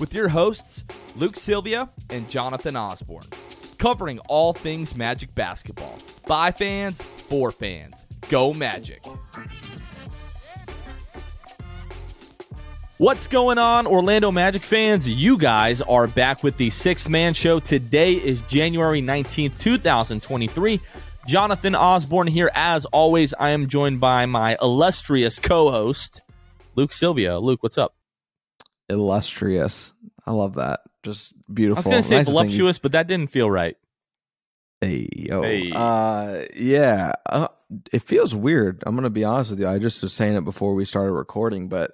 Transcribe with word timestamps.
with 0.00 0.14
your 0.14 0.28
hosts, 0.28 0.84
Luke 1.16 1.36
Sylvia 1.36 1.88
and 2.10 2.28
Jonathan 2.28 2.76
Osborne, 2.76 3.26
covering 3.78 4.18
all 4.28 4.52
things 4.52 4.96
Magic 4.96 5.34
basketball. 5.34 5.98
By 6.26 6.50
fans, 6.50 7.00
for 7.00 7.50
fans. 7.50 8.06
Go 8.28 8.52
Magic. 8.52 9.04
What's 12.98 13.26
going 13.26 13.58
on, 13.58 13.86
Orlando 13.86 14.30
Magic 14.30 14.62
fans? 14.62 15.08
You 15.08 15.36
guys 15.36 15.80
are 15.80 16.06
back 16.06 16.44
with 16.44 16.56
the 16.56 16.70
Sixth 16.70 17.08
Man 17.08 17.34
Show. 17.34 17.58
Today 17.58 18.12
is 18.12 18.40
January 18.42 19.02
19th, 19.02 19.58
2023. 19.58 20.80
Jonathan 21.26 21.74
Osborne 21.74 22.28
here. 22.28 22.50
As 22.54 22.84
always, 22.86 23.34
I 23.34 23.50
am 23.50 23.66
joined 23.66 23.98
by 24.00 24.26
my 24.26 24.56
illustrious 24.62 25.40
co 25.40 25.70
host, 25.70 26.20
Luke 26.76 26.92
Sylvia. 26.92 27.38
Luke, 27.40 27.62
what's 27.62 27.78
up? 27.78 27.94
Illustrious. 28.88 29.92
I 30.26 30.32
love 30.32 30.54
that. 30.54 30.80
Just 31.02 31.32
beautiful. 31.52 31.78
I 31.78 31.80
was 31.80 31.86
going 31.86 32.02
to 32.02 32.08
say 32.08 32.16
Nice 32.16 32.26
voluptuous, 32.26 32.78
but 32.78 32.92
that 32.92 33.06
didn't 33.06 33.30
feel 33.30 33.50
right. 33.50 33.76
Hey, 34.80 35.08
yo. 35.14 35.42
Hey. 35.42 35.72
Uh, 35.74 36.44
yeah. 36.54 37.12
Uh, 37.26 37.48
it 37.92 38.02
feels 38.02 38.34
weird. 38.34 38.82
I'm 38.86 38.94
going 38.94 39.04
to 39.04 39.10
be 39.10 39.24
honest 39.24 39.50
with 39.50 39.60
you. 39.60 39.68
I 39.68 39.78
just 39.78 40.02
was 40.02 40.12
saying 40.12 40.34
it 40.36 40.44
before 40.44 40.74
we 40.74 40.84
started 40.84 41.12
recording, 41.12 41.68
but 41.68 41.92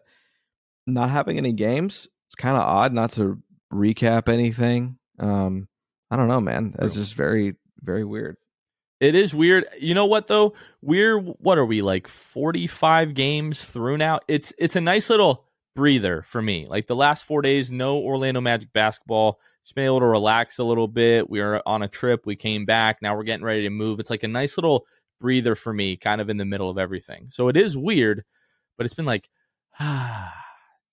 not 0.86 1.10
having 1.10 1.38
any 1.38 1.52
games, 1.52 2.08
it's 2.26 2.34
kind 2.34 2.56
of 2.56 2.62
odd 2.62 2.92
not 2.92 3.10
to 3.12 3.42
recap 3.72 4.28
anything. 4.28 4.98
Um, 5.18 5.68
I 6.10 6.16
don't 6.16 6.28
know, 6.28 6.40
man. 6.40 6.74
It's 6.78 6.94
just 6.94 7.14
very, 7.14 7.56
very 7.82 8.04
weird. 8.04 8.36
It 9.00 9.14
is 9.14 9.34
weird. 9.34 9.66
You 9.78 9.94
know 9.94 10.06
what 10.06 10.26
though? 10.26 10.54
We're 10.82 11.18
what 11.18 11.56
are 11.56 11.64
we 11.64 11.82
like 11.82 12.08
45 12.08 13.14
games 13.14 13.64
through 13.64 13.98
now? 13.98 14.18
It's 14.26 14.52
it's 14.58 14.74
a 14.74 14.80
nice 14.80 15.08
little 15.08 15.44
breather 15.74 16.22
for 16.22 16.42
me. 16.42 16.66
Like 16.68 16.86
the 16.86 16.96
last 16.96 17.24
4 17.24 17.42
days 17.42 17.70
no 17.70 17.98
Orlando 17.98 18.40
Magic 18.40 18.72
basketball. 18.72 19.38
Just 19.62 19.74
been 19.74 19.84
able 19.84 20.00
to 20.00 20.06
relax 20.06 20.58
a 20.58 20.64
little 20.64 20.88
bit. 20.88 21.28
We 21.28 21.40
were 21.40 21.62
on 21.66 21.82
a 21.82 21.88
trip, 21.88 22.24
we 22.24 22.36
came 22.36 22.64
back, 22.64 22.98
now 23.02 23.16
we're 23.16 23.24
getting 23.24 23.44
ready 23.44 23.62
to 23.62 23.70
move. 23.70 24.00
It's 24.00 24.10
like 24.10 24.22
a 24.22 24.28
nice 24.28 24.56
little 24.56 24.86
breather 25.20 25.54
for 25.54 25.72
me 25.72 25.96
kind 25.96 26.20
of 26.20 26.30
in 26.30 26.36
the 26.36 26.44
middle 26.44 26.70
of 26.70 26.78
everything. 26.78 27.26
So 27.28 27.48
it 27.48 27.56
is 27.56 27.76
weird, 27.76 28.24
but 28.76 28.84
it's 28.84 28.94
been 28.94 29.06
like 29.06 29.28
ah 29.78 30.34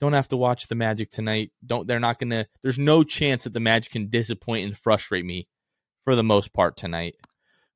don't 0.02 0.14
have 0.14 0.28
to 0.28 0.38
watch 0.38 0.68
the 0.68 0.76
Magic 0.76 1.10
tonight. 1.10 1.52
Don't 1.66 1.88
they're 1.88 2.00
not 2.00 2.20
going 2.20 2.32
to 2.32 2.46
there's 2.62 2.78
no 2.78 3.04
chance 3.04 3.46
that 3.46 3.54
the 3.54 3.60
Magic 3.60 3.94
can 3.94 4.10
disappoint 4.10 4.66
and 4.66 4.78
frustrate 4.78 5.26
me 5.26 5.48
for 6.04 6.16
the 6.16 6.24
most 6.24 6.54
part 6.54 6.78
tonight. 6.78 7.16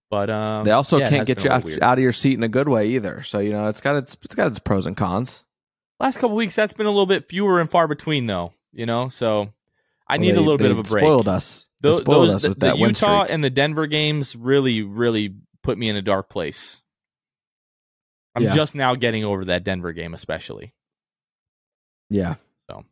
But 0.09 0.29
um, 0.29 0.63
they 0.63 0.71
also 0.71 0.97
yeah, 0.97 1.09
can't 1.09 1.27
get 1.27 1.43
you 1.43 1.51
out, 1.51 1.63
out 1.81 1.97
of 1.97 2.03
your 2.03 2.13
seat 2.13 2.33
in 2.33 2.43
a 2.43 2.47
good 2.47 2.67
way 2.67 2.87
either. 2.89 3.21
So 3.23 3.39
you 3.39 3.51
know, 3.51 3.67
it's 3.67 3.81
got 3.81 3.95
its 3.95 4.17
it's 4.23 4.35
got 4.35 4.47
its 4.47 4.59
pros 4.59 4.85
and 4.85 4.97
cons. 4.97 5.43
Last 5.99 6.17
couple 6.17 6.35
weeks, 6.35 6.55
that's 6.55 6.73
been 6.73 6.85
a 6.85 6.91
little 6.91 7.05
bit 7.05 7.27
fewer 7.27 7.59
and 7.59 7.69
far 7.69 7.87
between, 7.87 8.25
though. 8.27 8.53
You 8.71 8.85
know, 8.85 9.09
so 9.09 9.51
I 10.07 10.17
need 10.17 10.31
They- 10.31 10.37
a 10.37 10.41
little 10.41 10.57
bit 10.57 10.71
of 10.71 10.77
a 10.77 10.83
break. 10.83 11.03
Spoiled 11.03 11.27
us. 11.27 11.67
They 11.81 11.89
Those, 11.89 12.01
spoiled 12.01 12.29
those- 12.29 12.35
us 12.45 12.49
with 12.49 12.59
the 12.59 12.65
that 12.67 12.77
win 12.77 12.89
Utah 12.89 13.23
and 13.23 13.43
the 13.43 13.49
Denver 13.49 13.87
games 13.87 14.35
really, 14.35 14.83
really 14.83 15.33
put 15.63 15.77
me 15.77 15.89
in 15.89 15.95
a 15.95 16.01
dark 16.01 16.29
place. 16.29 16.81
I'm 18.35 18.43
Yeah. 18.43 18.55
just 18.55 18.75
now 18.75 18.95
getting 18.95 19.25
over 19.25 19.45
that 19.45 19.63
Denver 19.63 19.91
game, 19.91 20.13
especially. 20.13 20.73
Yeah. 22.09 22.35
So. 22.69 22.85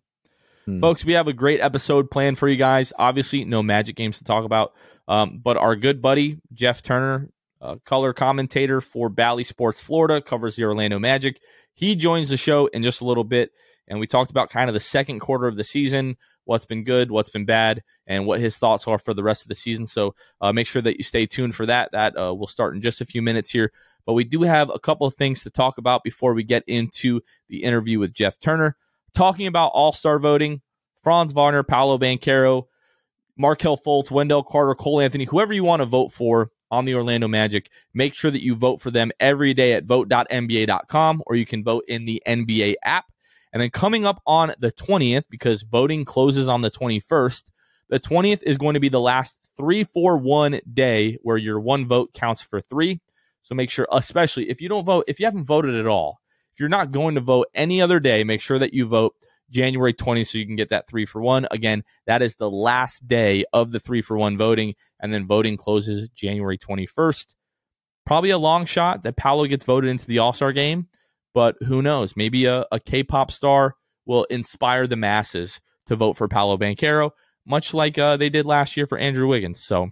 Hmm. 0.66 0.81
Folks, 0.81 1.06
we 1.06 1.13
have 1.13 1.28
a 1.28 1.34
great 1.34 1.59
episode 1.62 2.09
planned 2.12 2.38
for 2.38 2.47
you 2.47 2.56
guys. 2.57 2.91
Obviously, 2.97 3.45
no 3.45 3.62
Magic 3.63 3.95
games 3.95 4.18
to 4.18 4.24
talk 4.24 4.44
about, 4.45 4.74
um, 5.07 5.39
but 5.44 5.57
our 5.57 5.75
good 5.75 6.01
buddy 6.01 6.39
Jeff 6.53 6.81
Turner, 6.81 7.29
uh, 7.62 7.78
color 7.85 8.13
commentator 8.13 8.81
for 8.81 9.09
Bally 9.09 9.44
Sports 9.44 9.79
Florida, 9.79 10.22
covers 10.22 10.56
the 10.56 10.63
Orlando 10.63 11.00
Magic. 11.00 11.39
He 11.78 11.96
joins 11.96 12.30
the 12.30 12.38
show 12.38 12.66
in 12.66 12.82
just 12.82 13.02
a 13.02 13.06
little 13.06 13.24
bit, 13.24 13.52
and 13.88 14.00
we 14.00 14.08
talked 14.08 14.32
about 14.32 14.50
kind 14.50 14.68
of 14.68 14.74
the 14.74 14.80
second 14.80 15.20
quarter 15.20 15.46
of 15.46 15.58
the 15.58 15.64
season, 15.64 16.18
what's 16.44 16.66
been 16.66 16.84
good, 16.84 17.12
what's 17.12 17.30
been 17.30 17.46
bad, 17.46 17.84
and 18.08 18.26
what 18.26 18.40
his 18.40 18.58
thoughts 18.58 18.88
are 18.88 18.98
for 18.98 19.14
the 19.14 19.22
rest 19.22 19.44
of 19.44 19.48
the 19.48 19.54
season. 19.54 19.86
So 19.86 20.16
uh, 20.42 20.52
make 20.52 20.66
sure 20.66 20.82
that 20.82 20.98
you 20.98 21.04
stay 21.04 21.28
tuned 21.28 21.54
for 21.54 21.68
that. 21.68 21.92
That 21.92 22.18
uh, 22.18 22.34
will 22.34 22.48
start 22.48 22.74
in 22.74 22.82
just 22.82 23.00
a 23.00 23.06
few 23.06 23.22
minutes 23.22 23.52
here. 23.52 23.72
But 24.08 24.14
we 24.14 24.24
do 24.24 24.42
have 24.42 24.72
a 24.74 24.80
couple 24.80 25.06
of 25.06 25.14
things 25.14 25.44
to 25.44 25.52
talk 25.52 25.78
about 25.78 26.04
before 26.04 26.34
we 26.34 26.44
get 26.44 26.64
into 26.66 27.22
the 27.48 27.64
interview 27.64 28.00
with 28.00 28.12
Jeff 28.12 28.40
Turner 28.40 28.76
talking 29.14 29.46
about 29.46 29.72
All 29.76 29.92
Star 29.92 30.18
voting, 30.18 30.62
Franz 31.04 31.32
Wagner, 31.32 31.62
Paolo 31.62 32.00
Banchero, 32.00 32.64
Markelle 33.38 33.78
Fultz, 33.78 34.10
Wendell 34.10 34.44
Carter, 34.44 34.74
Cole 34.74 35.00
Anthony, 35.00 35.26
whoever 35.26 35.54
you 35.54 35.64
want 35.64 35.82
to 35.82 35.86
vote 35.86 36.12
for 36.12 36.50
on 36.72 36.86
the 36.86 36.96
Orlando 36.96 37.28
Magic, 37.28 37.70
make 37.94 38.14
sure 38.14 38.32
that 38.32 38.44
you 38.44 38.56
vote 38.56 38.82
for 38.82 38.92
them 38.92 39.12
every 39.20 39.54
day 39.54 39.74
at 39.74 39.86
vote.nba.com 39.86 41.24
or 41.26 41.36
you 41.36 41.46
can 41.46 41.64
vote 41.64 41.86
in 41.88 42.06
the 42.06 42.22
NBA 42.28 42.76
app. 42.84 43.06
And 43.54 43.62
then 43.62 43.70
coming 43.70 44.06
up 44.06 44.22
on 44.26 44.54
the 44.60 44.72
20th, 44.72 45.26
because 45.30 45.64
voting 45.64 46.06
closes 46.06 46.48
on 46.50 46.62
the 46.62 46.72
21st, 46.72 47.50
the 47.90 48.00
20th 48.00 48.44
is 48.44 48.58
going 48.58 48.74
to 48.74 48.80
be 48.80 48.90
the 48.90 49.00
last 49.00 49.40
3 49.56 49.86
4 49.86 50.18
1 50.18 50.62
day 50.74 51.18
where 51.22 51.38
your 51.38 51.60
one 51.60 51.88
vote 51.88 52.14
counts 52.14 52.42
for 52.42 52.62
three. 52.62 53.00
So 53.42 53.56
make 53.56 53.70
sure, 53.70 53.88
especially 53.92 54.50
if 54.50 54.62
you 54.62 54.68
don't 54.68 54.86
vote, 54.86 55.06
if 55.08 55.20
you 55.20 55.26
haven't 55.26 55.46
voted 55.46 55.76
at 55.76 55.88
all, 55.88 56.20
if 56.54 56.60
you're 56.60 56.70
not 56.70 56.92
going 56.92 57.16
to 57.16 57.22
vote 57.22 57.48
any 57.54 57.82
other 57.82 58.00
day, 58.00 58.24
make 58.24 58.42
sure 58.42 58.60
that 58.60 58.74
you 58.74 58.88
vote 58.88 59.16
January 59.50 59.94
20th 59.94 60.28
so 60.28 60.38
you 60.38 60.46
can 60.46 60.56
get 60.56 60.69
that 60.69 60.88
three 60.88 61.06
for 61.06 61.22
one. 61.22 61.47
Again, 61.52 61.84
that 62.06 62.22
is 62.22 62.35
the 62.35 62.50
last 62.50 63.08
day 63.08 63.46
of 63.53 63.72
the 63.72 63.80
three 63.80 64.02
for 64.02 64.18
one 64.18 64.38
voting, 64.38 64.75
and 65.00 65.13
then 65.13 65.28
voting 65.28 65.58
closes 65.58 66.09
January 66.09 66.58
21st. 66.58 67.35
Probably 68.06 68.30
a 68.30 68.38
long 68.38 68.66
shot 68.66 69.03
that 69.03 69.18
Paolo 69.18 69.46
gets 69.46 69.66
voted 69.66 69.90
into 69.90 70.07
the 70.07 70.19
All 70.19 70.34
Star 70.34 70.54
game, 70.54 70.88
but 71.33 71.56
who 71.66 71.81
knows? 71.81 72.16
Maybe 72.16 72.45
a, 72.45 72.66
a 72.72 72.80
K 72.80 73.04
pop 73.04 73.31
star 73.31 73.75
will 74.06 74.24
inspire 74.25 74.88
the 74.88 74.95
masses 74.95 75.60
to 75.88 75.95
vote 75.95 76.13
for 76.13 76.27
Paolo 76.27 76.57
Banchero, 76.57 77.12
much 77.45 77.74
like 77.74 77.98
uh, 77.98 78.18
they 78.18 78.30
did 78.30 78.45
last 78.45 78.77
year 78.77 78.88
for 78.88 78.98
Andrew 78.98 79.27
Wiggins. 79.27 79.62
So, 79.62 79.89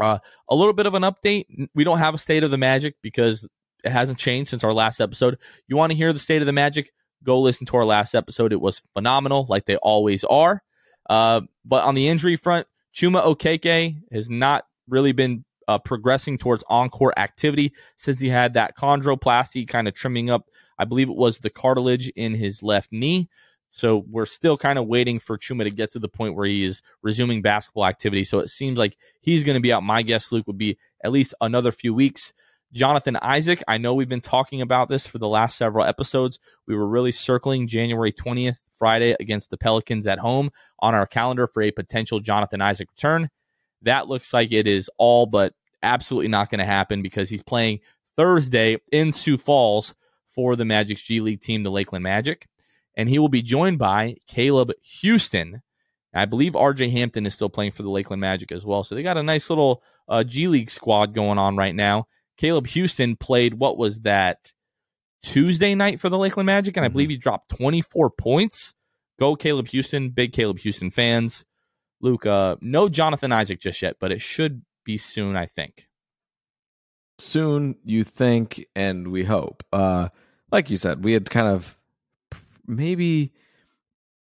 uh, 0.00 0.18
a 0.48 0.54
little 0.54 0.72
bit 0.72 0.86
of 0.86 0.94
an 0.94 1.02
update. 1.02 1.68
We 1.74 1.84
don't 1.84 1.98
have 1.98 2.14
a 2.14 2.18
state 2.18 2.44
of 2.44 2.50
the 2.50 2.58
Magic 2.58 2.96
because 3.02 3.44
it 3.84 3.90
hasn't 3.90 4.18
changed 4.18 4.50
since 4.50 4.64
our 4.64 4.72
last 4.72 5.00
episode. 5.00 5.38
You 5.66 5.76
want 5.76 5.92
to 5.92 5.98
hear 5.98 6.12
the 6.12 6.18
state 6.18 6.42
of 6.42 6.46
the 6.46 6.52
Magic? 6.52 6.92
Go 7.24 7.40
listen 7.40 7.66
to 7.66 7.76
our 7.76 7.84
last 7.84 8.14
episode. 8.14 8.52
It 8.52 8.60
was 8.60 8.82
phenomenal, 8.94 9.46
like 9.48 9.66
they 9.66 9.76
always 9.76 10.24
are. 10.24 10.62
Uh, 11.08 11.42
but 11.64 11.84
on 11.84 11.94
the 11.94 12.08
injury 12.08 12.36
front, 12.36 12.66
Chuma 12.94 13.24
Okeke 13.24 13.96
has 14.12 14.28
not 14.28 14.64
really 14.88 15.12
been 15.12 15.44
uh, 15.68 15.78
progressing 15.78 16.38
towards 16.38 16.64
encore 16.68 17.18
activity 17.18 17.72
since 17.96 18.20
he 18.20 18.28
had 18.28 18.54
that 18.54 18.76
chondroplasty 18.76 19.66
kind 19.66 19.88
of 19.88 19.94
trimming 19.94 20.30
up. 20.30 20.48
I 20.78 20.84
believe 20.84 21.08
it 21.08 21.16
was 21.16 21.38
the 21.38 21.50
cartilage 21.50 22.08
in 22.08 22.34
his 22.34 22.62
left 22.62 22.92
knee. 22.92 23.28
So 23.74 24.04
we're 24.10 24.26
still 24.26 24.58
kind 24.58 24.78
of 24.78 24.86
waiting 24.86 25.18
for 25.18 25.38
Chuma 25.38 25.64
to 25.64 25.70
get 25.70 25.92
to 25.92 25.98
the 25.98 26.08
point 26.08 26.34
where 26.34 26.46
he 26.46 26.62
is 26.62 26.82
resuming 27.00 27.40
basketball 27.40 27.86
activity. 27.86 28.22
So 28.24 28.38
it 28.40 28.50
seems 28.50 28.78
like 28.78 28.98
he's 29.20 29.44
going 29.44 29.54
to 29.54 29.62
be 29.62 29.72
out. 29.72 29.82
My 29.82 30.02
guess, 30.02 30.30
Luke, 30.30 30.46
would 30.46 30.58
be 30.58 30.76
at 31.02 31.10
least 31.10 31.32
another 31.40 31.72
few 31.72 31.94
weeks. 31.94 32.34
Jonathan 32.72 33.16
Isaac, 33.20 33.62
I 33.68 33.78
know 33.78 33.94
we've 33.94 34.08
been 34.08 34.20
talking 34.20 34.62
about 34.62 34.88
this 34.88 35.06
for 35.06 35.18
the 35.18 35.28
last 35.28 35.58
several 35.58 35.84
episodes. 35.84 36.38
We 36.66 36.74
were 36.74 36.86
really 36.86 37.12
circling 37.12 37.68
January 37.68 38.12
20th, 38.12 38.58
Friday, 38.78 39.14
against 39.20 39.50
the 39.50 39.58
Pelicans 39.58 40.06
at 40.06 40.18
home 40.18 40.50
on 40.78 40.94
our 40.94 41.06
calendar 41.06 41.46
for 41.46 41.62
a 41.62 41.70
potential 41.70 42.20
Jonathan 42.20 42.62
Isaac 42.62 42.88
return. 42.90 43.28
That 43.82 44.08
looks 44.08 44.32
like 44.32 44.52
it 44.52 44.66
is 44.66 44.90
all 44.96 45.26
but 45.26 45.54
absolutely 45.82 46.28
not 46.28 46.50
going 46.50 46.60
to 46.60 46.64
happen 46.64 47.02
because 47.02 47.28
he's 47.28 47.42
playing 47.42 47.80
Thursday 48.16 48.78
in 48.90 49.12
Sioux 49.12 49.36
Falls 49.36 49.94
for 50.34 50.56
the 50.56 50.64
Magic's 50.64 51.02
G 51.02 51.20
League 51.20 51.40
team, 51.40 51.62
the 51.62 51.70
Lakeland 51.70 52.02
Magic. 52.02 52.48
And 52.96 53.08
he 53.08 53.18
will 53.18 53.28
be 53.28 53.42
joined 53.42 53.78
by 53.78 54.16
Caleb 54.26 54.72
Houston. 55.00 55.62
I 56.14 56.24
believe 56.26 56.52
RJ 56.52 56.92
Hampton 56.92 57.26
is 57.26 57.34
still 57.34 57.48
playing 57.48 57.72
for 57.72 57.82
the 57.82 57.90
Lakeland 57.90 58.20
Magic 58.20 58.52
as 58.52 58.64
well. 58.64 58.84
So 58.84 58.94
they 58.94 59.02
got 59.02 59.16
a 59.16 59.22
nice 59.22 59.50
little 59.50 59.82
uh, 60.08 60.24
G 60.24 60.48
League 60.48 60.70
squad 60.70 61.14
going 61.14 61.38
on 61.38 61.56
right 61.56 61.74
now. 61.74 62.06
Caleb 62.36 62.66
Houston 62.68 63.16
played, 63.16 63.54
what 63.54 63.76
was 63.78 64.00
that, 64.00 64.52
Tuesday 65.22 65.74
night 65.74 66.00
for 66.00 66.08
the 66.08 66.18
Lakeland 66.18 66.46
Magic? 66.46 66.76
And 66.76 66.84
I 66.84 66.88
believe 66.88 67.06
mm-hmm. 67.06 67.12
he 67.12 67.18
dropped 67.18 67.50
24 67.50 68.10
points. 68.10 68.74
Go 69.18 69.36
Caleb 69.36 69.68
Houston, 69.68 70.10
big 70.10 70.32
Caleb 70.32 70.58
Houston 70.60 70.90
fans. 70.90 71.44
Luke, 72.00 72.26
uh, 72.26 72.56
no 72.60 72.88
Jonathan 72.88 73.32
Isaac 73.32 73.60
just 73.60 73.80
yet, 73.80 73.96
but 74.00 74.10
it 74.10 74.20
should 74.20 74.62
be 74.84 74.98
soon, 74.98 75.36
I 75.36 75.46
think. 75.46 75.88
Soon, 77.18 77.76
you 77.84 78.02
think, 78.02 78.66
and 78.74 79.12
we 79.12 79.22
hope. 79.22 79.62
Uh, 79.72 80.08
like 80.50 80.70
you 80.70 80.76
said, 80.76 81.04
we 81.04 81.12
had 81.12 81.30
kind 81.30 81.46
of 81.46 81.76
maybe, 82.66 83.32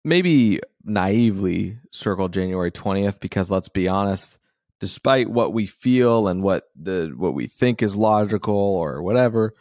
maybe 0.03 0.59
naively 0.83 1.77
circled 1.91 2.33
January 2.33 2.71
20th 2.71 3.19
because 3.19 3.49
let's 3.49 3.69
be 3.69 3.87
honest, 3.87 4.38
despite 4.79 5.29
what 5.29 5.53
we 5.53 5.65
feel 5.65 6.27
and 6.27 6.41
what 6.43 6.65
the 6.79 7.13
what 7.15 7.33
we 7.33 7.47
think 7.47 7.83
is 7.83 7.95
logical 7.95 8.55
or 8.55 9.01
whatever, 9.01 9.53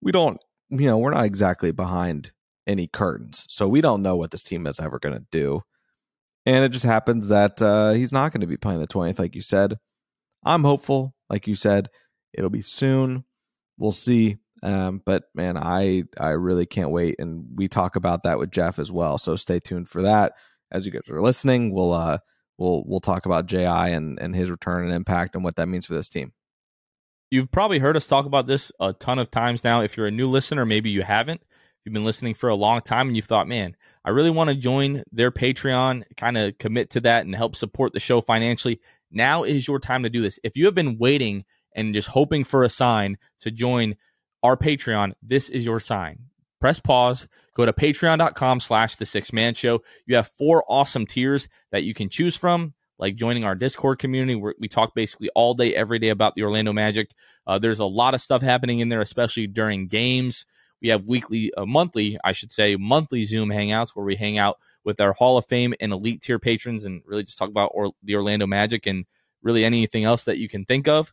we 0.00 0.12
don't, 0.12 0.38
you 0.70 0.86
know, 0.86 0.98
we're 0.98 1.14
not 1.14 1.24
exactly 1.24 1.70
behind 1.72 2.32
any 2.66 2.86
curtains. 2.86 3.46
So 3.48 3.66
we 3.66 3.80
don't 3.80 4.02
know 4.02 4.16
what 4.16 4.30
this 4.30 4.42
team 4.42 4.66
is 4.66 4.78
ever 4.78 4.98
going 4.98 5.14
to 5.14 5.26
do. 5.30 5.62
And 6.46 6.64
it 6.64 6.70
just 6.70 6.84
happens 6.84 7.28
that 7.28 7.60
uh, 7.60 7.92
he's 7.92 8.12
not 8.12 8.32
going 8.32 8.40
to 8.42 8.46
be 8.46 8.56
playing 8.56 8.80
the 8.80 8.86
20th, 8.86 9.18
like 9.18 9.34
you 9.34 9.42
said. 9.42 9.78
I'm 10.44 10.64
hopeful, 10.64 11.14
like 11.28 11.46
you 11.46 11.54
said, 11.54 11.88
it'll 12.32 12.50
be 12.50 12.62
soon. 12.62 13.24
We'll 13.76 13.92
see. 13.92 14.38
Um, 14.62 15.02
but 15.04 15.24
man, 15.34 15.56
I 15.56 16.04
I 16.18 16.30
really 16.30 16.66
can't 16.66 16.90
wait, 16.90 17.16
and 17.18 17.46
we 17.54 17.68
talk 17.68 17.96
about 17.96 18.24
that 18.24 18.38
with 18.38 18.50
Jeff 18.50 18.78
as 18.78 18.90
well. 18.90 19.18
So 19.18 19.36
stay 19.36 19.60
tuned 19.60 19.88
for 19.88 20.02
that. 20.02 20.32
As 20.72 20.84
you 20.84 20.92
guys 20.92 21.02
are 21.08 21.22
listening, 21.22 21.72
we'll 21.72 21.92
uh 21.92 22.18
we'll 22.58 22.82
we'll 22.86 23.00
talk 23.00 23.26
about 23.26 23.46
Ji 23.46 23.64
and 23.64 24.18
and 24.18 24.34
his 24.34 24.50
return 24.50 24.84
and 24.84 24.92
impact 24.92 25.34
and 25.34 25.44
what 25.44 25.56
that 25.56 25.68
means 25.68 25.86
for 25.86 25.94
this 25.94 26.08
team. 26.08 26.32
You've 27.30 27.50
probably 27.50 27.78
heard 27.78 27.96
us 27.96 28.06
talk 28.06 28.26
about 28.26 28.46
this 28.46 28.72
a 28.80 28.92
ton 28.92 29.18
of 29.18 29.30
times 29.30 29.62
now. 29.62 29.82
If 29.82 29.96
you're 29.96 30.06
a 30.06 30.10
new 30.10 30.30
listener, 30.30 30.64
maybe 30.64 30.90
you 30.90 31.02
haven't. 31.02 31.42
If 31.42 31.84
you've 31.84 31.92
been 31.92 32.04
listening 32.04 32.34
for 32.34 32.48
a 32.48 32.54
long 32.54 32.80
time 32.80 33.08
and 33.08 33.16
you've 33.16 33.26
thought, 33.26 33.46
man, 33.46 33.76
I 34.04 34.10
really 34.10 34.30
want 34.30 34.48
to 34.48 34.56
join 34.56 35.04
their 35.12 35.30
Patreon, 35.30 36.04
kind 36.16 36.38
of 36.38 36.56
commit 36.58 36.90
to 36.90 37.00
that 37.02 37.26
and 37.26 37.34
help 37.34 37.54
support 37.54 37.92
the 37.92 38.00
show 38.00 38.20
financially. 38.20 38.80
Now 39.10 39.44
is 39.44 39.68
your 39.68 39.78
time 39.78 40.02
to 40.02 40.10
do 40.10 40.22
this. 40.22 40.38
If 40.42 40.56
you 40.56 40.64
have 40.64 40.74
been 40.74 40.98
waiting 40.98 41.44
and 41.74 41.94
just 41.94 42.08
hoping 42.08 42.44
for 42.44 42.62
a 42.62 42.70
sign 42.70 43.18
to 43.40 43.50
join 43.50 43.96
our 44.42 44.56
Patreon, 44.56 45.12
this 45.22 45.50
is 45.50 45.66
your 45.66 45.80
sign. 45.80 46.27
Press 46.60 46.80
pause, 46.80 47.28
go 47.54 47.64
to 47.64 47.72
patreon.com 47.72 48.60
slash 48.60 48.96
the 48.96 49.06
six 49.06 49.32
man 49.32 49.54
show. 49.54 49.82
You 50.06 50.16
have 50.16 50.30
four 50.38 50.64
awesome 50.68 51.06
tiers 51.06 51.48
that 51.70 51.84
you 51.84 51.94
can 51.94 52.08
choose 52.08 52.36
from, 52.36 52.74
like 52.98 53.16
joining 53.16 53.44
our 53.44 53.54
Discord 53.54 53.98
community 53.98 54.34
where 54.34 54.54
we 54.58 54.68
talk 54.68 54.94
basically 54.94 55.30
all 55.34 55.54
day, 55.54 55.74
every 55.74 55.98
day 55.98 56.08
about 56.08 56.34
the 56.34 56.42
Orlando 56.42 56.72
Magic. 56.72 57.10
Uh, 57.46 57.58
there's 57.58 57.78
a 57.78 57.84
lot 57.84 58.14
of 58.14 58.20
stuff 58.20 58.42
happening 58.42 58.80
in 58.80 58.88
there, 58.88 59.00
especially 59.00 59.46
during 59.46 59.86
games. 59.86 60.46
We 60.82 60.88
have 60.88 61.06
weekly, 61.08 61.52
uh, 61.54 61.66
monthly, 61.66 62.18
I 62.22 62.32
should 62.32 62.52
say, 62.52 62.76
monthly 62.76 63.24
Zoom 63.24 63.50
hangouts 63.50 63.90
where 63.90 64.04
we 64.04 64.16
hang 64.16 64.38
out 64.38 64.58
with 64.84 65.00
our 65.00 65.12
Hall 65.12 65.36
of 65.36 65.46
Fame 65.46 65.74
and 65.80 65.92
elite 65.92 66.22
tier 66.22 66.38
patrons 66.38 66.84
and 66.84 67.02
really 67.04 67.24
just 67.24 67.38
talk 67.38 67.48
about 67.48 67.72
or, 67.74 67.92
the 68.02 68.16
Orlando 68.16 68.46
Magic 68.46 68.86
and 68.86 69.04
really 69.42 69.64
anything 69.64 70.04
else 70.04 70.24
that 70.24 70.38
you 70.38 70.48
can 70.48 70.64
think 70.64 70.88
of. 70.88 71.12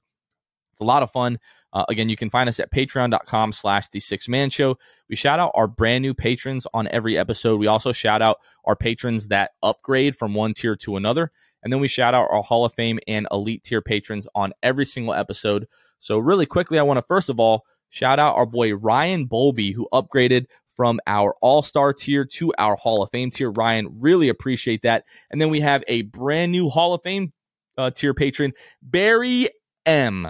It's 0.74 0.82
a 0.82 0.86
lot 0.86 1.04
of 1.04 1.12
fun. 1.12 1.40
Uh, 1.76 1.84
again, 1.90 2.08
you 2.08 2.16
can 2.16 2.30
find 2.30 2.48
us 2.48 2.58
at 2.62 2.72
patreon.com 2.72 3.52
slash 3.52 3.90
the 3.90 4.00
six 4.00 4.30
man 4.30 4.50
show. 4.50 4.78
We 5.10 5.18
shout 5.18 5.40
out 5.40 5.52
our 5.56 5.68
brand 5.68 6.04
new 6.04 6.14
patrons 6.14 6.66
on 6.74 6.88
every 6.88 7.18
episode. 7.18 7.60
We 7.60 7.68
also 7.68 7.92
shout 7.92 8.22
out 8.22 8.38
our 8.64 8.78
patrons 8.78 9.28
that 9.28 9.52
upgrade 9.62 10.16
from 10.16 10.34
one 10.34 10.54
tier 10.54 10.78
to 10.78 10.96
another. 10.96 11.34
And 11.62 11.74
then 11.74 11.82
we 11.82 11.90
shout 11.90 12.14
out 12.14 12.30
our 12.32 12.44
Hall 12.44 12.64
of 12.64 12.74
Fame 12.76 13.00
and 13.10 13.28
elite 13.30 13.66
tier 13.66 13.82
patrons 13.82 14.26
on 14.34 14.54
every 14.64 14.86
single 14.86 15.14
episode. 15.14 15.68
So, 16.00 16.18
really 16.18 16.46
quickly, 16.46 16.80
I 16.80 16.84
want 16.84 16.98
to 16.98 17.02
first 17.04 17.28
of 17.30 17.42
all 17.42 17.66
shout 17.90 18.20
out 18.20 18.38
our 18.38 18.46
boy 18.46 18.74
Ryan 18.74 19.28
Bolby, 19.28 19.74
who 19.74 19.90
upgraded 19.92 20.46
from 20.78 21.02
our 21.06 21.36
All 21.42 21.62
Star 21.62 21.92
tier 21.92 22.24
to 22.24 22.54
our 22.58 22.78
Hall 22.78 23.04
of 23.04 23.10
Fame 23.12 23.32
tier. 23.32 23.52
Ryan, 23.52 24.00
really 24.00 24.30
appreciate 24.30 24.84
that. 24.84 25.04
And 25.30 25.42
then 25.42 25.50
we 25.50 25.60
have 25.60 25.84
a 25.90 26.04
brand 26.04 26.54
new 26.54 26.70
Hall 26.70 26.94
of 26.94 27.02
Fame 27.04 27.34
uh, 27.78 27.90
tier 27.90 28.14
patron, 28.14 28.54
Barry 28.82 29.50
M. 29.86 30.26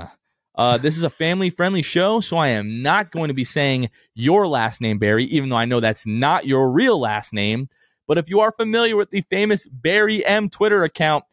Uh, 0.57 0.77
this 0.77 0.95
is 0.95 1.03
a 1.03 1.09
family 1.09 1.49
friendly 1.49 1.81
show, 1.81 2.21
so 2.21 2.37
I 2.37 2.49
am 2.49 2.81
not 2.81 3.11
going 3.11 3.27
to 3.27 3.33
be 3.33 3.43
saying 3.43 3.89
your 4.13 4.47
last 4.47 4.79
name, 4.79 4.97
Barry, 4.97 5.25
even 5.25 5.49
though 5.49 5.57
I 5.57 5.65
know 5.65 5.81
that's 5.81 6.05
not 6.05 6.47
your 6.47 6.71
real 6.71 6.97
last 6.97 7.33
name. 7.33 7.69
But 8.07 8.17
if 8.17 8.29
you 8.29 8.39
are 8.39 8.53
familiar 8.53 8.95
with 8.95 9.09
the 9.09 9.21
famous 9.29 9.67
Barry 9.67 10.25
M 10.25 10.49
Twitter 10.49 10.83
account, 10.83 11.25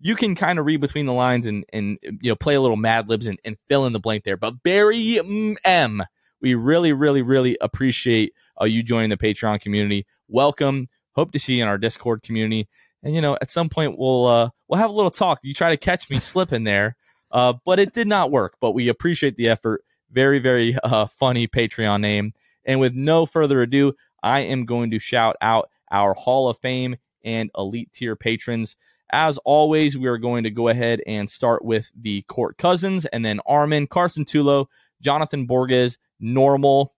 you 0.00 0.14
can 0.14 0.36
kind 0.36 0.60
of 0.60 0.66
read 0.66 0.80
between 0.80 1.06
the 1.06 1.12
lines 1.12 1.46
and, 1.46 1.64
and 1.72 1.98
you 2.02 2.30
know 2.30 2.36
play 2.36 2.54
a 2.54 2.60
little 2.60 2.76
Mad 2.76 3.08
Libs 3.08 3.26
and, 3.26 3.38
and 3.44 3.56
fill 3.68 3.86
in 3.86 3.92
the 3.92 3.98
blank 3.98 4.22
there. 4.24 4.36
But 4.36 4.62
Barry 4.62 5.18
M, 5.64 6.04
we 6.40 6.54
really, 6.54 6.92
really, 6.92 7.22
really 7.22 7.58
appreciate 7.60 8.32
uh, 8.60 8.66
you 8.66 8.84
joining 8.84 9.10
the 9.10 9.16
Patreon 9.16 9.60
community. 9.60 10.06
Welcome. 10.28 10.88
Hope 11.16 11.32
to 11.32 11.40
see 11.40 11.54
you 11.54 11.62
in 11.62 11.68
our 11.68 11.78
Discord 11.78 12.22
community. 12.22 12.68
And 13.02 13.12
you 13.12 13.20
know, 13.20 13.36
at 13.40 13.50
some 13.50 13.68
point 13.68 13.98
we'll 13.98 14.26
uh, 14.26 14.50
we'll 14.68 14.78
have 14.78 14.90
a 14.90 14.94
little 14.94 15.10
talk. 15.10 15.40
You 15.42 15.52
try 15.52 15.70
to 15.70 15.76
catch 15.76 16.08
me 16.10 16.20
slipping 16.20 16.62
there. 16.62 16.96
Uh, 17.30 17.54
but 17.64 17.78
it 17.78 17.92
did 17.92 18.08
not 18.08 18.30
work. 18.30 18.56
But 18.60 18.72
we 18.72 18.88
appreciate 18.88 19.36
the 19.36 19.48
effort. 19.48 19.84
Very, 20.10 20.38
very 20.38 20.76
uh, 20.82 21.06
funny 21.06 21.46
Patreon 21.46 22.00
name. 22.00 22.32
And 22.64 22.80
with 22.80 22.94
no 22.94 23.26
further 23.26 23.62
ado, 23.62 23.94
I 24.22 24.40
am 24.40 24.64
going 24.64 24.90
to 24.90 24.98
shout 24.98 25.36
out 25.40 25.70
our 25.90 26.14
Hall 26.14 26.48
of 26.48 26.58
Fame 26.58 26.96
and 27.24 27.50
Elite 27.56 27.92
Tier 27.92 28.16
patrons. 28.16 28.76
As 29.10 29.38
always, 29.38 29.96
we 29.96 30.06
are 30.06 30.18
going 30.18 30.44
to 30.44 30.50
go 30.50 30.68
ahead 30.68 31.00
and 31.06 31.30
start 31.30 31.64
with 31.64 31.90
the 31.98 32.22
Court 32.22 32.58
Cousins 32.58 33.06
and 33.06 33.24
then 33.24 33.40
Armin, 33.46 33.86
Carson 33.86 34.24
Tulo, 34.24 34.66
Jonathan 35.00 35.46
Borges, 35.46 35.96
Normal, 36.20 36.94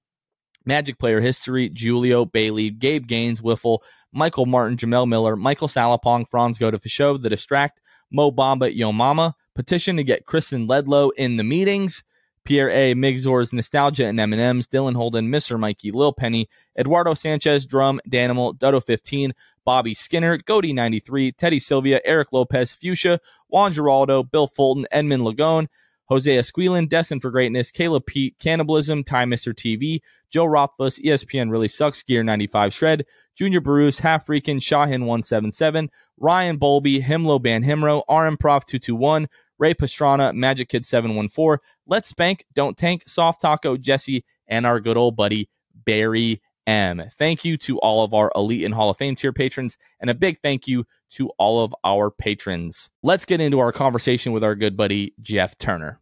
Magic 0.65 0.99
Player 0.99 1.20
History, 1.20 1.69
Julio, 1.69 2.25
Bailey, 2.25 2.70
Gabe 2.70 3.06
Gaines, 3.06 3.41
Wiffle, 3.41 3.79
Michael 4.13 4.46
Martin, 4.46 4.77
Jamel 4.77 5.08
Miller, 5.08 5.37
Michael 5.37 5.69
Salapong, 5.69 6.29
Franz 6.29 6.58
Goda 6.58 6.81
Show, 6.87 7.17
The 7.17 7.31
Distract, 7.31 7.81
Mo 8.10 8.32
Bamba, 8.32 8.75
Yo 8.75 8.93
Mama, 8.93 9.37
Petition 9.60 9.98
to 9.98 10.02
get 10.02 10.24
Kristen 10.24 10.67
Ledlow 10.67 11.10
in 11.19 11.36
the 11.36 11.44
meetings. 11.44 12.02
Pierre 12.46 12.70
A. 12.70 12.94
Migzor's 12.94 13.52
Nostalgia 13.52 14.06
and 14.06 14.19
M&M's, 14.19 14.67
Dylan 14.67 14.96
Holden, 14.96 15.29
Mr. 15.29 15.60
Mikey, 15.60 15.93
Lil 15.93 16.14
Penny, 16.14 16.48
Eduardo 16.79 17.12
Sanchez, 17.12 17.67
Drum, 17.67 18.00
Danimal, 18.08 18.58
Dodo 18.58 18.81
15, 18.81 19.34
Bobby 19.67 19.93
Skinner, 19.93 20.38
Goody 20.38 20.72
93, 20.72 21.32
Teddy 21.32 21.58
Sylvia, 21.58 22.00
Eric 22.06 22.32
Lopez, 22.32 22.72
Fuchsia, 22.72 23.20
Juan 23.48 23.70
Geraldo, 23.70 24.31
Bill 24.31 24.46
Fulton, 24.46 24.86
Edmund 24.90 25.24
Lagone, 25.24 25.67
Jose 26.06 26.38
Squealan, 26.38 26.88
Destined 26.88 27.20
for 27.20 27.31
Greatness, 27.31 27.70
Caleb 27.70 28.06
Pete, 28.06 28.36
Cannibalism, 28.38 29.05
Time 29.05 29.31
Mr. 29.31 29.52
TV, 29.52 30.00
Joe 30.31 30.46
Rothfuss, 30.46 30.98
ESPN 31.00 31.50
Really 31.50 31.69
Sucks, 31.69 32.02
Gear 32.02 32.22
95 32.22 32.72
Shred, 32.72 33.05
Junior 33.36 33.60
Bruce, 33.60 33.98
Half 33.98 34.26
Freakin, 34.26 34.62
Shahin 34.62 35.02
177, 35.02 35.90
Ryan 36.19 36.58
Bolby, 36.58 37.02
Himlo 37.02 37.43
Ban 37.43 37.62
Himro, 37.62 38.02
RM 38.08 38.38
Prof 38.38 38.64
221, 38.64 39.29
Ray 39.60 39.74
Pastrana, 39.74 40.34
Magic 40.34 40.70
Kid 40.70 40.86
714, 40.86 41.58
Let's 41.86 42.08
Spank, 42.08 42.46
Don't 42.55 42.79
Tank, 42.79 43.05
Soft 43.06 43.43
Taco, 43.43 43.76
Jesse, 43.76 44.24
and 44.48 44.64
our 44.64 44.81
good 44.81 44.96
old 44.96 45.17
buddy 45.17 45.50
Barry 45.84 46.40
M. 46.67 47.02
Thank 47.19 47.44
you 47.44 47.58
to 47.58 47.79
all 47.81 48.02
of 48.02 48.14
our 48.14 48.32
Elite 48.34 48.64
and 48.64 48.74
Hall 48.74 48.88
of 48.88 48.96
Fame 48.96 49.14
tier 49.14 49.34
patrons, 49.34 49.76
and 50.00 50.08
a 50.08 50.14
big 50.14 50.40
thank 50.40 50.67
you 50.67 50.86
to 51.10 51.29
all 51.36 51.62
of 51.62 51.74
our 51.84 52.10
patrons. 52.10 52.88
Let's 53.02 53.26
get 53.26 53.40
into 53.40 53.58
our 53.58 53.70
conversation 53.70 54.32
with 54.32 54.43
our 54.43 54.55
good 54.55 54.76
buddy 54.79 55.14
Jeff 55.20 55.58
Turner. 55.58 56.00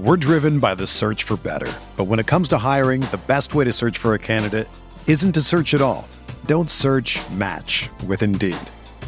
We're 0.00 0.16
driven 0.16 0.60
by 0.60 0.74
the 0.74 0.86
search 0.86 1.24
for 1.24 1.36
better. 1.36 1.70
But 1.96 2.04
when 2.04 2.18
it 2.18 2.26
comes 2.26 2.48
to 2.48 2.58
hiring, 2.58 3.02
the 3.02 3.20
best 3.26 3.54
way 3.54 3.64
to 3.64 3.72
search 3.72 3.98
for 3.98 4.14
a 4.14 4.18
candidate 4.18 4.68
isn't 5.06 5.32
to 5.32 5.42
search 5.42 5.74
at 5.74 5.82
all. 5.82 6.08
Don't 6.46 6.70
search 6.70 7.20
match 7.32 7.90
with 8.06 8.22
Indeed. 8.22 8.56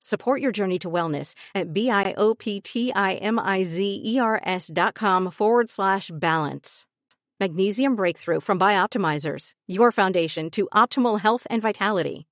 Support 0.00 0.40
your 0.40 0.50
journey 0.50 0.78
to 0.78 0.90
wellness 0.90 1.34
at 1.54 1.74
B-I-O-P-T-I-M-I-Z-E-R-S 1.74 4.70
dot 4.72 4.94
com 4.94 5.30
forward 5.30 5.68
slash 5.68 6.10
balance. 6.12 6.86
Magnesium 7.38 7.96
Breakthrough 7.96 8.40
from 8.40 8.58
Bioptimizers, 8.58 9.50
your 9.66 9.92
foundation 9.92 10.48
to 10.50 10.68
optimal 10.74 11.20
health 11.20 11.46
and 11.50 11.60
vitality. 11.60 12.26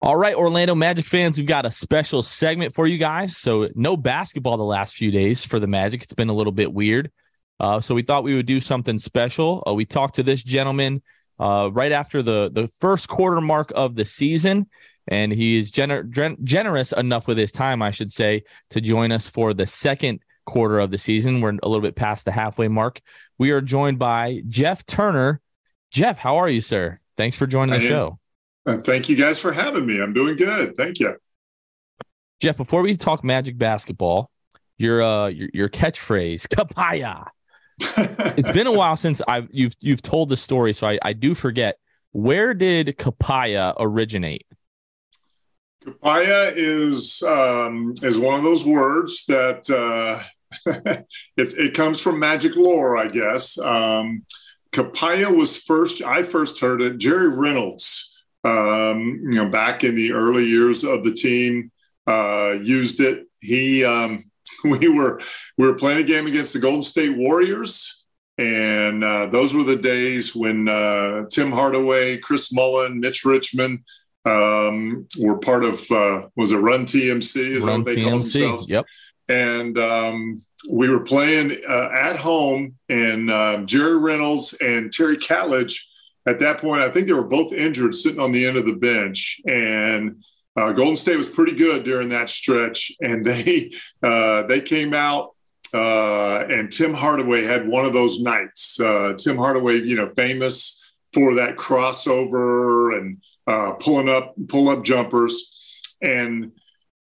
All 0.00 0.16
right, 0.16 0.36
Orlando 0.36 0.76
Magic 0.76 1.06
fans, 1.06 1.36
we've 1.36 1.48
got 1.48 1.66
a 1.66 1.72
special 1.72 2.22
segment 2.22 2.72
for 2.74 2.86
you 2.86 2.98
guys. 2.98 3.36
So, 3.36 3.68
no 3.74 3.96
basketball 3.96 4.56
the 4.56 4.62
last 4.62 4.94
few 4.94 5.10
days 5.10 5.44
for 5.44 5.58
the 5.58 5.66
Magic. 5.66 6.04
It's 6.04 6.14
been 6.14 6.28
a 6.28 6.34
little 6.34 6.52
bit 6.52 6.72
weird. 6.72 7.10
Uh, 7.58 7.80
so, 7.80 7.96
we 7.96 8.02
thought 8.02 8.22
we 8.22 8.36
would 8.36 8.46
do 8.46 8.60
something 8.60 9.00
special. 9.00 9.64
Uh, 9.66 9.74
we 9.74 9.84
talked 9.84 10.14
to 10.16 10.22
this 10.22 10.44
gentleman 10.44 11.02
uh, 11.40 11.70
right 11.72 11.90
after 11.90 12.22
the, 12.22 12.48
the 12.52 12.68
first 12.80 13.08
quarter 13.08 13.40
mark 13.40 13.72
of 13.74 13.96
the 13.96 14.04
season, 14.04 14.68
and 15.08 15.32
he 15.32 15.58
is 15.58 15.70
gener- 15.70 16.08
gen- 16.10 16.36
generous 16.44 16.92
enough 16.92 17.26
with 17.26 17.38
his 17.38 17.52
time, 17.52 17.82
I 17.82 17.90
should 17.90 18.12
say, 18.12 18.44
to 18.70 18.80
join 18.80 19.12
us 19.12 19.26
for 19.26 19.54
the 19.54 19.66
second 19.66 20.20
quarter 20.46 20.78
of 20.78 20.90
the 20.90 20.98
season. 20.98 21.40
We're 21.40 21.56
a 21.62 21.68
little 21.68 21.82
bit 21.82 21.96
past 21.96 22.24
the 22.24 22.32
halfway 22.32 22.68
mark. 22.68 23.00
We 23.38 23.50
are 23.50 23.60
joined 23.60 23.98
by 23.98 24.42
Jeff 24.48 24.84
Turner. 24.86 25.40
Jeff, 25.90 26.18
how 26.18 26.36
are 26.36 26.48
you, 26.48 26.60
sir? 26.60 27.00
Thanks 27.16 27.36
for 27.36 27.46
joining 27.46 27.78
the 27.78 27.86
show. 27.86 28.18
Uh, 28.66 28.76
thank 28.76 29.08
you 29.08 29.16
guys 29.16 29.38
for 29.38 29.52
having 29.52 29.86
me. 29.86 30.00
I'm 30.00 30.12
doing 30.12 30.36
good. 30.36 30.76
Thank 30.76 31.00
you. 31.00 31.16
Jeff, 32.40 32.56
before 32.56 32.82
we 32.82 32.96
talk 32.96 33.24
magic 33.24 33.58
basketball, 33.58 34.30
your 34.76 35.02
uh 35.02 35.26
your, 35.26 35.48
your 35.52 35.68
catchphrase, 35.68 36.42
Capaya. 36.48 37.26
it's 38.36 38.52
been 38.52 38.66
a 38.66 38.72
while 38.72 38.96
since 39.04 39.20
I've 39.26 39.48
you've 39.50 39.74
you've 39.80 40.02
told 40.02 40.28
the 40.28 40.36
story, 40.36 40.72
so 40.72 40.86
I, 40.86 40.98
I 41.02 41.12
do 41.12 41.34
forget. 41.34 41.78
Where 42.12 42.54
did 42.54 42.96
kapaya 42.98 43.74
originate? 43.78 44.46
Capaya 45.84 46.52
is 46.54 47.22
um, 47.22 47.94
is 48.02 48.18
one 48.18 48.34
of 48.34 48.42
those 48.42 48.66
words 48.66 49.24
that 49.26 49.70
uh, 49.70 50.22
it, 50.66 51.06
it 51.36 51.74
comes 51.74 52.00
from 52.00 52.18
magic 52.18 52.56
lore, 52.56 52.96
I 52.96 53.08
guess. 53.08 53.58
Um, 53.58 54.24
Capaya 54.72 55.34
was 55.34 55.56
first. 55.56 56.02
I 56.02 56.22
first 56.22 56.60
heard 56.60 56.82
it. 56.82 56.98
Jerry 56.98 57.28
Reynolds 57.28 58.08
um, 58.44 59.20
you 59.30 59.36
know, 59.38 59.48
back 59.48 59.84
in 59.84 59.94
the 59.94 60.12
early 60.12 60.44
years 60.44 60.84
of 60.84 61.04
the 61.04 61.12
team, 61.12 61.70
uh, 62.06 62.56
used 62.62 63.00
it. 63.00 63.26
He, 63.40 63.84
um, 63.84 64.30
we 64.64 64.88
were 64.88 65.20
we 65.56 65.66
were 65.66 65.74
playing 65.74 66.00
a 66.00 66.06
game 66.06 66.26
against 66.26 66.52
the 66.52 66.58
Golden 66.58 66.82
State 66.82 67.16
Warriors, 67.16 68.06
and 68.38 69.04
uh, 69.04 69.26
those 69.26 69.54
were 69.54 69.64
the 69.64 69.76
days 69.76 70.34
when 70.34 70.68
uh, 70.68 71.24
Tim 71.30 71.50
Hardaway, 71.50 72.18
Chris 72.18 72.52
Mullin, 72.52 73.00
Mitch 73.00 73.24
Richmond 73.24 73.80
um, 74.28 75.06
were 75.18 75.38
part 75.38 75.64
of 75.64 75.90
uh, 75.90 76.28
was 76.36 76.52
a 76.52 76.58
Run 76.58 76.84
TMC, 76.84 77.36
is 77.36 77.64
Run 77.64 77.80
what 77.80 77.86
they 77.86 77.96
TMC. 77.96 78.02
call 78.02 78.12
themselves. 78.12 78.68
Yep. 78.68 78.86
And 79.28 79.78
um, 79.78 80.40
we 80.70 80.88
were 80.88 81.04
playing 81.04 81.58
uh, 81.68 81.90
at 81.94 82.16
home, 82.16 82.76
and 82.88 83.30
um, 83.30 83.66
Jerry 83.66 83.98
Reynolds 83.98 84.54
and 84.60 84.92
Terry 84.92 85.16
Catledge 85.16 85.78
at 86.28 86.38
that 86.40 86.58
point, 86.58 86.82
I 86.82 86.90
think 86.90 87.06
they 87.06 87.14
were 87.14 87.24
both 87.24 87.52
injured 87.52 87.94
sitting 87.94 88.20
on 88.20 88.32
the 88.32 88.46
end 88.46 88.58
of 88.58 88.66
the 88.66 88.74
bench. 88.74 89.40
And 89.46 90.22
uh, 90.56 90.72
Golden 90.72 90.96
State 90.96 91.16
was 91.16 91.28
pretty 91.28 91.54
good 91.54 91.84
during 91.84 92.10
that 92.10 92.28
stretch. 92.28 92.92
And 93.00 93.24
they, 93.24 93.72
uh, 94.02 94.42
they 94.42 94.60
came 94.60 94.92
out 94.92 95.34
uh, 95.72 96.44
and 96.48 96.70
Tim 96.70 96.94
Hardaway 96.94 97.44
had 97.44 97.68
one 97.68 97.84
of 97.84 97.92
those 97.92 98.20
nights. 98.20 98.80
Uh, 98.80 99.14
Tim 99.18 99.36
Hardaway, 99.36 99.80
you 99.80 99.96
know, 99.96 100.12
famous 100.16 100.82
for 101.12 101.34
that 101.34 101.56
crossover 101.56 102.98
and 102.98 103.18
uh, 103.48 103.72
pulling 103.72 104.08
up, 104.08 104.34
pull 104.48 104.68
up 104.68 104.84
jumpers. 104.84 105.54
And 106.02 106.52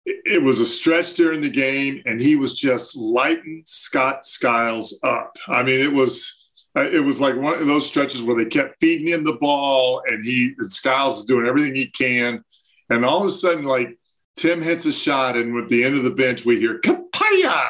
it 0.05 0.41
was 0.41 0.60
a 0.60 0.65
stretch 0.65 1.13
during 1.13 1.41
the 1.41 1.50
game, 1.50 2.01
and 2.05 2.19
he 2.19 2.36
was 2.36 2.60
just 2.60 2.95
lighting 2.95 3.62
Scott 3.65 4.25
Skiles 4.25 5.00
up. 5.03 5.38
I 5.48 5.62
mean, 5.63 5.79
it 5.79 5.93
was 5.93 6.41
uh, 6.75 6.89
it 6.89 7.03
was 7.03 7.21
like 7.21 7.36
one 7.36 7.60
of 7.60 7.67
those 7.67 7.88
stretches 7.88 8.24
where 8.24 8.36
they 8.36 8.50
kept 8.50 8.79
feeding 8.79 9.07
him 9.07 9.24
the 9.24 9.33
ball, 9.33 10.01
and 10.07 10.24
he 10.24 10.53
and 10.57 10.71
Skiles 10.71 11.19
is 11.19 11.25
doing 11.25 11.45
everything 11.45 11.75
he 11.75 11.88
can, 11.88 12.43
and 12.89 13.05
all 13.05 13.19
of 13.19 13.25
a 13.25 13.29
sudden, 13.29 13.65
like 13.65 13.98
Tim 14.36 14.62
hits 14.62 14.86
a 14.86 14.93
shot, 14.93 15.38
and 15.38 15.53
with 15.53 15.69
the 15.69 15.83
end 15.83 15.95
of 15.95 16.03
the 16.03 16.15
bench, 16.15 16.45
we 16.45 16.60
hear 16.60 16.79
"Kapaya," 16.79 17.67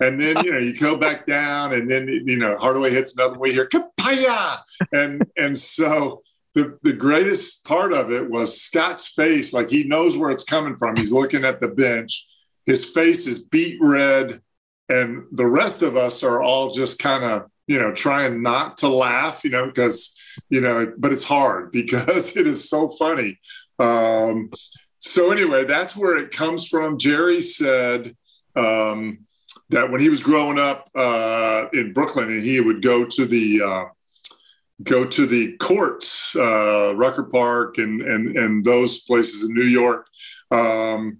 and 0.00 0.20
then 0.20 0.44
you 0.44 0.50
know 0.50 0.58
you 0.58 0.76
go 0.76 0.96
back 0.96 1.24
down, 1.24 1.74
and 1.74 1.88
then 1.88 2.08
you 2.08 2.38
know 2.38 2.56
Hardaway 2.56 2.90
hits 2.90 3.14
another. 3.14 3.38
We 3.38 3.52
hear 3.52 3.68
"Kapaya," 3.68 4.58
and 4.92 5.24
and 5.36 5.56
so. 5.56 6.22
The, 6.54 6.78
the 6.82 6.92
greatest 6.92 7.64
part 7.64 7.92
of 7.92 8.12
it 8.12 8.28
was 8.28 8.60
Scott's 8.60 9.08
face, 9.08 9.52
like 9.52 9.70
he 9.70 9.84
knows 9.84 10.16
where 10.16 10.30
it's 10.30 10.44
coming 10.44 10.76
from. 10.76 10.96
He's 10.96 11.12
looking 11.12 11.44
at 11.44 11.60
the 11.60 11.68
bench. 11.68 12.26
His 12.66 12.84
face 12.84 13.26
is 13.26 13.44
beet 13.44 13.78
red, 13.80 14.40
and 14.88 15.24
the 15.32 15.46
rest 15.46 15.82
of 15.82 15.96
us 15.96 16.22
are 16.22 16.42
all 16.42 16.72
just 16.72 16.98
kind 16.98 17.24
of 17.24 17.50
you 17.66 17.78
know, 17.78 17.92
trying 17.92 18.42
not 18.42 18.78
to 18.78 18.88
laugh, 18.88 19.44
you 19.44 19.50
know, 19.50 19.66
because, 19.66 20.18
you 20.48 20.60
know, 20.60 20.92
but 20.98 21.12
it's 21.12 21.24
hard 21.24 21.72
because 21.72 22.36
it 22.36 22.46
is 22.46 22.68
so 22.68 22.90
funny. 22.90 23.38
Um, 23.78 24.50
so 24.98 25.32
anyway, 25.32 25.64
that's 25.64 25.96
where 25.96 26.16
it 26.18 26.30
comes 26.30 26.68
from. 26.68 26.98
Jerry 26.98 27.40
said 27.40 28.16
um, 28.54 29.20
that 29.70 29.90
when 29.90 30.00
he 30.00 30.08
was 30.08 30.22
growing 30.22 30.58
up 30.58 30.88
uh, 30.94 31.66
in 31.72 31.92
Brooklyn, 31.92 32.30
and 32.30 32.42
he 32.42 32.60
would 32.60 32.82
go 32.82 33.04
to 33.04 33.24
the 33.24 33.62
uh, 33.62 33.84
go 34.82 35.04
to 35.04 35.26
the 35.26 35.56
courts, 35.58 36.34
uh, 36.36 36.94
Rucker 36.94 37.24
Park, 37.24 37.78
and 37.78 38.02
and 38.02 38.36
and 38.36 38.64
those 38.64 39.02
places 39.02 39.44
in 39.44 39.54
New 39.54 39.66
York. 39.66 40.06
Um, 40.50 41.18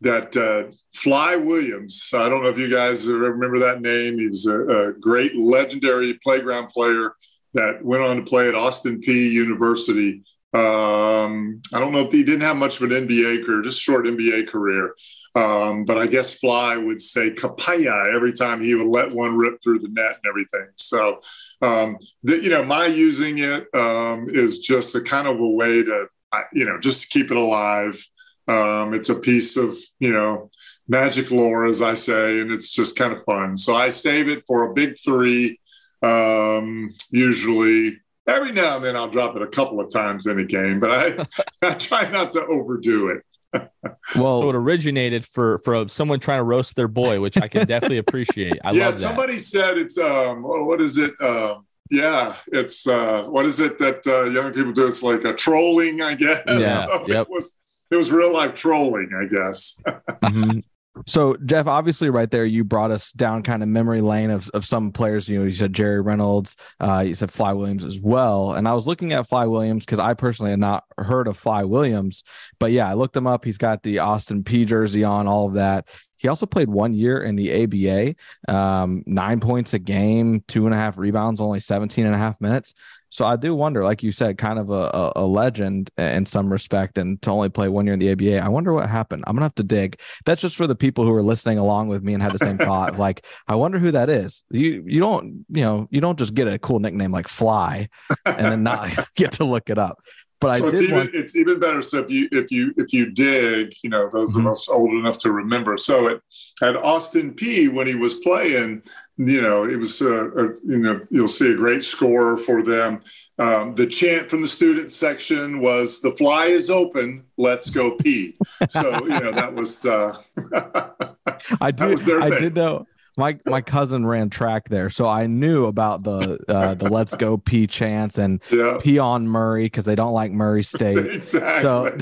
that 0.00 0.36
uh, 0.36 0.72
Fly 0.94 1.36
Williams. 1.36 2.10
I 2.14 2.28
don't 2.28 2.42
know 2.42 2.50
if 2.50 2.58
you 2.58 2.70
guys 2.70 3.08
remember 3.08 3.58
that 3.58 3.80
name. 3.80 4.18
He 4.18 4.28
was 4.28 4.46
a, 4.46 4.60
a, 4.62 4.92
great, 4.92 5.36
legendary 5.36 6.14
playground 6.22 6.68
player 6.68 7.14
that 7.54 7.84
went 7.84 8.04
on 8.04 8.16
to 8.16 8.22
play 8.22 8.48
at 8.48 8.54
Austin 8.54 9.00
Peay 9.00 9.30
University. 9.30 10.22
Um, 10.54 11.60
I 11.74 11.80
don't 11.80 11.92
know 11.92 12.06
if 12.06 12.12
he 12.12 12.22
didn't 12.22 12.42
have 12.42 12.56
much 12.56 12.80
of 12.80 12.90
an 12.90 13.08
NBA 13.08 13.44
career, 13.44 13.62
just 13.62 13.82
short 13.82 14.06
NBA 14.06 14.48
career. 14.48 14.94
Um, 15.34 15.84
but 15.84 15.98
I 15.98 16.06
guess 16.06 16.38
Fly 16.38 16.76
would 16.76 17.00
say 17.00 17.30
Kapaya 17.30 18.14
every 18.14 18.32
time 18.32 18.62
he 18.62 18.74
would 18.74 18.88
let 18.88 19.12
one 19.12 19.36
rip 19.36 19.62
through 19.62 19.80
the 19.80 19.88
net 19.88 20.16
and 20.16 20.28
everything. 20.28 20.68
So, 20.76 21.20
um, 21.60 21.98
the, 22.22 22.42
you 22.42 22.50
know, 22.50 22.64
my 22.64 22.86
using 22.86 23.38
it 23.38 23.66
um, 23.74 24.28
is 24.30 24.60
just 24.60 24.94
a 24.94 25.00
kind 25.00 25.26
of 25.26 25.40
a 25.40 25.48
way 25.48 25.82
to 25.82 26.08
you 26.52 26.64
know, 26.64 26.78
just 26.78 27.02
to 27.02 27.08
keep 27.08 27.30
it 27.30 27.36
alive. 27.36 28.02
Um, 28.46 28.94
it's 28.94 29.08
a 29.08 29.14
piece 29.14 29.56
of, 29.56 29.76
you 29.98 30.12
know, 30.12 30.50
magic 30.88 31.30
lore, 31.30 31.66
as 31.66 31.82
I 31.82 31.94
say, 31.94 32.40
and 32.40 32.52
it's 32.52 32.70
just 32.70 32.96
kind 32.96 33.12
of 33.12 33.22
fun. 33.24 33.56
So 33.56 33.76
I 33.76 33.90
save 33.90 34.28
it 34.28 34.44
for 34.46 34.64
a 34.64 34.74
big 34.74 34.96
three. 34.98 35.60
Um, 36.02 36.94
usually, 37.10 37.98
every 38.26 38.52
now 38.52 38.76
and 38.76 38.84
then 38.84 38.96
I'll 38.96 39.10
drop 39.10 39.36
it 39.36 39.42
a 39.42 39.46
couple 39.46 39.80
of 39.80 39.92
times 39.92 40.26
in 40.26 40.38
a 40.38 40.44
game, 40.44 40.80
but 40.80 40.90
I, 40.90 41.26
I 41.68 41.74
try 41.74 42.08
not 42.08 42.32
to 42.32 42.46
overdo 42.46 43.08
it. 43.08 43.22
well, 44.16 44.40
so 44.40 44.50
it 44.50 44.54
originated 44.54 45.24
for 45.26 45.58
for 45.58 45.88
someone 45.88 46.20
trying 46.20 46.38
to 46.38 46.44
roast 46.44 46.76
their 46.76 46.88
boy, 46.88 47.20
which 47.20 47.36
I 47.38 47.48
can 47.48 47.66
definitely 47.66 47.98
appreciate. 47.98 48.58
I 48.64 48.70
yeah, 48.72 48.90
somebody 48.90 49.38
said 49.38 49.78
it's 49.78 49.98
um, 49.98 50.42
what 50.42 50.80
is 50.80 50.98
it? 50.98 51.12
Um, 51.20 51.66
yeah, 51.90 52.36
it's 52.48 52.86
uh, 52.86 53.24
what 53.24 53.46
is 53.46 53.60
it 53.60 53.78
that 53.78 54.06
uh, 54.06 54.24
young 54.24 54.52
people 54.52 54.72
do? 54.72 54.86
It's 54.86 55.02
like 55.02 55.24
a 55.24 55.32
trolling, 55.32 56.02
I 56.02 56.14
guess. 56.14 56.42
Yeah, 56.46 56.84
so 56.86 57.04
yep. 57.06 57.26
it 57.26 57.30
was 57.30 57.62
it 57.90 57.96
was 57.96 58.12
real 58.12 58.32
life 58.32 58.54
trolling, 58.54 59.10
I 59.14 59.24
guess. 59.34 59.80
mm-hmm. 59.86 60.58
So 61.06 61.36
Jeff, 61.44 61.66
obviously, 61.66 62.10
right 62.10 62.30
there, 62.30 62.44
you 62.44 62.64
brought 62.64 62.90
us 62.90 63.12
down 63.12 63.42
kind 63.42 63.62
of 63.62 63.68
memory 63.68 64.00
lane 64.00 64.30
of, 64.30 64.48
of 64.50 64.64
some 64.64 64.92
players. 64.92 65.28
You 65.28 65.40
know, 65.40 65.44
you 65.44 65.52
said 65.52 65.72
Jerry 65.72 66.00
Reynolds, 66.00 66.56
uh, 66.80 67.04
you 67.06 67.14
said 67.14 67.30
Fly 67.30 67.52
Williams 67.52 67.84
as 67.84 68.00
well, 68.00 68.52
and 68.52 68.68
I 68.68 68.74
was 68.74 68.86
looking 68.86 69.12
at 69.12 69.28
Fly 69.28 69.46
Williams 69.46 69.84
because 69.84 69.98
I 69.98 70.14
personally 70.14 70.50
had 70.50 70.60
not 70.60 70.84
heard 70.98 71.28
of 71.28 71.36
Fly 71.36 71.64
Williams, 71.64 72.22
but 72.58 72.72
yeah, 72.72 72.88
I 72.88 72.94
looked 72.94 73.16
him 73.16 73.26
up. 73.26 73.44
He's 73.44 73.58
got 73.58 73.82
the 73.82 74.00
Austin 74.00 74.44
Peay 74.44 74.66
jersey 74.66 75.04
on, 75.04 75.26
all 75.26 75.46
of 75.46 75.54
that. 75.54 75.88
He 76.18 76.28
also 76.28 76.46
played 76.46 76.68
one 76.68 76.92
year 76.92 77.22
in 77.22 77.36
the 77.36 77.62
ABA, 77.62 78.52
um, 78.52 79.04
nine 79.06 79.40
points 79.40 79.72
a 79.74 79.78
game, 79.78 80.42
two 80.48 80.66
and 80.66 80.74
a 80.74 80.78
half 80.78 80.98
rebounds, 80.98 81.40
only 81.40 81.60
17 81.60 82.04
and 82.04 82.14
a 82.14 82.18
half 82.18 82.40
minutes. 82.40 82.74
So 83.10 83.24
I 83.24 83.36
do 83.36 83.54
wonder, 83.54 83.84
like 83.84 84.02
you 84.02 84.12
said, 84.12 84.38
kind 84.38 84.58
of 84.58 84.70
a, 84.70 85.12
a, 85.16 85.26
legend 85.26 85.90
in 85.96 86.26
some 86.26 86.50
respect, 86.50 86.98
and 86.98 87.20
to 87.22 87.30
only 87.30 87.48
play 87.48 87.68
one 87.68 87.86
year 87.86 87.94
in 87.94 88.00
the 88.00 88.12
ABA. 88.12 88.44
I 88.44 88.48
wonder 88.48 88.72
what 88.72 88.88
happened. 88.88 89.24
I'm 89.26 89.34
gonna 89.34 89.46
have 89.46 89.54
to 89.56 89.62
dig. 89.62 90.00
That's 90.24 90.40
just 90.40 90.56
for 90.56 90.66
the 90.66 90.74
people 90.74 91.04
who 91.04 91.12
are 91.12 91.22
listening 91.22 91.58
along 91.58 91.88
with 91.88 92.02
me 92.02 92.14
and 92.14 92.22
had 92.22 92.32
the 92.32 92.38
same 92.38 92.58
thought. 92.58 92.98
Like, 93.08 93.24
I 93.46 93.54
wonder 93.54 93.78
who 93.78 93.92
that 93.92 94.10
is. 94.10 94.42
You 94.50 94.82
you 94.86 94.98
don't 94.98 95.44
you 95.50 95.62
know 95.62 95.88
you 95.90 96.00
don't 96.00 96.18
just 96.18 96.34
get 96.34 96.48
a 96.48 96.58
cool 96.58 96.80
nickname 96.80 97.12
like 97.12 97.28
Fly 97.28 97.88
and 98.26 98.46
then 98.46 98.62
not 98.62 98.90
get 99.14 99.32
to 99.34 99.44
look 99.44 99.70
it 99.70 99.78
up. 99.78 100.00
But 100.40 100.58
so 100.58 100.68
it's 100.68 100.82
even 100.82 100.96
want... 100.96 101.14
it's 101.14 101.36
even 101.36 101.58
better. 101.58 101.82
So 101.82 101.98
if 101.98 102.10
you 102.10 102.28
if 102.30 102.50
you 102.50 102.72
if 102.76 102.92
you 102.92 103.10
dig, 103.10 103.72
you 103.82 103.90
know, 103.90 104.08
those 104.08 104.36
mm-hmm. 104.36 104.46
of 104.46 104.52
us 104.52 104.68
old 104.68 104.90
enough 104.90 105.18
to 105.20 105.32
remember. 105.32 105.76
So 105.76 106.08
at 106.08 106.20
at 106.62 106.76
Austin 106.76 107.34
Peay 107.34 107.72
when 107.72 107.86
he 107.86 107.94
was 107.94 108.14
playing, 108.14 108.82
you 109.18 109.42
know, 109.42 109.64
it 109.64 109.76
was 109.76 110.00
uh, 110.00 110.30
a, 110.30 110.44
you 110.64 110.78
know 110.78 111.00
you'll 111.10 111.28
see 111.28 111.52
a 111.52 111.56
great 111.56 111.84
score 111.84 112.38
for 112.38 112.62
them. 112.62 113.02
Um, 113.38 113.74
the 113.74 113.86
chant 113.86 114.30
from 114.30 114.42
the 114.42 114.48
student 114.48 114.90
section 114.90 115.60
was 115.60 116.00
"The 116.00 116.12
fly 116.12 116.46
is 116.46 116.70
open, 116.70 117.24
let's 117.36 117.68
go 117.68 117.96
pee." 117.96 118.36
So 118.68 118.90
you 119.02 119.08
know 119.08 119.32
that 119.32 119.54
was. 119.54 119.84
Uh, 119.84 120.16
I 121.60 121.70
did. 121.70 122.00
I 122.10 122.30
thing. 122.30 122.40
did 122.40 122.54
know 122.54 122.86
my 123.18 123.36
my 123.44 123.60
cousin 123.60 124.06
ran 124.06 124.30
track 124.30 124.68
there, 124.68 124.88
so 124.88 125.06
I 125.06 125.26
knew 125.26 125.66
about 125.66 126.04
the 126.04 126.38
uh, 126.48 126.74
the 126.74 126.88
"Let's 126.88 127.16
Go 127.16 127.36
Pee" 127.36 127.66
chants 127.66 128.16
and 128.16 128.40
yeah. 128.50 128.78
pee 128.80 128.98
on 129.00 129.26
Murray 129.26 129.64
because 129.64 129.84
they 129.84 129.96
don't 129.96 130.12
like 130.12 130.30
Murray 130.30 130.62
State. 130.62 130.98
exactly. 131.16 131.62
So 131.62 131.98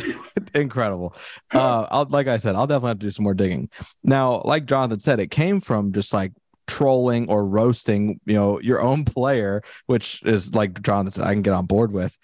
incredible. 0.54 1.16
Uh, 1.52 1.86
I'll, 1.90 2.06
like 2.10 2.28
I 2.28 2.36
said, 2.36 2.54
I'll 2.54 2.66
definitely 2.66 2.88
have 2.88 2.98
to 2.98 3.06
do 3.06 3.10
some 3.10 3.22
more 3.22 3.34
digging. 3.34 3.70
Now, 4.04 4.42
like 4.44 4.66
Jonathan 4.66 5.00
said, 5.00 5.18
it 5.18 5.30
came 5.30 5.60
from 5.60 5.92
just 5.92 6.12
like 6.12 6.32
trolling 6.66 7.28
or 7.28 7.44
roasting, 7.44 8.20
you 8.24 8.34
know, 8.34 8.60
your 8.60 8.80
own 8.80 9.04
player, 9.04 9.62
which 9.86 10.22
is 10.24 10.54
like 10.54 10.82
Jonathan 10.82 11.12
said, 11.12 11.26
I 11.26 11.32
can 11.32 11.42
get 11.42 11.54
on 11.54 11.66
board 11.66 11.92
with. 11.92 12.16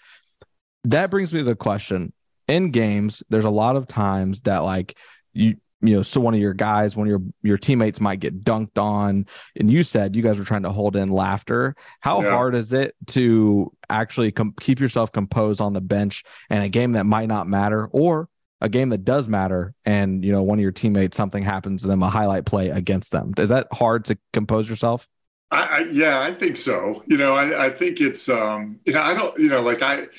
That 0.85 1.11
brings 1.11 1.33
me 1.33 1.41
to 1.41 1.45
the 1.45 1.57
question: 1.57 2.13
in 2.49 2.71
games, 2.71 3.23
there's 3.29 3.45
a 3.45 3.51
lot 3.51 3.77
of 3.77 3.87
times 3.87 4.43
that 4.43 4.59
like 4.59 4.97
you 5.33 5.57
you 5.85 5.97
know, 5.97 6.03
so 6.03 6.21
one 6.21 6.33
of 6.33 6.41
your 6.41 6.55
guys, 6.55 6.95
one 6.95 7.09
of 7.09 7.11
your 7.11 7.23
your 7.43 7.59
teammates 7.59 8.01
might 8.01 8.21
get 8.21 8.45
dunked 8.45 8.79
on, 8.79 9.27
and 9.57 9.71
you 9.71 9.83
said 9.83 10.15
you 10.15 10.23
guys 10.23 10.39
were 10.39 10.45
trying 10.45 10.63
to 10.63 10.71
hold 10.71 10.95
in 10.95 11.11
laughter. 11.11 11.75
How 12.01 12.23
yeah. 12.23 12.31
hard 12.31 12.55
is 12.55 12.73
it 12.73 12.95
to 13.09 13.73
actually 13.91 14.31
com- 14.31 14.55
keep 14.61 14.79
yourself 14.79 15.11
composed 15.11 15.61
on 15.61 15.73
the 15.73 15.81
bench 15.81 16.23
in 16.51 16.59
a 16.59 16.69
game 16.69 16.93
that 16.93 17.05
might 17.05 17.27
not 17.27 17.49
matter, 17.49 17.87
or 17.89 18.29
a 18.63 18.69
game 18.69 18.89
that 18.91 19.05
does 19.05 19.29
matter, 19.29 19.75
and 19.85 20.25
you 20.25 20.33
know 20.33 20.43
one 20.43 20.59
of 20.59 20.63
your 20.63 20.73
teammates 20.73 21.17
something 21.17 21.43
happens 21.43 21.83
to 21.83 21.89
them, 21.89 22.03
a 22.03 22.09
highlight 22.09 22.47
play 22.47 22.71
against 22.71 23.11
them? 23.13 23.35
Is 23.37 23.51
that 23.51 23.67
hard 23.73 24.07
to 24.07 24.17
compose 24.33 24.71
yourself? 24.71 25.09
I, 25.51 25.63
I 25.63 25.79
yeah, 25.91 26.21
I 26.21 26.33
think 26.33 26.57
so. 26.57 27.03
You 27.07 27.19
know, 27.19 27.35
I, 27.35 27.67
I 27.67 27.71
think 27.71 28.01
it's 28.01 28.29
um, 28.29 28.81
you 28.87 28.95
know, 28.95 29.03
I 29.03 29.13
don't, 29.15 29.39
you 29.39 29.49
know, 29.49 29.61
like 29.61 29.83
I, 29.83 30.03
it, 30.03 30.11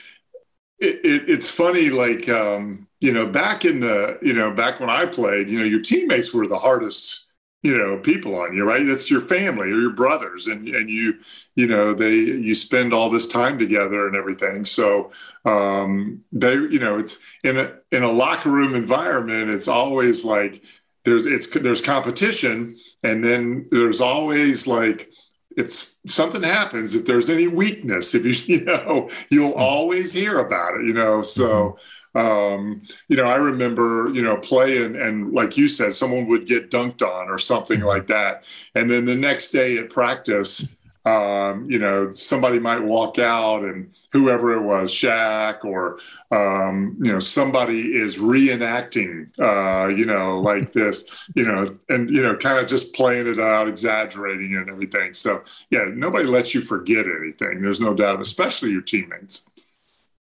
it, 0.80 1.30
it's 1.30 1.50
funny, 1.50 1.90
like 1.90 2.30
um 2.30 2.88
you 3.04 3.12
know, 3.12 3.28
back 3.28 3.66
in 3.66 3.82
the, 3.82 4.18
you 4.22 4.32
know, 4.32 4.52
back 4.52 4.80
when 4.80 4.90
I 4.90 5.06
played, 5.06 5.50
you 5.50 5.60
know, 5.60 5.66
your 5.66 5.82
teammates 5.82 6.34
were 6.34 6.48
the 6.48 6.58
hardest, 6.58 7.23
you 7.64 7.78
know, 7.78 7.98
people 7.98 8.36
on 8.36 8.54
you, 8.54 8.66
right? 8.66 8.86
That's 8.86 9.10
your 9.10 9.22
family 9.22 9.72
or 9.72 9.80
your 9.80 9.94
brothers, 9.94 10.48
and 10.48 10.68
and 10.68 10.90
you, 10.90 11.20
you 11.56 11.66
know, 11.66 11.94
they 11.94 12.16
you 12.16 12.54
spend 12.54 12.94
all 12.94 13.10
this 13.10 13.26
time 13.26 13.58
together 13.58 14.06
and 14.06 14.18
everything. 14.18 14.66
So 14.66 15.12
um, 15.46 16.24
they, 16.34 16.54
you 16.54 16.80
know, 16.80 17.00
it's 17.00 17.18
in 17.44 17.58
a 17.58 17.76
in 17.92 18.04
a 18.04 18.12
locker 18.12 18.52
room 18.52 18.76
environment. 18.76 19.50
It's 19.50 19.70
always 19.70 20.26
like 20.26 20.64
there's 21.06 21.26
it's 21.26 21.50
there's 21.52 21.82
competition, 21.82 22.78
and 23.02 23.24
then 23.24 23.70
there's 23.72 24.02
always 24.02 24.68
like 24.68 25.10
if 25.56 25.72
something 25.72 26.44
happens, 26.44 26.96
if 26.96 27.06
there's 27.06 27.30
any 27.30 27.48
weakness, 27.48 28.14
if 28.14 28.26
you 28.26 28.34
you 28.58 28.66
know, 28.66 29.10
you'll 29.30 29.54
hmm. 29.54 29.62
always 29.62 30.12
hear 30.12 30.40
about 30.40 30.76
it. 30.76 30.86
You 30.86 30.94
know, 30.94 31.22
so. 31.22 31.78
Um, 32.16 32.84
you 33.08 33.18
know, 33.18 33.26
I 33.26 33.36
remember, 33.36 34.10
you 34.14 34.22
know, 34.22 34.38
playing 34.38 34.96
and 34.96 35.34
like 35.34 35.58
you 35.58 35.68
said, 35.68 35.96
someone 35.96 36.28
would 36.28 36.46
get 36.46 36.70
dunked 36.70 37.02
on 37.02 37.30
or 37.30 37.40
something 37.40 37.80
mm-hmm. 37.80 37.88
like 37.88 38.08
that. 38.08 38.44
And 38.76 38.90
then 38.90 39.06
the 39.06 39.16
next 39.16 39.52
day 39.52 39.78
at 39.78 39.90
practice, 39.90 40.76
um, 41.06 41.70
you 41.70 41.80
know, 41.80 42.12
somebody 42.12 42.60
might 42.60 42.82
walk 42.82 43.20
out 43.20 43.64
and 43.64 43.94
whoever 44.14 44.54
it 44.54 44.62
was, 44.62 44.90
Shaq 44.92 45.66
or, 45.66 46.00
um, 46.32 46.98
you 47.04 47.12
know, 47.12 47.20
somebody 47.20 47.94
is 47.94 48.18
reenacting, 48.18 49.28
uh, 49.40 49.88
you 49.88 50.06
know, 50.06 50.40
like 50.40 50.72
this, 50.72 51.06
you 51.36 51.46
know, 51.46 51.78
and, 51.90 52.10
you 52.10 52.22
know, 52.22 52.38
kind 52.38 52.60
of 52.60 52.70
just 52.70 52.94
playing 52.94 53.28
it 53.28 53.40
out, 53.40 53.68
exaggerating 53.68 54.54
it 54.54 54.60
and 54.60 54.70
everything. 54.70 55.14
So, 55.14 55.44
yeah, 55.72 55.86
nobody 55.92 56.26
lets 56.26 56.56
you 56.56 56.62
forget 56.62 57.06
anything. 57.06 57.62
There's 57.62 57.82
no 57.82 57.94
doubt, 57.94 58.22
especially 58.22 58.72
your 58.72 58.82
teammates. 58.82 59.50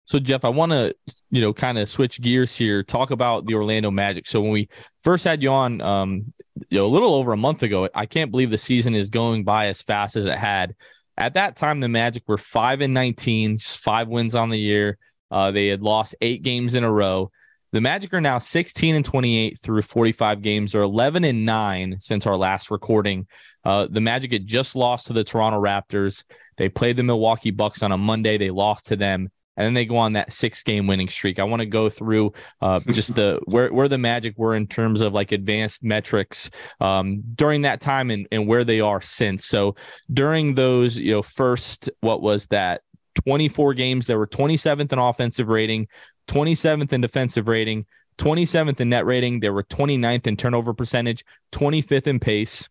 So 0.07 0.19
Jeff, 0.19 0.45
I 0.45 0.49
want 0.49 0.71
to 0.71 0.95
you 1.29 1.41
know 1.41 1.53
kind 1.53 1.77
of 1.77 1.89
switch 1.89 2.21
gears 2.21 2.55
here, 2.55 2.81
talk 2.81 3.11
about 3.11 3.45
the 3.45 3.55
Orlando 3.55 3.91
Magic. 3.91 4.25
So 4.25 4.41
when 4.41 4.51
we 4.51 4.69
first 5.01 5.25
had 5.25 5.43
you 5.43 5.51
on, 5.51 5.81
um, 5.81 6.33
you 6.69 6.77
know, 6.77 6.85
a 6.85 6.87
little 6.87 7.13
over 7.13 7.33
a 7.33 7.37
month 7.37 7.61
ago, 7.61 7.89
I 7.93 8.05
can't 8.05 8.31
believe 8.31 8.49
the 8.49 8.57
season 8.57 8.95
is 8.95 9.09
going 9.09 9.43
by 9.43 9.67
as 9.67 9.81
fast 9.81 10.15
as 10.15 10.25
it 10.25 10.37
had. 10.37 10.75
At 11.17 11.33
that 11.33 11.57
time, 11.57 11.81
the 11.81 11.89
Magic 11.89 12.23
were 12.25 12.37
five 12.37 12.79
and 12.79 12.93
nineteen, 12.93 13.57
just 13.57 13.79
five 13.79 14.07
wins 14.07 14.33
on 14.33 14.49
the 14.49 14.57
year. 14.57 14.97
Uh, 15.29 15.51
they 15.51 15.67
had 15.67 15.81
lost 15.81 16.15
eight 16.21 16.41
games 16.41 16.73
in 16.73 16.85
a 16.85 16.91
row. 16.91 17.29
The 17.73 17.81
Magic 17.81 18.13
are 18.13 18.21
now 18.21 18.37
16 18.37 18.95
and 18.95 19.03
28 19.03 19.59
through 19.59 19.81
45 19.81 20.41
games, 20.41 20.73
or 20.73 20.83
11 20.83 21.25
and 21.25 21.45
9 21.45 21.97
since 21.99 22.25
our 22.25 22.37
last 22.37 22.71
recording. 22.71 23.27
Uh, 23.65 23.87
the 23.91 23.99
Magic 23.99 24.31
had 24.31 24.47
just 24.47 24.73
lost 24.73 25.07
to 25.07 25.13
the 25.13 25.25
Toronto 25.25 25.61
Raptors. 25.61 26.23
They 26.55 26.69
played 26.69 26.95
the 26.95 27.03
Milwaukee 27.03 27.51
Bucks 27.51 27.83
on 27.83 27.91
a 27.91 27.97
Monday. 27.97 28.37
They 28.37 28.51
lost 28.51 28.87
to 28.87 28.95
them 28.95 29.31
and 29.57 29.65
then 29.65 29.73
they 29.73 29.85
go 29.85 29.97
on 29.97 30.13
that 30.13 30.31
six 30.31 30.63
game 30.63 30.87
winning 30.87 31.09
streak. 31.09 31.39
I 31.39 31.43
want 31.43 31.61
to 31.61 31.65
go 31.65 31.89
through 31.89 32.33
uh, 32.61 32.79
just 32.91 33.15
the 33.15 33.39
where 33.45 33.73
where 33.73 33.89
the 33.89 33.97
Magic 33.97 34.37
were 34.37 34.55
in 34.55 34.67
terms 34.67 35.01
of 35.01 35.13
like 35.13 35.31
advanced 35.31 35.83
metrics 35.83 36.49
um, 36.79 37.23
during 37.35 37.63
that 37.63 37.81
time 37.81 38.11
and, 38.11 38.27
and 38.31 38.47
where 38.47 38.63
they 38.63 38.79
are 38.79 39.01
since. 39.01 39.45
So 39.45 39.75
during 40.13 40.55
those, 40.55 40.97
you 40.97 41.11
know, 41.11 41.23
first 41.23 41.89
what 42.01 42.21
was 42.21 42.47
that 42.47 42.81
24 43.25 43.73
games, 43.73 44.07
there 44.07 44.19
were 44.19 44.27
27th 44.27 44.93
in 44.93 44.99
offensive 44.99 45.49
rating, 45.49 45.87
27th 46.27 46.93
in 46.93 47.01
defensive 47.01 47.47
rating, 47.47 47.85
27th 48.17 48.79
in 48.79 48.89
net 48.89 49.05
rating. 49.05 49.39
There 49.39 49.53
were 49.53 49.63
29th 49.63 50.27
in 50.27 50.37
turnover 50.37 50.73
percentage, 50.73 51.25
25th 51.51 52.07
in 52.07 52.19
pace. 52.19 52.69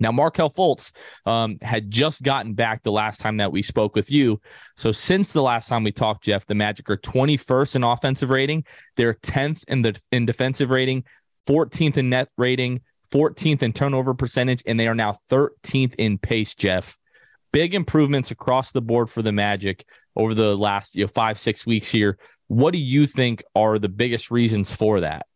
Now, 0.00 0.10
Markelle 0.10 0.50
Fultz 0.50 0.92
um, 1.26 1.58
had 1.60 1.90
just 1.90 2.22
gotten 2.22 2.54
back 2.54 2.82
the 2.82 2.90
last 2.90 3.20
time 3.20 3.36
that 3.36 3.52
we 3.52 3.62
spoke 3.62 3.94
with 3.94 4.10
you. 4.10 4.40
So, 4.76 4.90
since 4.92 5.32
the 5.32 5.42
last 5.42 5.68
time 5.68 5.84
we 5.84 5.92
talked, 5.92 6.24
Jeff, 6.24 6.46
the 6.46 6.54
Magic 6.54 6.88
are 6.90 6.96
21st 6.96 7.76
in 7.76 7.84
offensive 7.84 8.30
rating. 8.30 8.64
They're 8.96 9.14
10th 9.14 9.62
in 9.68 9.82
the 9.82 10.00
in 10.10 10.26
defensive 10.26 10.70
rating, 10.70 11.04
14th 11.46 11.98
in 11.98 12.08
net 12.08 12.28
rating, 12.38 12.80
14th 13.12 13.62
in 13.62 13.72
turnover 13.72 14.14
percentage, 14.14 14.62
and 14.66 14.80
they 14.80 14.88
are 14.88 14.94
now 14.94 15.18
13th 15.30 15.94
in 15.96 16.18
pace. 16.18 16.54
Jeff, 16.54 16.96
big 17.52 17.74
improvements 17.74 18.30
across 18.30 18.72
the 18.72 18.80
board 18.80 19.10
for 19.10 19.22
the 19.22 19.32
Magic 19.32 19.84
over 20.16 20.34
the 20.34 20.56
last 20.56 20.96
you 20.96 21.04
know 21.04 21.08
five 21.08 21.38
six 21.38 21.66
weeks 21.66 21.88
here. 21.90 22.18
What 22.48 22.72
do 22.72 22.78
you 22.78 23.06
think 23.06 23.44
are 23.54 23.78
the 23.78 23.88
biggest 23.88 24.30
reasons 24.30 24.72
for 24.72 25.00
that? 25.00 25.26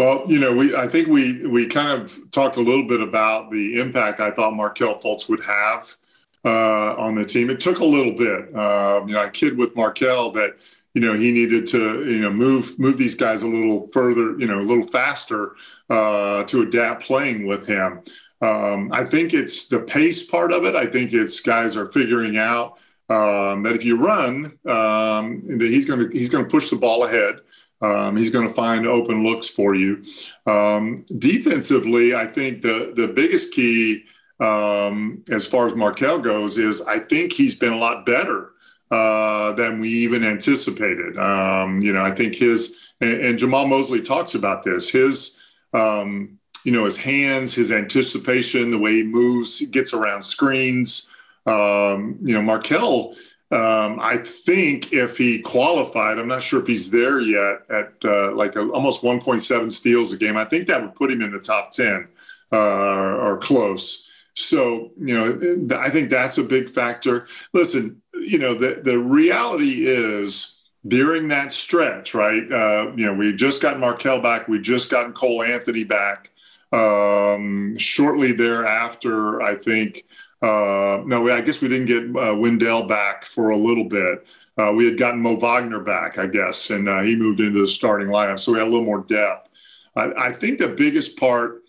Well, 0.00 0.24
you 0.28 0.38
know, 0.38 0.50
we 0.54 0.74
I 0.74 0.88
think 0.88 1.08
we 1.08 1.46
we 1.46 1.66
kind 1.66 2.00
of 2.00 2.18
talked 2.30 2.56
a 2.56 2.62
little 2.62 2.88
bit 2.88 3.02
about 3.02 3.50
the 3.50 3.78
impact 3.78 4.18
I 4.18 4.30
thought 4.30 4.54
Markelle 4.54 4.98
Fultz 4.98 5.28
would 5.28 5.44
have 5.44 5.94
uh, 6.42 6.94
on 6.94 7.14
the 7.14 7.26
team. 7.26 7.50
It 7.50 7.60
took 7.60 7.80
a 7.80 7.84
little 7.84 8.14
bit. 8.14 8.56
Um, 8.56 9.08
you 9.08 9.14
know, 9.14 9.22
I 9.22 9.28
kid 9.28 9.58
with 9.58 9.76
Markelle 9.76 10.30
that 10.30 10.56
you 10.94 11.02
know, 11.02 11.12
he 11.12 11.30
needed 11.32 11.66
to, 11.66 12.10
you 12.10 12.20
know, 12.20 12.30
move 12.30 12.78
move 12.78 12.96
these 12.96 13.14
guys 13.14 13.42
a 13.42 13.46
little 13.46 13.88
further, 13.92 14.38
you 14.38 14.46
know, 14.46 14.60
a 14.60 14.62
little 14.62 14.86
faster 14.86 15.54
uh, 15.90 16.44
to 16.44 16.62
adapt 16.62 17.02
playing 17.02 17.46
with 17.46 17.66
him. 17.66 18.00
Um, 18.40 18.90
I 18.94 19.04
think 19.04 19.34
it's 19.34 19.68
the 19.68 19.80
pace 19.80 20.26
part 20.26 20.50
of 20.50 20.64
it. 20.64 20.74
I 20.74 20.86
think 20.86 21.12
it's 21.12 21.40
guys 21.40 21.76
are 21.76 21.92
figuring 21.92 22.38
out 22.38 22.78
um, 23.10 23.64
that 23.64 23.74
if 23.74 23.84
you 23.84 24.02
run, 24.02 24.46
um, 24.66 25.42
that 25.58 25.68
he's 25.68 25.84
going 25.84 26.00
to 26.00 26.18
he's 26.18 26.30
going 26.30 26.44
to 26.44 26.50
push 26.50 26.70
the 26.70 26.76
ball 26.76 27.04
ahead. 27.04 27.40
Um, 27.82 28.16
he's 28.16 28.30
going 28.30 28.46
to 28.46 28.52
find 28.52 28.86
open 28.86 29.24
looks 29.24 29.48
for 29.48 29.74
you. 29.74 30.02
Um, 30.46 31.04
defensively, 31.18 32.14
I 32.14 32.26
think 32.26 32.62
the 32.62 32.92
the 32.94 33.08
biggest 33.08 33.54
key 33.54 34.04
um, 34.40 35.22
as 35.30 35.46
far 35.46 35.66
as 35.66 35.74
Markelle 35.74 36.18
goes 36.18 36.58
is 36.58 36.82
I 36.82 36.98
think 36.98 37.32
he's 37.32 37.54
been 37.54 37.72
a 37.72 37.78
lot 37.78 38.06
better 38.06 38.52
uh, 38.90 39.52
than 39.52 39.80
we 39.80 39.88
even 39.88 40.24
anticipated. 40.24 41.18
Um, 41.18 41.80
you 41.80 41.92
know, 41.92 42.02
I 42.02 42.10
think 42.10 42.34
his 42.34 42.94
and, 43.00 43.20
and, 43.20 43.38
Jamahl 43.38 43.68
Mosley 43.68 44.02
talks 44.02 44.34
about 44.34 44.64
this. 44.64 44.90
His 44.90 45.38
um, 45.72 46.38
you 46.64 46.72
know 46.72 46.84
his 46.84 46.96
hands, 46.96 47.54
his 47.54 47.72
anticipation, 47.72 48.70
the 48.70 48.78
way 48.78 48.96
he 48.96 49.02
moves, 49.04 49.60
gets 49.66 49.94
around 49.94 50.22
screens. 50.22 51.08
Um, 51.46 52.18
you 52.22 52.34
know, 52.34 52.42
Markelle 52.42 53.14
um, 53.52 53.98
I 54.00 54.16
think 54.16 54.92
if 54.92 55.18
he 55.18 55.40
qualified, 55.40 56.18
I'm 56.18 56.28
not 56.28 56.42
sure 56.42 56.60
if 56.60 56.68
he's 56.68 56.90
there 56.90 57.20
yet 57.20 57.62
at 57.68 57.94
uh, 58.04 58.32
like 58.32 58.54
a, 58.54 58.68
almost 58.70 59.02
1.7 59.02 59.72
steals 59.72 60.12
a 60.12 60.16
game. 60.16 60.36
I 60.36 60.44
think 60.44 60.68
that 60.68 60.80
would 60.80 60.94
put 60.94 61.10
him 61.10 61.20
in 61.20 61.32
the 61.32 61.40
top 61.40 61.72
10 61.72 62.06
uh, 62.52 62.56
or 62.56 63.38
close. 63.38 64.08
So, 64.34 64.92
you 65.00 65.14
know, 65.14 65.76
I 65.76 65.90
think 65.90 66.10
that's 66.10 66.38
a 66.38 66.44
big 66.44 66.70
factor. 66.70 67.26
Listen, 67.52 68.00
you 68.14 68.38
know, 68.38 68.54
the, 68.54 68.82
the 68.84 68.98
reality 68.98 69.84
is 69.84 70.60
during 70.86 71.26
that 71.28 71.50
stretch, 71.50 72.14
right? 72.14 72.50
Uh, 72.50 72.92
you 72.94 73.04
know, 73.04 73.14
we 73.14 73.32
just 73.34 73.60
got 73.60 73.80
Markelle 73.80 74.20
back, 74.22 74.46
we 74.46 74.60
just 74.60 74.90
gotten 74.90 75.12
Cole 75.12 75.42
Anthony 75.42 75.82
back. 75.82 76.30
Um, 76.72 77.76
shortly 77.78 78.30
thereafter, 78.30 79.42
I 79.42 79.56
think 79.56 80.04
uh, 80.42 81.02
no, 81.04 81.30
I 81.30 81.42
guess 81.42 81.60
we 81.60 81.68
didn't 81.68 81.86
get 81.86 82.16
uh, 82.16 82.34
Wendell 82.34 82.86
back 82.86 83.24
for 83.24 83.50
a 83.50 83.56
little 83.56 83.84
bit. 83.84 84.26
Uh, 84.56 84.72
we 84.74 84.86
had 84.86 84.98
gotten 84.98 85.20
Mo 85.20 85.36
Wagner 85.36 85.80
back, 85.80 86.18
I 86.18 86.26
guess, 86.26 86.70
and 86.70 86.88
uh, 86.88 87.00
he 87.02 87.14
moved 87.14 87.40
into 87.40 87.60
the 87.60 87.66
starting 87.66 88.08
lineup, 88.08 88.38
so 88.38 88.52
we 88.52 88.58
had 88.58 88.66
a 88.66 88.70
little 88.70 88.86
more 88.86 89.04
depth. 89.04 89.48
I, 89.96 90.12
I 90.16 90.32
think 90.32 90.58
the 90.58 90.68
biggest 90.68 91.18
part, 91.18 91.62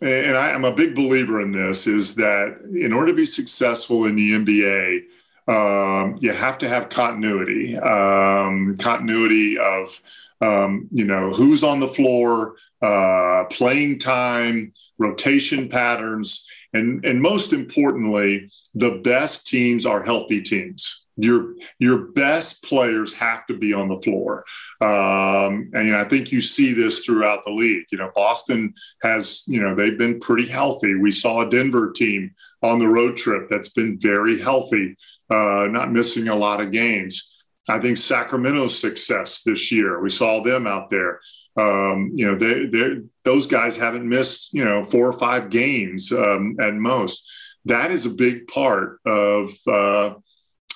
and 0.00 0.36
I, 0.36 0.50
am 0.50 0.64
a 0.64 0.74
big 0.74 0.94
believer 0.94 1.40
in 1.40 1.52
this, 1.52 1.86
is 1.86 2.14
that 2.16 2.60
in 2.74 2.92
order 2.92 3.12
to 3.12 3.16
be 3.16 3.24
successful 3.24 4.06
in 4.06 4.14
the 4.14 4.32
NBA, 4.32 5.04
um, 5.48 6.18
you 6.20 6.32
have 6.32 6.58
to 6.58 6.68
have 6.68 6.90
continuity, 6.90 7.76
um, 7.78 8.76
continuity 8.76 9.58
of 9.58 10.00
um, 10.40 10.86
you 10.92 11.04
know 11.04 11.30
who's 11.30 11.64
on 11.64 11.80
the 11.80 11.88
floor, 11.88 12.56
uh, 12.82 13.44
playing 13.50 13.98
time, 13.98 14.72
rotation 14.98 15.68
patterns 15.68 16.46
and, 16.72 17.04
and 17.04 17.20
most 17.20 17.52
importantly, 17.52 18.50
the 18.74 19.00
best 19.02 19.46
teams 19.46 19.86
are 19.86 20.02
healthy 20.02 20.42
teams. 20.42 21.06
Your 21.20 21.54
your 21.80 22.12
best 22.12 22.62
players 22.62 23.12
have 23.14 23.44
to 23.46 23.58
be 23.58 23.74
on 23.74 23.88
the 23.88 24.00
floor, 24.02 24.44
um, 24.80 25.68
and 25.74 25.86
you 25.86 25.92
know, 25.92 25.98
I 25.98 26.04
think 26.04 26.30
you 26.30 26.40
see 26.40 26.74
this 26.74 27.04
throughout 27.04 27.44
the 27.44 27.50
league. 27.50 27.86
You 27.90 27.98
know, 27.98 28.12
Boston 28.14 28.72
has 29.02 29.42
you 29.48 29.60
know 29.60 29.74
they've 29.74 29.98
been 29.98 30.20
pretty 30.20 30.46
healthy. 30.46 30.94
We 30.94 31.10
saw 31.10 31.40
a 31.40 31.50
Denver 31.50 31.90
team 31.90 32.36
on 32.62 32.78
the 32.78 32.86
road 32.86 33.16
trip 33.16 33.48
that's 33.50 33.70
been 33.70 33.98
very 33.98 34.40
healthy, 34.40 34.96
uh, 35.28 35.66
not 35.68 35.90
missing 35.90 36.28
a 36.28 36.36
lot 36.36 36.60
of 36.60 36.70
games. 36.70 37.34
I 37.68 37.80
think 37.80 37.96
Sacramento's 37.98 38.78
success 38.78 39.42
this 39.42 39.70
year, 39.70 40.00
we 40.00 40.10
saw 40.10 40.42
them 40.42 40.66
out 40.66 40.88
there. 40.88 41.20
Um, 41.58 42.12
you 42.14 42.24
know, 42.24 42.36
they, 42.36 42.66
they 42.66 43.00
those 43.24 43.48
guys 43.48 43.76
haven't 43.76 44.08
missed 44.08 44.54
you 44.54 44.64
know 44.64 44.84
four 44.84 45.08
or 45.08 45.12
five 45.12 45.50
games 45.50 46.12
um, 46.12 46.56
at 46.60 46.74
most. 46.74 47.30
That 47.64 47.90
is 47.90 48.06
a 48.06 48.10
big 48.10 48.46
part 48.46 49.00
of 49.04 49.50
uh, 49.66 50.14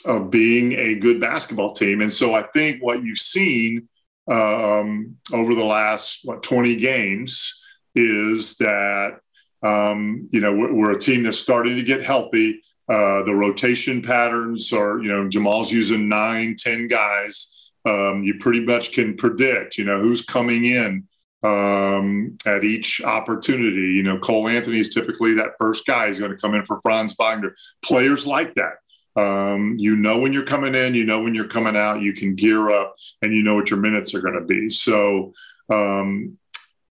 of 0.05 0.31
being 0.31 0.73
a 0.73 0.97
good 0.97 1.21
basketball 1.21 1.73
team. 1.73 2.01
And 2.01 2.12
so 2.12 2.35
I 2.35 2.42
think 2.42 2.83
what 2.83 3.05
you've 3.05 3.18
seen 3.18 3.88
um, 4.29 5.16
over 5.33 5.55
the 5.55 5.64
last 5.64 6.21
what 6.25 6.42
20 6.42 6.77
games 6.77 7.62
is 7.95 8.57
that 8.57 9.18
um, 9.62 10.29
you 10.33 10.40
know 10.40 10.53
we're, 10.53 10.73
we're, 10.73 10.92
a 10.92 10.99
team 10.99 11.23
that's 11.23 11.38
starting 11.38 11.77
to 11.77 11.83
get 11.83 12.03
healthy. 12.03 12.61
Uh, 12.88 13.23
the 13.23 13.35
rotation 13.35 14.03
patterns 14.03 14.73
are 14.73 15.01
you 15.01 15.12
know 15.12 15.29
Jamahl's 15.29 15.71
using 15.71 16.09
nine, 16.09 16.57
ten 16.59 16.88
guys 16.88 17.52
um, 17.85 18.23
you 18.23 18.35
pretty 18.38 18.64
much 18.64 18.92
can 18.92 19.16
predict, 19.16 19.79
you 19.79 19.85
know, 19.85 19.99
who's 20.01 20.25
coming 20.25 20.64
in 20.64 21.07
um, 21.42 22.37
at 22.47 22.64
each 22.64 23.03
opportunity. 23.03 23.95
You 23.95 24.03
know, 24.03 24.18
Cole 24.18 24.49
Anthony 24.49 24.79
is 24.79 24.95
typically 24.95 25.35
that 25.35 25.53
first 25.59 25.87
guy 25.87 26.07
is 26.07 26.18
going 26.18 26.31
to 26.31 26.37
come 26.37 26.55
in 26.55 26.64
for 26.64 26.81
Franz 26.83 27.14
Wagner. 27.18 27.55
Players 27.83 28.27
like 28.27 28.55
that. 28.55 28.75
Um, 29.14 29.77
you 29.79 29.95
know 29.97 30.18
when 30.18 30.33
you're 30.33 30.47
coming 30.47 30.75
in, 30.75 30.95
you 30.95 31.05
know 31.05 31.21
when 31.21 31.35
you're 31.35 31.49
coming 31.49 31.77
out. 31.77 32.01
You 32.01 32.14
can 32.14 32.35
gear 32.35 32.71
up, 32.71 32.95
and 33.21 33.35
you 33.35 33.42
know 33.42 33.55
what 33.55 33.68
your 33.68 33.79
minutes 33.79 34.14
are 34.14 34.23
going 34.23 34.38
to 34.38 34.45
be. 34.45 34.71
So, 34.71 35.35
um, 35.68 36.38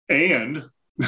and 0.07 0.63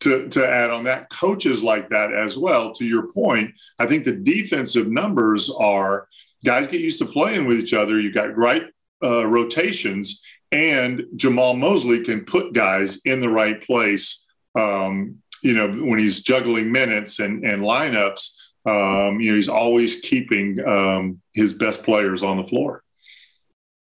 to 0.00 0.28
to 0.28 0.46
add 0.46 0.70
on 0.70 0.84
that, 0.84 1.08
coaches 1.08 1.62
like 1.62 1.88
that 1.88 2.12
as 2.12 2.36
well. 2.36 2.74
To 2.74 2.84
your 2.84 3.10
point, 3.12 3.58
I 3.78 3.86
think 3.86 4.04
the 4.04 4.16
defensive 4.16 4.88
numbers 4.88 5.50
are 5.58 6.06
guys 6.44 6.68
get 6.68 6.82
used 6.82 6.98
to 6.98 7.06
playing 7.06 7.46
with 7.46 7.58
each 7.58 7.72
other. 7.72 7.98
You've 7.98 8.14
got 8.14 8.36
right 8.36 8.64
uh, 9.02 9.26
rotations, 9.26 10.24
and 10.52 11.04
Jamahl 11.16 11.58
Mosley 11.58 12.04
can 12.04 12.24
put 12.24 12.52
guys 12.52 13.00
in 13.04 13.20
the 13.20 13.30
right 13.30 13.60
place. 13.62 14.26
Um, 14.54 15.16
you 15.42 15.54
know, 15.54 15.68
when 15.68 15.98
he's 15.98 16.22
juggling 16.22 16.72
minutes 16.72 17.20
and, 17.20 17.44
and 17.44 17.62
lineups, 17.62 18.36
um, 18.66 19.20
you 19.20 19.30
know, 19.30 19.36
he's 19.36 19.48
always 19.48 20.00
keeping 20.00 20.66
um, 20.66 21.20
his 21.34 21.52
best 21.52 21.84
players 21.84 22.22
on 22.22 22.36
the 22.36 22.44
floor. 22.44 22.82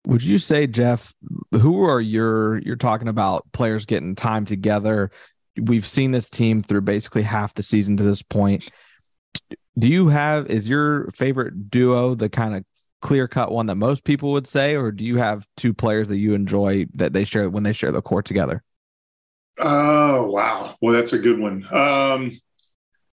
Would 0.06 0.22
you 0.22 0.38
say, 0.38 0.66
Jeff, 0.66 1.14
who 1.52 1.84
are 1.84 2.00
your 2.00 2.58
you're 2.58 2.76
talking 2.76 3.08
about 3.08 3.44
players 3.52 3.84
getting 3.84 4.14
time 4.14 4.46
together? 4.46 5.10
We've 5.60 5.86
seen 5.86 6.10
this 6.10 6.30
team 6.30 6.62
through 6.62 6.82
basically 6.82 7.22
half 7.22 7.52
the 7.52 7.62
season 7.62 7.98
to 7.98 8.02
this 8.02 8.22
point. 8.22 8.70
Do 9.78 9.88
you 9.88 10.08
have 10.08 10.46
is 10.46 10.68
your 10.68 11.10
favorite 11.10 11.70
duo 11.70 12.14
the 12.14 12.30
kind 12.30 12.56
of 12.56 12.64
clear 13.00 13.28
cut 13.28 13.50
one 13.50 13.66
that 13.66 13.76
most 13.76 14.04
people 14.04 14.32
would 14.32 14.46
say, 14.46 14.76
or 14.76 14.92
do 14.92 15.04
you 15.04 15.16
have 15.16 15.46
two 15.56 15.72
players 15.72 16.08
that 16.08 16.18
you 16.18 16.34
enjoy 16.34 16.86
that 16.94 17.12
they 17.12 17.24
share 17.24 17.48
when 17.48 17.62
they 17.62 17.72
share 17.72 17.92
the 17.92 18.02
court 18.02 18.26
together? 18.26 18.62
Oh 19.58 20.30
wow, 20.30 20.76
well 20.80 20.94
that's 20.94 21.12
a 21.12 21.18
good 21.18 21.38
one. 21.38 21.66
Um, 21.72 22.38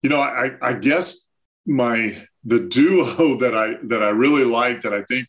you 0.02 0.10
know, 0.10 0.22
I, 0.22 0.52
I 0.62 0.74
guess 0.74 1.26
my 1.66 2.18
the 2.44 2.60
duo 2.60 3.38
that 3.40 3.56
I 3.56 3.76
that 3.88 4.04
I 4.04 4.10
really 4.10 4.44
like 4.44 4.82
that 4.82 4.94
I 4.94 5.04
think 5.04 5.28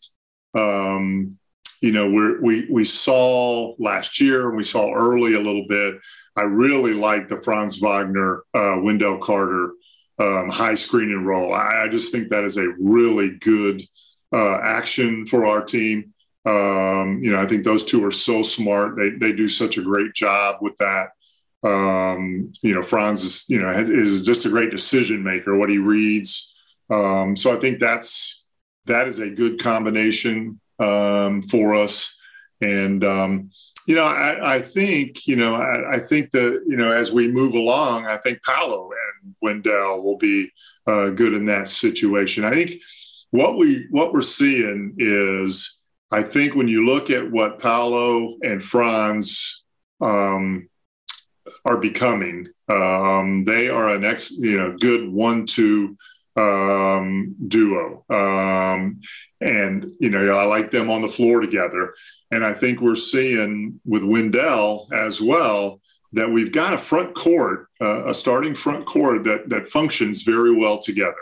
um, 0.55 1.37
you 1.81 1.91
know 1.91 2.07
we 2.07 2.39
we 2.39 2.67
we 2.71 2.85
saw 2.85 3.75
last 3.79 4.21
year 4.21 4.47
and 4.47 4.57
we 4.57 4.63
saw 4.63 4.93
early 4.93 5.33
a 5.33 5.39
little 5.39 5.65
bit. 5.67 5.95
I 6.35 6.43
really 6.43 6.93
like 6.93 7.27
the 7.27 7.41
Franz 7.41 7.79
Wagner, 7.79 8.43
uh, 8.53 8.77
Wendell 8.81 9.17
Carter 9.17 9.71
um, 10.19 10.49
high 10.49 10.75
screen 10.75 11.09
and 11.09 11.25
roll. 11.25 11.53
I, 11.53 11.83
I, 11.83 11.87
just 11.87 12.11
think 12.11 12.29
that 12.29 12.43
is 12.43 12.57
a 12.57 12.67
really 12.77 13.37
good 13.39 13.81
uh, 14.33 14.59
action 14.61 15.25
for 15.25 15.45
our 15.45 15.63
team. 15.63 16.13
Um, 16.45 17.19
you 17.21 17.31
know, 17.31 17.39
I 17.39 17.45
think 17.45 17.63
those 17.63 17.83
two 17.83 18.03
are 18.05 18.11
so 18.11 18.41
smart. 18.41 18.95
They 18.95 19.09
they 19.09 19.33
do 19.35 19.47
such 19.47 19.77
a 19.77 19.83
great 19.83 20.13
job 20.13 20.57
with 20.61 20.77
that. 20.77 21.09
Um, 21.63 22.53
you 22.61 22.73
know, 22.73 22.81
Franz 22.81 23.23
is 23.23 23.45
you 23.49 23.61
know 23.61 23.69
is 23.69 24.23
just 24.23 24.45
a 24.45 24.49
great 24.49 24.71
decision 24.71 25.23
maker. 25.23 25.57
What 25.57 25.69
he 25.69 25.77
reads. 25.77 26.55
Um, 26.89 27.35
so 27.35 27.55
I 27.55 27.59
think 27.59 27.79
that's 27.79 28.45
that 28.85 29.07
is 29.07 29.19
a 29.19 29.29
good 29.29 29.61
combination 29.61 30.59
um, 30.79 31.41
for 31.43 31.75
us. 31.75 32.17
And 32.61 33.03
um, 33.03 33.51
you 33.87 33.95
know, 33.95 34.03
I, 34.03 34.55
I, 34.55 34.59
think 34.59 35.27
you 35.27 35.35
know, 35.35 35.55
I, 35.55 35.95
I, 35.95 35.99
think 35.99 36.31
that 36.31 36.63
you 36.67 36.77
know, 36.77 36.91
as 36.91 37.11
we 37.11 37.31
move 37.31 37.53
along, 37.53 38.05
I 38.05 38.17
think 38.17 38.43
Paolo 38.43 38.89
and 38.91 39.35
Wendell 39.41 40.03
will 40.03 40.17
be 40.17 40.51
uh, 40.87 41.09
good 41.09 41.33
in 41.33 41.45
that 41.45 41.69
situation. 41.69 42.43
I 42.43 42.51
think 42.51 42.71
what 43.31 43.57
we 43.57 43.87
what 43.91 44.13
we're 44.13 44.21
seeing 44.21 44.95
is 44.97 45.81
I 46.11 46.23
think 46.23 46.55
when 46.55 46.67
you 46.67 46.85
look 46.85 47.09
at 47.09 47.29
what 47.29 47.59
Paolo 47.59 48.37
and 48.41 48.63
Franz 48.63 49.63
um, 50.01 50.67
are 51.65 51.77
becoming, 51.77 52.47
um, 52.67 53.43
they 53.45 53.69
are 53.69 53.89
an 53.89 54.03
ex, 54.03 54.31
you 54.31 54.57
know, 54.57 54.75
good 54.77 55.07
one-two 55.07 55.95
um, 56.35 57.35
duo, 57.47 58.05
um, 58.09 58.99
and 59.41 59.91
you 59.99 60.09
know, 60.09 60.37
I 60.37 60.45
like 60.45 60.71
them 60.71 60.89
on 60.89 61.01
the 61.01 61.09
floor 61.09 61.41
together. 61.41 61.93
And 62.31 62.45
I 62.45 62.53
think 62.53 62.79
we're 62.79 62.95
seeing 62.95 63.79
with 63.85 64.03
Wendell 64.03 64.87
as 64.93 65.21
well 65.21 65.81
that 66.13 66.31
we've 66.31 66.51
got 66.51 66.73
a 66.73 66.77
front 66.77 67.15
court, 67.15 67.67
uh, 67.81 68.07
a 68.07 68.13
starting 68.13 68.55
front 68.55 68.85
court 68.85 69.23
that 69.25 69.49
that 69.49 69.67
functions 69.67 70.23
very 70.23 70.55
well 70.55 70.79
together. 70.79 71.15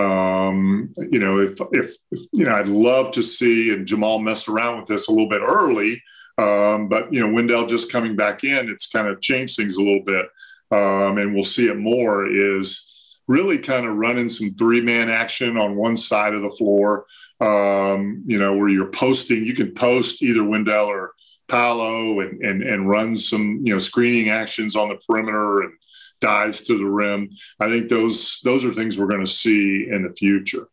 Um, 0.00 0.94
you 1.10 1.18
know, 1.18 1.40
if, 1.40 1.60
if, 1.72 1.94
if, 2.10 2.20
you 2.32 2.46
know, 2.46 2.54
I'd 2.54 2.66
love 2.66 3.12
to 3.12 3.22
see, 3.22 3.72
and 3.72 3.86
Jamahl 3.86 4.22
messed 4.22 4.48
around 4.48 4.78
with 4.78 4.86
this 4.86 5.08
a 5.08 5.12
little 5.12 5.28
bit 5.28 5.42
early, 5.42 6.02
um, 6.38 6.88
but, 6.88 7.12
you 7.12 7.20
know, 7.20 7.32
Wendell 7.32 7.66
just 7.66 7.92
coming 7.92 8.16
back 8.16 8.44
in, 8.44 8.70
it's 8.70 8.86
kind 8.86 9.08
of 9.08 9.20
changed 9.20 9.56
things 9.56 9.76
a 9.76 9.82
little 9.82 10.04
bit. 10.04 10.26
Um, 10.70 11.18
and 11.18 11.34
we'll 11.34 11.42
see 11.42 11.68
it 11.68 11.76
more 11.76 12.26
is 12.26 12.86
really 13.26 13.58
kind 13.58 13.86
of 13.86 13.96
running 13.96 14.28
some 14.28 14.54
three 14.54 14.80
man 14.80 15.10
action 15.10 15.56
on 15.56 15.76
one 15.76 15.96
side 15.96 16.32
of 16.32 16.42
the 16.42 16.50
floor, 16.50 17.06
um, 17.40 18.22
you 18.24 18.38
know, 18.38 18.56
where 18.56 18.68
you're 18.68 18.90
posting, 18.90 19.44
you 19.44 19.54
can 19.54 19.74
post 19.74 20.22
either 20.22 20.44
Wendell 20.44 20.86
or 20.86 21.12
Paolo 21.48 22.20
and, 22.20 22.40
and, 22.42 22.62
and 22.62 22.88
run 22.88 23.16
some, 23.16 23.60
you 23.64 23.72
know, 23.72 23.78
screening 23.78 24.30
actions 24.30 24.76
on 24.76 24.88
the 24.88 25.00
perimeter 25.06 25.62
and, 25.62 25.72
dives 26.20 26.62
to 26.62 26.76
the 26.76 26.84
rim. 26.84 27.30
I 27.58 27.68
think 27.68 27.88
those 27.88 28.40
those 28.44 28.64
are 28.64 28.74
things 28.74 28.98
we're 28.98 29.06
going 29.06 29.24
to 29.24 29.30
see 29.30 29.88
in 29.90 30.02
the 30.02 30.12
future. 30.12 30.68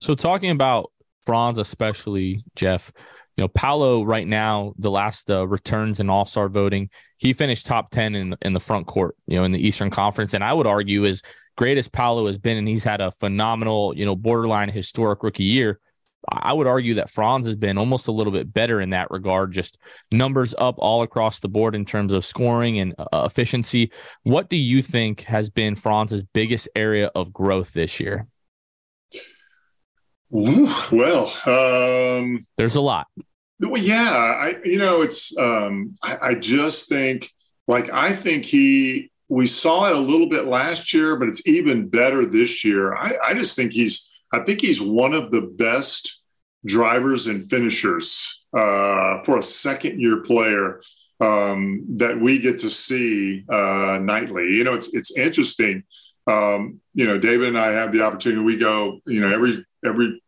So 0.00 0.14
talking 0.14 0.50
about 0.50 0.92
Franz, 1.24 1.58
especially 1.58 2.44
Jeff, 2.56 2.92
you 3.36 3.44
know, 3.44 3.48
Paolo 3.48 4.02
right 4.02 4.26
now, 4.26 4.72
the 4.78 4.90
last 4.90 5.30
uh, 5.30 5.46
returns 5.46 6.00
in 6.00 6.10
All 6.10 6.24
Star 6.24 6.48
voting, 6.48 6.90
he 7.18 7.32
finished 7.32 7.66
top 7.66 7.90
ten 7.90 8.14
in 8.14 8.36
in 8.42 8.52
the 8.52 8.60
front 8.60 8.86
court, 8.86 9.16
you 9.26 9.36
know, 9.36 9.44
in 9.44 9.52
the 9.52 9.66
Eastern 9.66 9.90
Conference, 9.90 10.34
and 10.34 10.42
I 10.42 10.52
would 10.52 10.66
argue 10.66 11.04
as 11.04 11.22
great 11.56 11.78
as 11.78 11.88
Paolo 11.88 12.26
has 12.26 12.38
been, 12.38 12.56
and 12.56 12.66
he's 12.68 12.84
had 12.84 13.00
a 13.00 13.12
phenomenal, 13.12 13.94
you 13.96 14.06
know, 14.06 14.16
borderline 14.16 14.70
historic 14.70 15.22
rookie 15.22 15.44
year. 15.44 15.80
I 16.28 16.52
would 16.52 16.66
argue 16.66 16.94
that 16.94 17.10
Franz 17.10 17.46
has 17.46 17.54
been 17.54 17.78
almost 17.78 18.08
a 18.08 18.12
little 18.12 18.32
bit 18.32 18.52
better 18.52 18.80
in 18.80 18.90
that 18.90 19.10
regard, 19.10 19.52
just 19.52 19.78
numbers 20.12 20.54
up 20.58 20.74
all 20.78 21.02
across 21.02 21.40
the 21.40 21.48
board 21.48 21.74
in 21.74 21.84
terms 21.84 22.12
of 22.12 22.24
scoring 22.24 22.78
and 22.78 22.94
uh, 22.98 23.26
efficiency. 23.30 23.90
What 24.22 24.50
do 24.50 24.56
you 24.56 24.82
think 24.82 25.22
has 25.22 25.50
been 25.50 25.76
Franz's 25.76 26.22
biggest 26.22 26.68
area 26.76 27.10
of 27.14 27.32
growth 27.32 27.72
this 27.72 28.00
year? 28.00 28.26
Well, 30.30 31.32
um, 31.46 32.46
there's 32.56 32.76
a 32.76 32.80
lot. 32.80 33.08
Well, 33.58 33.82
yeah, 33.82 34.10
I 34.10 34.56
you 34.64 34.78
know 34.78 35.02
it's 35.02 35.36
um, 35.36 35.96
I, 36.02 36.18
I 36.22 36.34
just 36.34 36.88
think 36.88 37.30
like 37.66 37.90
I 37.90 38.14
think 38.14 38.44
he 38.44 39.10
we 39.28 39.46
saw 39.46 39.86
it 39.86 39.96
a 39.96 40.00
little 40.00 40.28
bit 40.28 40.46
last 40.46 40.94
year, 40.94 41.16
but 41.16 41.28
it's 41.28 41.46
even 41.46 41.88
better 41.88 42.26
this 42.26 42.64
year. 42.64 42.94
I, 42.94 43.16
I 43.24 43.34
just 43.34 43.56
think 43.56 43.72
he's 43.72 44.09
I 44.32 44.40
think 44.40 44.60
he's 44.60 44.80
one 44.80 45.12
of 45.12 45.30
the 45.30 45.42
best 45.42 46.20
drivers 46.64 47.26
and 47.26 47.44
finishers 47.48 48.44
uh, 48.56 49.22
for 49.24 49.38
a 49.38 49.42
second 49.42 50.00
year 50.00 50.18
player 50.18 50.80
um, 51.20 51.84
that 51.96 52.18
we 52.20 52.38
get 52.38 52.58
to 52.60 52.70
see 52.70 53.44
uh, 53.48 53.98
nightly. 54.02 54.54
You 54.54 54.64
know, 54.64 54.74
it's 54.74 54.94
it's 54.94 55.16
interesting. 55.16 55.84
Um, 56.26 56.80
you 56.94 57.06
know, 57.06 57.18
David 57.18 57.48
and 57.48 57.58
I 57.58 57.72
have 57.72 57.92
the 57.92 58.02
opportunity. 58.02 58.42
We 58.42 58.56
go, 58.56 59.00
you 59.06 59.20
know, 59.20 59.30
every 59.30 59.64
every 59.84 60.22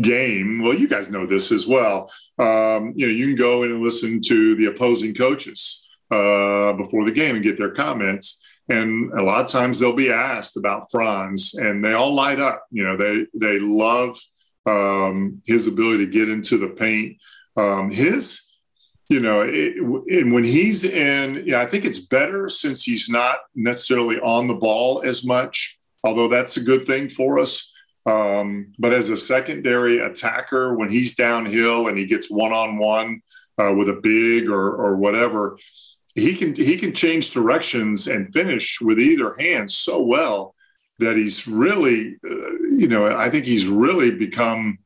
game. 0.00 0.62
Well, 0.62 0.74
you 0.74 0.88
guys 0.88 1.10
know 1.10 1.26
this 1.26 1.50
as 1.50 1.66
well. 1.66 2.10
Um, 2.38 2.92
you 2.96 3.06
know, 3.06 3.12
you 3.12 3.26
can 3.26 3.36
go 3.36 3.62
in 3.62 3.72
and 3.72 3.82
listen 3.82 4.20
to 4.22 4.54
the 4.56 4.66
opposing 4.66 5.14
coaches 5.14 5.88
uh, 6.10 6.72
before 6.74 7.04
the 7.04 7.12
game 7.12 7.36
and 7.36 7.44
get 7.44 7.58
their 7.58 7.72
comments. 7.72 8.40
And 8.68 9.12
a 9.12 9.22
lot 9.22 9.44
of 9.44 9.50
times 9.50 9.78
they'll 9.78 9.94
be 9.94 10.10
asked 10.10 10.56
about 10.56 10.90
Franz, 10.90 11.54
and 11.54 11.84
they 11.84 11.92
all 11.92 12.14
light 12.14 12.40
up. 12.40 12.64
You 12.70 12.84
know, 12.84 12.96
they 12.96 13.26
they 13.34 13.58
love 13.58 14.18
um, 14.66 15.42
his 15.46 15.66
ability 15.66 16.06
to 16.06 16.12
get 16.12 16.30
into 16.30 16.56
the 16.56 16.70
paint. 16.70 17.18
Um, 17.56 17.90
his, 17.90 18.50
you 19.08 19.20
know, 19.20 19.42
it, 19.42 19.76
and 19.76 20.32
when 20.32 20.44
he's 20.44 20.84
in, 20.84 21.44
yeah, 21.46 21.60
I 21.60 21.66
think 21.66 21.84
it's 21.84 21.98
better 21.98 22.48
since 22.48 22.82
he's 22.82 23.08
not 23.08 23.36
necessarily 23.54 24.18
on 24.20 24.48
the 24.48 24.54
ball 24.54 25.02
as 25.04 25.26
much. 25.26 25.78
Although 26.02 26.28
that's 26.28 26.56
a 26.56 26.62
good 26.62 26.86
thing 26.86 27.08
for 27.08 27.38
us. 27.38 27.70
Um, 28.06 28.72
but 28.78 28.92
as 28.92 29.08
a 29.08 29.16
secondary 29.16 29.98
attacker, 29.98 30.74
when 30.74 30.90
he's 30.90 31.16
downhill 31.16 31.88
and 31.88 31.96
he 31.96 32.06
gets 32.06 32.30
one 32.30 32.52
on 32.52 32.78
one 32.78 33.22
with 33.58 33.88
a 33.88 34.00
big 34.02 34.48
or 34.48 34.74
or 34.74 34.96
whatever, 34.96 35.58
he 36.14 36.34
can 36.34 36.54
he 36.54 36.76
can 36.76 36.92
change 36.92 37.32
directions 37.32 38.06
and 38.06 38.32
finish 38.32 38.80
with 38.80 39.00
either 39.00 39.34
hand 39.38 39.70
so 39.70 40.02
well 40.02 40.54
that 40.98 41.16
he's 41.16 41.48
really 41.48 42.16
uh, 42.24 42.50
you 42.70 42.88
know 42.88 43.06
I 43.06 43.30
think 43.30 43.44
he's 43.44 43.66
really 43.66 44.12
become 44.12 44.78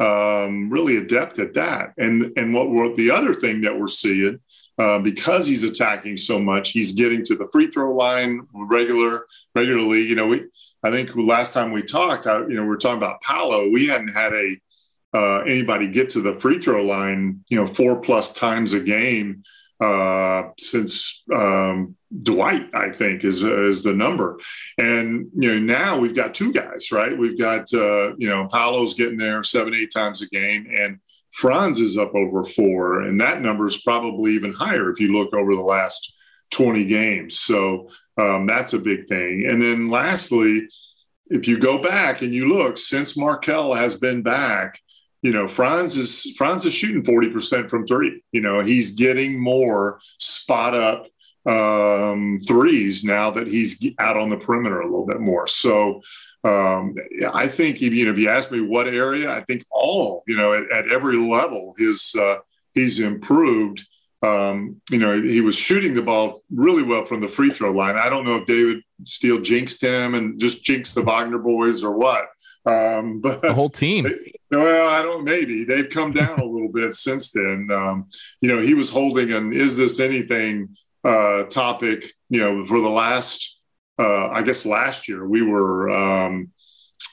um, 0.00 0.70
really 0.70 0.96
adept 0.96 1.38
at 1.38 1.54
that. 1.54 1.92
And 1.98 2.32
and 2.36 2.54
what 2.54 2.70
we're, 2.70 2.94
the 2.96 3.10
other 3.10 3.34
thing 3.34 3.60
that 3.62 3.78
we're 3.78 3.86
seeing 3.86 4.40
uh, 4.78 4.98
because 4.98 5.46
he's 5.46 5.64
attacking 5.64 6.16
so 6.16 6.40
much 6.40 6.70
he's 6.70 6.92
getting 6.92 7.24
to 7.26 7.36
the 7.36 7.48
free 7.52 7.66
throw 7.66 7.94
line 7.94 8.40
regular 8.54 9.26
regularly. 9.54 10.02
You 10.02 10.14
know 10.14 10.28
we 10.28 10.46
I 10.82 10.90
think 10.90 11.14
last 11.14 11.52
time 11.52 11.72
we 11.72 11.82
talked 11.82 12.26
I, 12.26 12.38
you 12.40 12.56
know 12.56 12.64
we 12.64 12.74
are 12.74 12.78
talking 12.78 12.96
about 12.96 13.20
Paolo. 13.20 13.70
We 13.70 13.86
hadn't 13.86 14.14
had 14.14 14.32
a 14.32 14.56
uh, 15.12 15.40
anybody 15.40 15.88
get 15.88 16.08
to 16.10 16.22
the 16.22 16.34
free 16.34 16.58
throw 16.58 16.82
line 16.82 17.44
you 17.50 17.58
know 17.58 17.66
four 17.66 18.00
plus 18.00 18.32
times 18.32 18.72
a 18.72 18.80
game 18.80 19.42
uh, 19.80 20.50
since 20.58 21.22
um, 21.34 21.96
Dwight, 22.22 22.68
I 22.74 22.90
think, 22.90 23.24
is 23.24 23.42
is 23.42 23.82
the 23.82 23.94
number. 23.94 24.38
And 24.78 25.28
you 25.34 25.54
know, 25.54 25.58
now 25.58 25.98
we've 25.98 26.14
got 26.14 26.34
two 26.34 26.52
guys, 26.52 26.92
right? 26.92 27.16
We've 27.16 27.38
got 27.38 27.72
uh, 27.72 28.14
you 28.16 28.28
know, 28.28 28.46
Paolo's 28.48 28.94
getting 28.94 29.18
there 29.18 29.42
seven, 29.42 29.74
eight 29.74 29.92
times 29.92 30.22
a 30.22 30.28
game, 30.28 30.66
and 30.76 30.98
Franz 31.32 31.78
is 31.80 31.96
up 31.96 32.14
over 32.14 32.44
four, 32.44 33.02
and 33.02 33.20
that 33.20 33.40
number 33.40 33.66
is 33.66 33.80
probably 33.82 34.32
even 34.34 34.52
higher 34.52 34.90
if 34.90 35.00
you 35.00 35.12
look 35.12 35.32
over 35.32 35.54
the 35.54 35.62
last 35.62 36.14
20 36.50 36.84
games. 36.84 37.38
So 37.38 37.88
um, 38.16 38.46
that's 38.46 38.72
a 38.72 38.78
big 38.78 39.08
thing. 39.08 39.46
And 39.48 39.62
then 39.62 39.88
lastly, 39.88 40.68
if 41.26 41.46
you 41.46 41.58
go 41.58 41.80
back 41.80 42.22
and 42.22 42.34
you 42.34 42.48
look, 42.48 42.76
since 42.76 43.16
Markelle 43.16 43.72
has 43.72 43.98
been 43.98 44.22
back, 44.22 44.80
you 45.22 45.32
know, 45.32 45.46
Franz 45.46 45.96
is 45.96 46.34
Franz 46.36 46.64
is 46.64 46.74
shooting 46.74 47.02
40% 47.02 47.68
from 47.68 47.86
three. 47.86 48.22
You 48.32 48.40
know, 48.40 48.60
he's 48.60 48.92
getting 48.92 49.38
more 49.38 50.00
spot 50.18 50.74
up 50.74 51.06
um, 51.46 52.40
threes 52.46 53.04
now 53.04 53.30
that 53.30 53.46
he's 53.46 53.84
out 53.98 54.16
on 54.16 54.30
the 54.30 54.36
perimeter 54.36 54.80
a 54.80 54.86
little 54.86 55.06
bit 55.06 55.20
more. 55.20 55.46
So 55.46 56.02
um, 56.44 56.94
I 57.34 57.48
think 57.48 57.82
if 57.82 57.92
you 57.92 58.06
know 58.06 58.12
if 58.12 58.18
you 58.18 58.28
ask 58.30 58.50
me 58.50 58.60
what 58.60 58.86
area, 58.86 59.30
I 59.30 59.42
think 59.42 59.64
all, 59.70 60.22
you 60.26 60.36
know, 60.36 60.54
at, 60.54 60.70
at 60.72 60.90
every 60.90 61.16
level, 61.16 61.74
his 61.76 62.14
uh, 62.18 62.36
he's 62.72 63.00
improved. 63.00 63.86
Um, 64.22 64.80
you 64.90 64.98
know, 64.98 65.20
he 65.20 65.40
was 65.40 65.56
shooting 65.56 65.94
the 65.94 66.02
ball 66.02 66.42
really 66.50 66.82
well 66.82 67.06
from 67.06 67.20
the 67.20 67.28
free 67.28 67.50
throw 67.50 67.70
line. 67.70 67.96
I 67.96 68.10
don't 68.10 68.24
know 68.24 68.36
if 68.36 68.46
David 68.46 68.82
Steele 69.04 69.40
jinxed 69.40 69.82
him 69.82 70.14
and 70.14 70.38
just 70.38 70.62
jinxed 70.62 70.94
the 70.94 71.02
Wagner 71.02 71.38
boys 71.38 71.82
or 71.82 71.96
what. 71.96 72.26
Um, 72.66 73.20
but 73.22 73.42
the 73.42 73.54
whole 73.54 73.68
team. 73.68 74.06
Well, 74.50 74.88
I 74.88 75.02
don't. 75.02 75.24
Maybe 75.24 75.64
they've 75.64 75.88
come 75.88 76.12
down 76.12 76.38
a 76.38 76.44
little 76.44 76.72
bit 76.72 76.94
since 76.94 77.30
then. 77.30 77.68
Um, 77.72 78.08
you 78.40 78.48
know, 78.48 78.60
he 78.60 78.74
was 78.74 78.90
holding 78.90 79.32
an 79.32 79.52
"Is 79.52 79.76
this 79.76 80.00
anything?" 80.00 80.76
uh, 81.04 81.44
topic. 81.44 82.12
You 82.28 82.40
know, 82.40 82.66
for 82.66 82.80
the 82.80 82.88
last, 82.88 83.58
uh, 83.98 84.28
I 84.28 84.42
guess 84.42 84.66
last 84.66 85.08
year 85.08 85.26
we 85.26 85.42
were 85.42 85.90
um, 85.90 86.50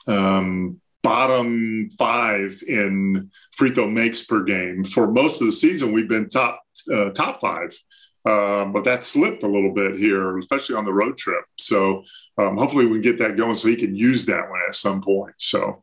um, 0.06 0.80
bottom 1.02 1.88
five 1.98 2.62
in 2.66 3.30
free 3.52 3.70
throw 3.70 3.88
makes 3.88 4.24
per 4.24 4.42
game. 4.44 4.84
For 4.84 5.10
most 5.10 5.40
of 5.40 5.46
the 5.46 5.52
season, 5.52 5.92
we've 5.92 6.08
been 6.08 6.28
top 6.28 6.62
uh, 6.92 7.10
top 7.10 7.40
five. 7.40 7.76
Um, 8.28 8.72
but 8.72 8.84
that 8.84 9.02
slipped 9.02 9.42
a 9.42 9.48
little 9.48 9.72
bit 9.72 9.96
here, 9.96 10.36
especially 10.38 10.76
on 10.76 10.84
the 10.84 10.92
road 10.92 11.16
trip. 11.16 11.44
So 11.56 12.04
um, 12.36 12.58
hopefully 12.58 12.84
we 12.84 12.96
can 12.96 13.02
get 13.02 13.18
that 13.20 13.38
going 13.38 13.54
so 13.54 13.68
he 13.68 13.76
can 13.76 13.96
use 13.96 14.26
that 14.26 14.50
one 14.50 14.60
at 14.68 14.74
some 14.74 15.00
point. 15.00 15.34
So 15.38 15.82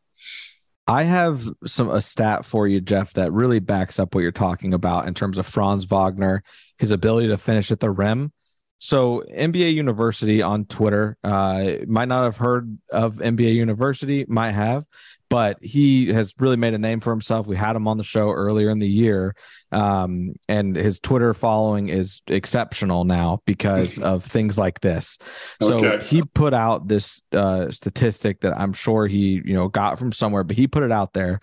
I 0.88 1.04
have 1.04 1.50
some 1.66 1.90
a 1.90 2.02
stat 2.02 2.46
for 2.46 2.68
you, 2.68 2.82
Jeff, 2.82 3.14
that 3.14 3.32
really 3.32 3.60
backs 3.60 3.98
up 3.98 4.14
what 4.14 4.22
you're 4.22 4.32
talking 4.32 4.76
about 4.76 5.08
in 5.08 5.16
terms 5.16 5.40
of 5.40 5.48
Franz 5.48 5.86
Wagner, 5.86 6.44
his 6.78 6.92
ability 6.92 7.30
to 7.30 7.38
finish 7.38 7.72
at 7.72 7.80
the 7.80 7.90
rim. 7.90 8.32
So 8.78 9.24
NBA 9.36 9.74
University 9.74 10.44
on 10.44 10.66
Twitter 10.66 11.18
uh, 11.24 11.78
might 11.88 12.08
not 12.08 12.26
have 12.26 12.38
heard 12.38 12.78
of 12.92 13.16
NBA 13.16 13.56
University, 13.56 14.26
might 14.28 14.52
have, 14.52 14.86
but 15.30 15.62
he 15.62 16.08
has 16.14 16.34
really 16.40 16.56
made 16.56 16.74
a 16.74 16.78
name 16.78 17.00
for 17.00 17.12
himself. 17.12 17.48
We 17.48 17.56
had 17.56 17.76
him 17.76 17.88
on 17.88 17.98
the 17.98 18.04
show 18.04 18.32
earlier 18.32 18.70
in 18.70 18.80
the 18.80 18.88
year, 18.88 19.36
um, 19.72 20.34
and 20.48 20.76
his 20.76 21.00
Twitter 21.00 21.34
following 21.34 21.90
is 21.90 22.22
exceptional 22.28 23.06
now 23.06 23.42
because 23.46 23.98
of 24.00 24.24
things 24.24 24.58
like 24.58 24.82
this. 24.82 25.18
So 25.62 25.76
okay. 25.76 26.06
he 26.06 26.22
put 26.22 26.54
out 26.54 26.88
this 26.88 27.22
uh, 27.32 27.72
statistic 27.72 28.42
that 28.42 28.58
I'm 28.58 28.74
sure 28.74 29.08
he 29.08 29.42
you 29.44 29.54
know 29.54 29.68
got 29.68 29.98
from 30.00 30.12
somewhere, 30.12 30.44
but 30.44 30.56
he 30.56 30.68
put 30.68 30.84
it 30.84 30.92
out 30.92 31.14
there 31.14 31.40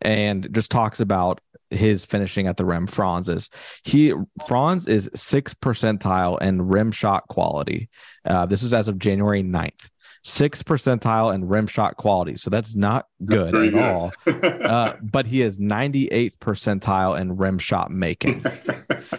and 0.00 0.48
just 0.52 0.70
talks 0.70 1.00
about 1.00 1.40
his 1.70 2.04
finishing 2.04 2.46
at 2.46 2.56
the 2.56 2.64
rim. 2.64 2.86
Franz 2.86 3.28
is 3.28 3.50
he 3.84 4.14
Franz 4.46 4.86
is 4.86 5.10
six 5.14 5.52
percentile 5.54 6.40
in 6.40 6.62
rim 6.62 6.92
shot 6.92 7.26
quality. 7.28 7.88
Uh, 8.24 8.46
this 8.46 8.62
is 8.62 8.72
as 8.72 8.88
of 8.88 8.98
January 8.98 9.42
9th 9.42 9.90
sixth 10.26 10.64
percentile 10.64 11.32
in 11.32 11.46
rim 11.46 11.68
shot 11.68 11.96
quality. 11.96 12.36
So 12.36 12.50
that's 12.50 12.74
not 12.74 13.06
good 13.24 13.54
at 13.54 13.72
good. 13.72 13.74
all. 13.76 14.12
uh, 14.26 14.94
but 15.00 15.24
he 15.24 15.40
is 15.40 15.60
98th 15.60 16.36
percentile 16.38 17.18
in 17.20 17.36
rim 17.36 17.58
shot 17.60 17.92
making. 17.92 18.44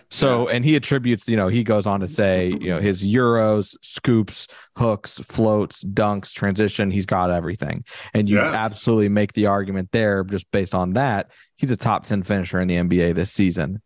So, 0.10 0.50
and 0.50 0.66
he 0.66 0.76
attributes, 0.76 1.30
you 1.30 1.38
know, 1.38 1.48
he 1.48 1.64
goes 1.64 1.86
on 1.86 2.02
to 2.02 2.10
say, 2.10 2.48
you 2.50 2.70
know, 2.70 2.82
his 2.82 3.06
euros, 3.06 3.76
scoops, 3.82 4.48
hooks, 4.76 5.20
floats, 5.20 5.82
dunks, 5.84 6.34
transition, 6.34 6.92
he's 6.92 7.06
got 7.06 7.32
everything. 7.32 7.86
And 8.14 8.28
you 8.28 8.36
Yeah. 8.38 8.52
absolutely 8.54 9.08
make 9.10 9.32
the 9.32 9.46
argument 9.46 9.90
there 9.94 10.26
just 10.26 10.50
based 10.52 10.76
on 10.76 10.92
that. 10.92 11.32
He's 11.56 11.72
a 11.72 11.78
top 11.78 12.04
10 12.04 12.24
finisher 12.24 12.60
in 12.60 12.68
the 12.68 12.76
NBA 12.76 13.16
this 13.16 13.32
season. 13.32 13.82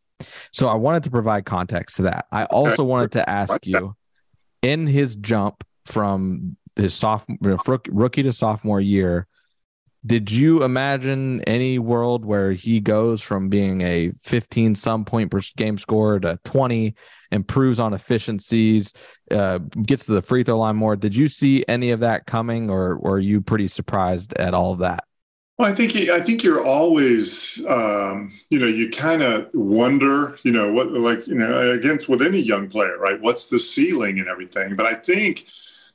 So 0.51 0.67
I 0.67 0.73
wanted 0.75 1.03
to 1.03 1.11
provide 1.11 1.45
context 1.45 1.97
to 1.97 2.03
that. 2.03 2.25
I 2.31 2.45
also 2.45 2.83
wanted 2.83 3.11
to 3.13 3.29
ask 3.29 3.67
you 3.67 3.95
in 4.63 4.87
his 4.87 5.15
jump 5.15 5.63
from 5.85 6.57
his 6.75 6.93
sophomore 6.93 7.57
rookie 7.89 8.23
to 8.23 8.33
sophomore 8.33 8.81
year, 8.81 9.27
did 10.05 10.31
you 10.31 10.63
imagine 10.63 11.41
any 11.43 11.77
world 11.77 12.25
where 12.25 12.51
he 12.53 12.79
goes 12.79 13.21
from 13.21 13.49
being 13.49 13.81
a 13.81 14.11
15 14.19 14.75
some 14.75 15.05
point 15.05 15.29
per 15.29 15.41
game 15.57 15.77
scorer 15.77 16.19
to 16.19 16.39
20 16.43 16.95
improves 17.31 17.79
on 17.79 17.93
efficiencies 17.93 18.93
uh, 19.29 19.59
gets 19.83 20.05
to 20.05 20.13
the 20.13 20.21
free 20.21 20.43
throw 20.43 20.57
line 20.57 20.75
more 20.75 20.95
did 20.95 21.15
you 21.15 21.27
see 21.27 21.63
any 21.67 21.91
of 21.91 21.99
that 21.99 22.25
coming 22.25 22.69
or, 22.69 22.95
or 22.95 23.13
are 23.13 23.19
you 23.19 23.41
pretty 23.41 23.67
surprised 23.67 24.33
at 24.33 24.53
all 24.53 24.73
of 24.73 24.79
that 24.79 25.03
Well, 25.57 25.69
I 25.69 25.75
think 25.75 25.95
I 26.09 26.19
think 26.19 26.43
you're 26.43 26.65
always, 26.65 27.63
um, 27.67 28.31
you 28.49 28.57
know, 28.57 28.65
you 28.65 28.89
kind 28.89 29.21
of 29.21 29.47
wonder, 29.53 30.39
you 30.43 30.51
know, 30.51 30.71
what 30.71 30.91
like 30.91 31.27
you 31.27 31.35
know, 31.35 31.71
against 31.71 32.09
with 32.09 32.21
any 32.23 32.39
young 32.39 32.67
player, 32.67 32.97
right? 32.97 33.21
What's 33.21 33.49
the 33.49 33.59
ceiling 33.59 34.19
and 34.19 34.27
everything? 34.27 34.75
But 34.75 34.87
I 34.87 34.95
think, 34.95 35.45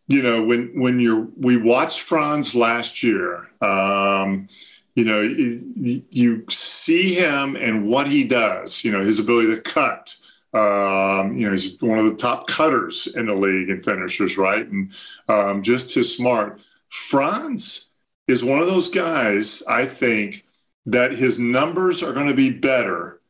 you 0.09 0.23
know, 0.23 0.45
when 0.45 0.71
when 0.81 1.01
you're 1.01 1.29
we 1.37 1.57
watched 1.57 2.01
Franz 2.01 2.55
last 2.55 3.03
year, 3.03 3.49
um, 3.61 4.49
you 4.95 5.05
know, 5.05 5.21
you, 5.21 6.03
you 6.11 6.45
see 6.49 7.15
him 7.15 7.57
and 7.57 7.87
what 7.87 8.07
he 8.07 8.25
does. 8.25 8.85
You 8.85 8.93
know, 8.93 9.05
his 9.05 9.21
ability 9.21 9.55
to 9.55 9.61
cut. 9.61 10.15
Um, 10.55 11.37
you 11.37 11.45
know, 11.45 11.51
he's 11.51 11.81
one 11.83 11.99
of 11.99 12.07
the 12.07 12.15
top 12.15 12.47
cutters 12.47 13.09
in 13.15 13.27
the 13.27 13.35
league 13.35 13.69
and 13.69 13.85
finishers, 13.85 14.39
right? 14.39 14.67
And 14.67 14.93
um, 15.29 15.63
just 15.63 15.95
his 15.95 16.17
smart. 16.17 16.61
Franz 16.89 17.93
is 18.27 18.43
one 18.43 18.61
of 18.61 18.67
those 18.67 18.89
guys, 18.89 19.63
I 19.69 19.85
think, 19.85 20.45
that 20.87 21.13
his 21.13 21.39
numbers 21.39 22.03
are 22.03 22.15
going 22.15 22.29
to 22.29 22.35
be 22.35 22.51
better 22.51 23.21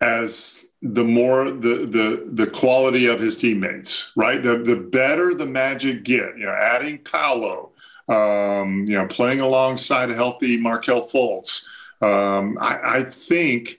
as 0.00 0.71
the 0.82 1.04
more 1.04 1.44
the 1.44 1.86
the 1.86 2.28
the 2.32 2.46
quality 2.48 3.06
of 3.06 3.20
his 3.20 3.36
teammates, 3.36 4.12
right? 4.16 4.42
The 4.42 4.58
the 4.58 4.76
better 4.76 5.32
the 5.32 5.46
Magic 5.46 6.02
get, 6.02 6.36
you 6.36 6.44
know, 6.44 6.52
adding 6.52 6.98
Paolo, 6.98 7.70
um, 8.08 8.84
you 8.86 8.96
know, 8.96 9.06
playing 9.06 9.40
alongside 9.40 10.10
a 10.10 10.14
healthy 10.14 10.60
Markelle 10.60 11.08
Fultz. 11.08 11.64
Um, 12.02 12.58
I, 12.60 12.96
I 12.98 13.02
think, 13.04 13.78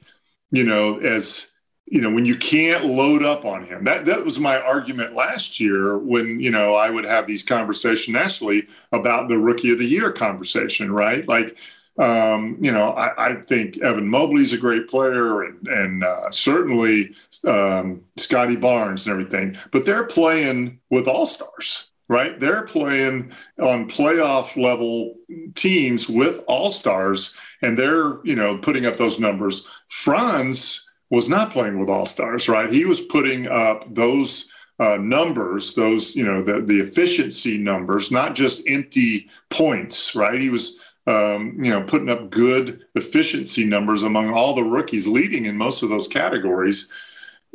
you 0.52 0.64
know, 0.64 0.98
as 1.00 1.54
you 1.86 2.00
know, 2.00 2.10
when 2.10 2.26
you 2.26 2.38
can't 2.38 2.86
load 2.86 3.22
up 3.24 3.44
on 3.44 3.66
him, 3.66 3.84
that 3.84 4.06
that 4.06 4.24
was 4.24 4.40
my 4.40 4.58
argument 4.60 5.14
last 5.14 5.60
year 5.60 5.98
when 5.98 6.40
you 6.40 6.52
know 6.52 6.74
I 6.74 6.90
would 6.90 7.06
have 7.06 7.28
these 7.28 7.44
conversations 7.44 8.14
nationally 8.14 8.68
about 8.94 9.28
the 9.28 9.38
rookie 9.38 9.74
of 9.74 9.80
the 9.80 9.86
year 9.86 10.12
conversation, 10.14 10.92
right? 10.92 11.28
Like, 11.28 11.58
um, 11.98 12.58
you 12.60 12.72
know, 12.72 12.92
I, 12.92 13.30
I 13.30 13.36
think 13.36 13.78
Evan 13.78 14.08
Mobley's 14.08 14.54
a 14.54 14.58
great 14.58 14.88
player, 14.88 15.44
and 15.44 15.68
and 15.68 16.04
uh, 16.04 16.32
certainly 16.32 17.14
um, 17.46 18.02
Scottie 18.18 18.56
Barnes 18.56 19.06
and 19.06 19.12
everything, 19.12 19.58
but 19.72 19.86
they're 19.86 20.06
playing 20.06 20.80
with 20.90 21.08
all 21.08 21.28
stars, 21.28 21.92
right? 22.08 22.40
They're 22.40 22.64
playing 22.64 23.32
on 23.60 23.90
playoff 23.90 24.60
level 24.62 25.16
teams 25.54 26.10
with 26.10 26.44
all 26.48 26.72
stars, 26.72 27.38
and 27.62 27.78
they're 27.78 28.20
you 28.24 28.36
know 28.36 28.58
putting 28.58 28.88
up 28.88 28.98
those 28.98 29.20
numbers. 29.20 29.68
Franz 29.90 30.90
was 31.12 31.30
not 31.30 31.52
playing 31.52 31.78
with 31.78 31.90
all 31.90 32.08
stars, 32.08 32.50
right? 32.50 32.74
He 32.74 32.86
was 32.86 33.02
putting 33.02 33.48
up 33.48 33.94
those 33.94 34.52
uh, 34.80 34.98
numbers, 34.98 35.76
those 35.76 36.16
you 36.16 36.26
know 36.26 36.42
the 36.42 36.62
the 36.62 36.80
efficiency 36.80 37.60
numbers, 37.60 38.10
not 38.10 38.34
just 38.34 38.68
empty 38.68 39.30
points, 39.52 40.16
right? 40.16 40.42
He 40.42 40.50
was 40.50 40.80
um, 41.08 41.58
you 41.62 41.72
know 41.72 41.84
putting 41.84 42.10
up 42.10 42.30
good 42.30 42.86
efficiency 42.96 43.66
numbers 43.66 44.04
among 44.04 44.34
all 44.34 44.56
the 44.56 44.64
rookies, 44.64 45.08
leading 45.08 45.46
in 45.46 45.58
most 45.58 45.84
of 45.84 45.90
those 45.90 46.08
categories. 46.08 46.92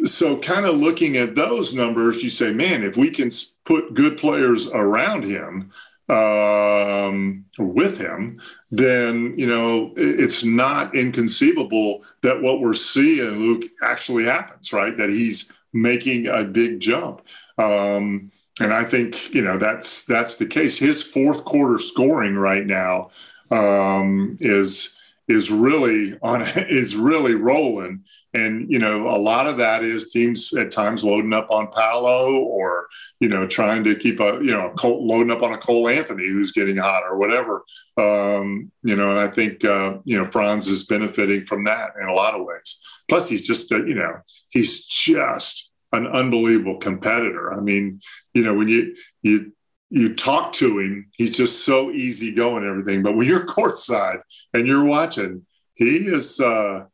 So, 0.04 0.38
kind 0.38 0.64
of 0.64 0.76
looking 0.76 1.16
at 1.16 1.34
those 1.34 1.74
numbers, 1.74 2.22
you 2.22 2.30
say, 2.30 2.52
man, 2.52 2.84
if 2.84 2.96
we 2.96 3.10
can 3.10 3.30
put 3.64 3.94
good 3.94 4.16
players 4.16 4.68
around 4.68 5.24
him, 5.24 5.72
um, 6.08 7.44
with 7.58 7.98
him, 7.98 8.40
then 8.70 9.34
you 9.38 9.46
know 9.46 9.92
it's 9.96 10.44
not 10.44 10.94
inconceivable 10.94 12.04
that 12.22 12.40
what 12.40 12.60
we're 12.60 12.74
seeing, 12.74 13.36
Luke, 13.36 13.64
actually 13.82 14.24
happens. 14.24 14.72
Right? 14.72 14.96
That 14.96 15.10
he's 15.10 15.52
making 15.72 16.26
a 16.26 16.44
big 16.44 16.80
jump. 16.80 17.22
Um, 17.58 18.30
and 18.60 18.72
I 18.72 18.84
think 18.84 19.34
you 19.34 19.42
know 19.42 19.58
that's 19.58 20.04
that's 20.04 20.36
the 20.36 20.46
case. 20.46 20.78
His 20.78 21.02
fourth 21.02 21.44
quarter 21.44 21.78
scoring 21.78 22.36
right 22.36 22.66
now 22.66 23.10
um, 23.50 24.36
is 24.40 24.96
is 25.28 25.50
really 25.50 26.18
on 26.22 26.42
is 26.56 26.96
really 26.96 27.34
rolling. 27.34 28.04
And 28.34 28.70
you 28.70 28.78
know, 28.78 29.08
a 29.08 29.16
lot 29.16 29.46
of 29.46 29.56
that 29.56 29.82
is 29.82 30.10
teams 30.10 30.52
at 30.52 30.70
times 30.70 31.02
loading 31.02 31.32
up 31.32 31.50
on 31.50 31.72
Paolo, 31.72 32.40
or 32.40 32.86
you 33.20 33.28
know, 33.28 33.46
trying 33.46 33.84
to 33.84 33.94
keep 33.94 34.20
a 34.20 34.38
you 34.42 34.52
know 34.52 34.72
loading 34.84 35.30
up 35.30 35.42
on 35.42 35.54
a 35.54 35.58
Cole 35.58 35.88
Anthony 35.88 36.26
who's 36.28 36.52
getting 36.52 36.76
hot 36.76 37.04
or 37.04 37.16
whatever. 37.16 37.64
Um, 37.96 38.70
you 38.82 38.96
know, 38.96 39.10
and 39.10 39.18
I 39.18 39.28
think 39.28 39.64
uh, 39.64 39.98
you 40.04 40.16
know 40.16 40.26
Franz 40.26 40.68
is 40.68 40.84
benefiting 40.84 41.46
from 41.46 41.64
that 41.64 41.92
in 42.00 42.06
a 42.06 42.14
lot 42.14 42.34
of 42.34 42.44
ways. 42.44 42.82
Plus, 43.08 43.28
he's 43.28 43.46
just 43.46 43.72
a, 43.72 43.78
you 43.78 43.94
know 43.94 44.18
he's 44.50 44.84
just 44.84 45.70
an 45.92 46.06
unbelievable 46.06 46.78
competitor. 46.78 47.52
I 47.52 47.60
mean, 47.60 48.00
you 48.34 48.44
know, 48.44 48.54
when 48.54 48.68
you 48.68 48.94
you 49.22 49.52
you 49.90 50.14
talk 50.14 50.52
to 50.54 50.78
him, 50.78 51.08
he's 51.12 51.36
just 51.36 51.64
so 51.64 51.90
easygoing 51.90 52.62
and 52.62 52.70
everything. 52.70 53.02
But 53.02 53.16
when 53.16 53.26
you're 53.26 53.46
courtside 53.46 54.20
and 54.52 54.66
you're 54.66 54.84
watching, 54.84 55.46
he 55.74 56.06
is. 56.06 56.40
Uh, 56.40 56.84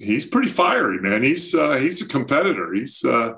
he's 0.00 0.24
pretty 0.24 0.48
fiery, 0.48 0.98
man. 1.00 1.22
He's 1.22 1.54
uh, 1.54 1.76
he's 1.76 2.02
a 2.02 2.08
competitor. 2.08 2.72
He's 2.72 3.04
uh, 3.04 3.34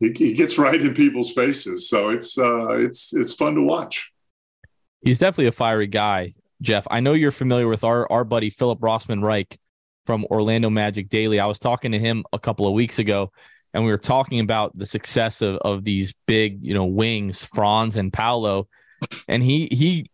he, 0.00 0.12
he, 0.12 0.32
gets 0.32 0.58
right 0.58 0.80
in 0.80 0.94
people's 0.94 1.32
faces, 1.32 1.88
so 1.88 2.08
it's 2.08 2.38
uh, 2.38 2.70
it's 2.70 3.14
it's 3.14 3.34
fun 3.34 3.54
to 3.54 3.62
watch. 3.62 4.10
He's 5.02 5.18
definitely 5.18 5.46
a 5.46 5.52
fiery 5.52 5.86
guy, 5.86 6.34
Jeff. 6.62 6.86
I 6.90 7.00
know 7.00 7.12
you're 7.12 7.30
familiar 7.30 7.68
with 7.68 7.84
our 7.84 8.10
our 8.10 8.24
buddy 8.24 8.50
Philip 8.50 8.80
Rossman 8.80 9.22
Reich 9.22 9.58
from 10.06 10.24
Orlando 10.26 10.70
Magic 10.70 11.08
Daily. 11.08 11.38
I 11.38 11.46
was 11.46 11.58
talking 11.58 11.92
to 11.92 11.98
him 11.98 12.24
a 12.32 12.38
couple 12.38 12.66
of 12.66 12.72
weeks 12.72 12.98
ago, 12.98 13.30
and 13.72 13.84
we 13.84 13.90
were 13.90 13.98
talking 13.98 14.40
about 14.40 14.76
the 14.76 14.86
success 14.86 15.42
of 15.42 15.56
of 15.56 15.84
these 15.84 16.14
big, 16.26 16.58
you 16.62 16.74
know, 16.74 16.86
wings, 16.86 17.44
Franz 17.44 17.96
and 17.96 18.12
Paolo, 18.12 18.68
and 19.28 19.42
he 19.42 19.68
he 19.70 20.10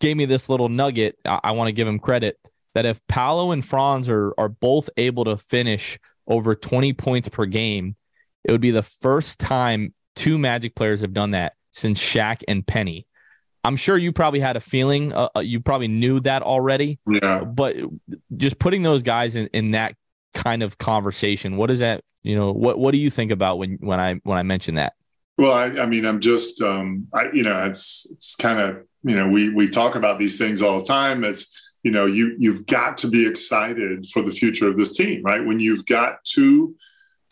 gave 0.00 0.16
me 0.16 0.24
this 0.24 0.48
little 0.48 0.68
nugget. 0.68 1.18
I, 1.24 1.40
I 1.44 1.50
want 1.52 1.68
to 1.68 1.72
give 1.72 1.88
him 1.88 1.98
credit 1.98 2.38
that 2.74 2.86
if 2.86 3.00
Paolo 3.06 3.52
and 3.52 3.64
Franz 3.64 4.08
are 4.08 4.34
are 4.38 4.48
both 4.48 4.90
able 4.96 5.24
to 5.24 5.36
finish 5.36 5.98
over 6.26 6.54
20 6.54 6.92
points 6.94 7.28
per 7.28 7.46
game, 7.46 7.96
it 8.44 8.52
would 8.52 8.60
be 8.60 8.70
the 8.70 8.82
first 8.82 9.38
time 9.38 9.94
two 10.14 10.38
Magic 10.38 10.74
players 10.74 11.00
have 11.00 11.12
done 11.12 11.32
that 11.32 11.54
since 11.70 12.00
Shaq 12.00 12.42
and 12.48 12.66
Penny. 12.66 13.06
I'm 13.64 13.76
sure 13.76 13.96
you 13.96 14.12
probably 14.12 14.40
had 14.40 14.56
a 14.56 14.60
feeling, 14.60 15.12
uh, 15.14 15.28
you 15.36 15.60
probably 15.60 15.88
knew 15.88 16.20
that 16.20 16.42
already. 16.42 16.98
Yeah. 17.06 17.44
But 17.44 17.76
just 18.36 18.58
putting 18.58 18.82
those 18.82 19.02
guys 19.02 19.34
in, 19.34 19.48
in 19.48 19.70
that 19.70 19.96
kind 20.34 20.62
of 20.62 20.76
conversation, 20.76 21.56
what 21.56 21.70
is 21.70 21.78
that? 21.78 22.04
You 22.24 22.36
know, 22.36 22.52
what 22.52 22.78
what 22.78 22.92
do 22.92 22.98
you 22.98 23.10
think 23.10 23.30
about 23.30 23.58
when 23.58 23.78
when 23.80 24.00
I 24.00 24.14
when 24.24 24.38
I 24.38 24.42
mention 24.42 24.74
that? 24.74 24.94
Well, 25.36 25.52
I, 25.52 25.64
I 25.82 25.86
mean, 25.86 26.06
I'm 26.06 26.20
just, 26.20 26.62
um, 26.62 27.08
I, 27.12 27.24
you 27.32 27.42
know, 27.42 27.64
it's 27.64 28.06
it's 28.10 28.36
kind 28.36 28.60
of, 28.60 28.84
you 29.02 29.16
know, 29.16 29.28
we 29.28 29.50
we 29.50 29.68
talk 29.68 29.94
about 29.94 30.18
these 30.18 30.38
things 30.38 30.62
all 30.62 30.78
the 30.78 30.84
time. 30.84 31.22
It's 31.22 31.52
you 31.84 31.90
know 31.90 32.06
you 32.06 32.34
you've 32.38 32.66
got 32.66 32.98
to 32.98 33.08
be 33.08 33.24
excited 33.24 34.08
for 34.08 34.22
the 34.22 34.32
future 34.32 34.66
of 34.66 34.76
this 34.76 34.92
team 34.92 35.22
right 35.22 35.44
when 35.44 35.60
you've 35.60 35.86
got 35.86 36.24
two 36.24 36.74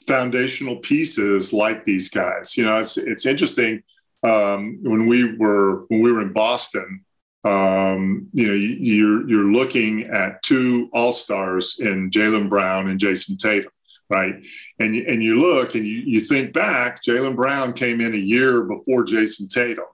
foundational 0.07 0.77
pieces 0.77 1.53
like 1.53 1.85
these 1.85 2.11
guys 2.11 2.57
you 2.57 2.65
know 2.65 2.77
it's 2.77 2.97
it's 2.97 3.27
interesting 3.27 3.83
um, 4.23 4.79
when 4.83 5.07
we 5.07 5.37
were 5.37 5.87
when 5.89 6.03
we 6.03 6.13
were 6.13 6.21
in 6.21 6.33
boston 6.33 7.05
um, 7.45 8.29
you 8.33 8.47
know 8.47 8.53
you're 8.53 9.29
you're 9.29 9.53
looking 9.53 10.05
at 10.05 10.41
two 10.43 10.89
all-stars 10.93 11.81
in 11.81 12.09
Jaylen 12.09 12.49
Brown 12.49 12.89
and 12.89 13.01
Jayson 13.01 13.37
Tatum 13.37 13.73
right 14.13 14.35
and 14.79 14.95
you, 14.95 15.05
and 15.09 15.23
you 15.23 15.41
look 15.41 15.75
and 15.75 15.87
you, 15.87 16.03
you 16.05 16.21
think 16.21 16.53
back 16.53 17.03
Jaylen 17.03 17.35
Brown 17.35 17.73
came 17.73 18.01
in 18.01 18.15
a 18.15 18.19
year 18.19 18.65
before 18.65 19.05
Jayson 19.05 19.49
Tatum 19.49 19.85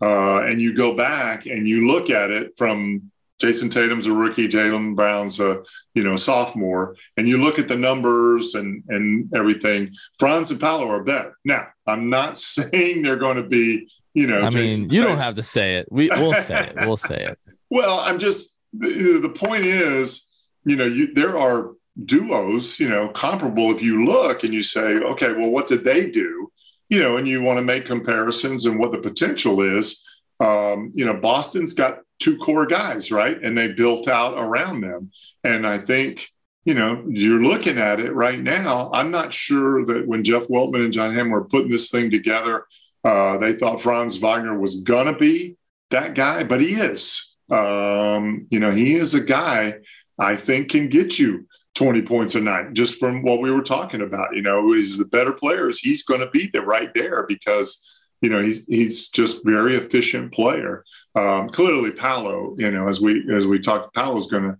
uh, 0.00 0.40
and 0.42 0.60
you 0.60 0.74
go 0.74 0.96
back 0.96 1.46
and 1.46 1.68
you 1.68 1.86
look 1.86 2.10
at 2.10 2.30
it 2.30 2.52
from 2.56 3.10
Jayson 3.40 3.70
Tatum's 3.70 4.06
a 4.06 4.12
rookie, 4.12 4.48
Jaylen 4.48 4.96
Brown's 4.96 5.38
a 5.38 5.62
you 5.94 6.02
know 6.02 6.16
sophomore, 6.16 6.96
and 7.16 7.28
you 7.28 7.38
look 7.38 7.58
at 7.58 7.68
the 7.68 7.76
numbers 7.76 8.54
and 8.54 8.82
and 8.88 9.32
everything. 9.34 9.94
Franz 10.18 10.50
and 10.50 10.60
Paolo 10.60 10.88
are 10.88 11.04
better. 11.04 11.38
Now, 11.44 11.68
I'm 11.86 12.10
not 12.10 12.36
saying 12.56 13.02
they're 13.02 13.16
going 13.16 13.36
to 13.36 13.48
be 13.48 13.88
you 14.14 14.26
know. 14.26 14.42
I 14.42 14.50
Jayson 14.50 14.82
mean, 14.82 14.90
you 14.90 15.02
Tatum. 15.02 15.16
don't 15.16 15.18
have 15.18 15.36
to 15.36 15.42
say 15.42 15.76
it. 15.76 15.86
We 15.90 16.08
we'll 16.10 16.34
say 16.34 16.68
it. 16.68 16.76
We'll 16.86 16.96
say 16.96 17.24
it. 17.24 17.38
Well, 17.70 18.00
I'm 18.00 18.18
just 18.18 18.58
the, 18.72 19.18
the 19.20 19.28
point 19.28 19.66
is, 19.66 20.30
you 20.64 20.76
know, 20.76 20.86
you 20.86 21.12
there 21.12 21.36
are 21.36 21.72
duos, 22.04 22.78
you 22.78 22.88
know, 22.88 23.08
comparable. 23.08 23.70
If 23.74 23.82
you 23.82 24.04
look 24.04 24.44
and 24.44 24.54
you 24.54 24.62
say, 24.62 24.96
okay, 24.96 25.32
well, 25.32 25.50
what 25.50 25.68
did 25.68 25.84
they 25.84 26.10
do? 26.10 26.50
You 26.88 27.00
know, 27.00 27.16
and 27.16 27.28
you 27.28 27.42
want 27.42 27.58
to 27.58 27.64
make 27.64 27.86
comparisons 27.86 28.66
and 28.66 28.78
what 28.78 28.92
the 28.92 28.98
potential 28.98 29.60
is. 29.60 30.06
Um, 30.40 30.92
you 30.94 31.04
know, 31.04 31.14
Boston's 31.14 31.74
got 31.74 32.00
two 32.18 32.38
core 32.38 32.66
guys, 32.66 33.10
right? 33.10 33.38
And 33.42 33.56
they 33.56 33.72
built 33.72 34.08
out 34.08 34.34
around 34.38 34.80
them. 34.80 35.10
And 35.44 35.66
I 35.66 35.78
think, 35.78 36.28
you 36.64 36.74
know, 36.74 37.04
you're 37.08 37.42
looking 37.42 37.78
at 37.78 38.00
it 38.00 38.12
right 38.12 38.40
now. 38.40 38.90
I'm 38.92 39.10
not 39.10 39.32
sure 39.32 39.84
that 39.86 40.06
when 40.06 40.24
Jeff 40.24 40.48
Weltman 40.48 40.84
and 40.84 40.92
John 40.92 41.12
Hamm 41.12 41.30
were 41.30 41.44
putting 41.44 41.70
this 41.70 41.90
thing 41.90 42.10
together, 42.10 42.66
uh, 43.04 43.38
they 43.38 43.52
thought 43.52 43.82
Franz 43.82 44.16
Wagner 44.16 44.58
was 44.58 44.82
going 44.82 45.06
to 45.06 45.14
be 45.14 45.56
that 45.90 46.14
guy, 46.14 46.44
but 46.44 46.60
he 46.60 46.72
is. 46.72 47.36
Um, 47.50 48.46
you 48.50 48.60
know, 48.60 48.70
he 48.70 48.94
is 48.94 49.14
a 49.14 49.22
guy 49.22 49.78
I 50.18 50.36
think 50.36 50.70
can 50.70 50.88
get 50.88 51.18
you 51.18 51.47
20 51.78 52.02
points 52.02 52.34
a 52.34 52.40
night 52.40 52.72
just 52.72 52.98
from 52.98 53.22
what 53.22 53.40
we 53.40 53.52
were 53.52 53.62
talking 53.62 54.02
about. 54.02 54.34
You 54.34 54.42
know, 54.42 54.72
he's 54.72 54.98
the 54.98 55.04
better 55.04 55.32
players. 55.32 55.78
He's 55.78 56.02
going 56.02 56.20
to 56.20 56.30
be 56.30 56.50
there 56.52 56.64
right 56.64 56.92
there 56.92 57.24
because 57.26 57.84
you 58.20 58.28
know 58.28 58.42
he's 58.42 58.66
he's 58.66 59.08
just 59.10 59.44
very 59.44 59.76
efficient 59.76 60.32
player. 60.32 60.84
Um, 61.14 61.48
clearly, 61.48 61.92
Paolo, 61.92 62.56
you 62.58 62.70
know, 62.70 62.88
as 62.88 63.00
we 63.00 63.24
as 63.32 63.46
we 63.46 63.60
talked, 63.60 63.94
Paolo's 63.94 64.26
going 64.26 64.42
to 64.42 64.58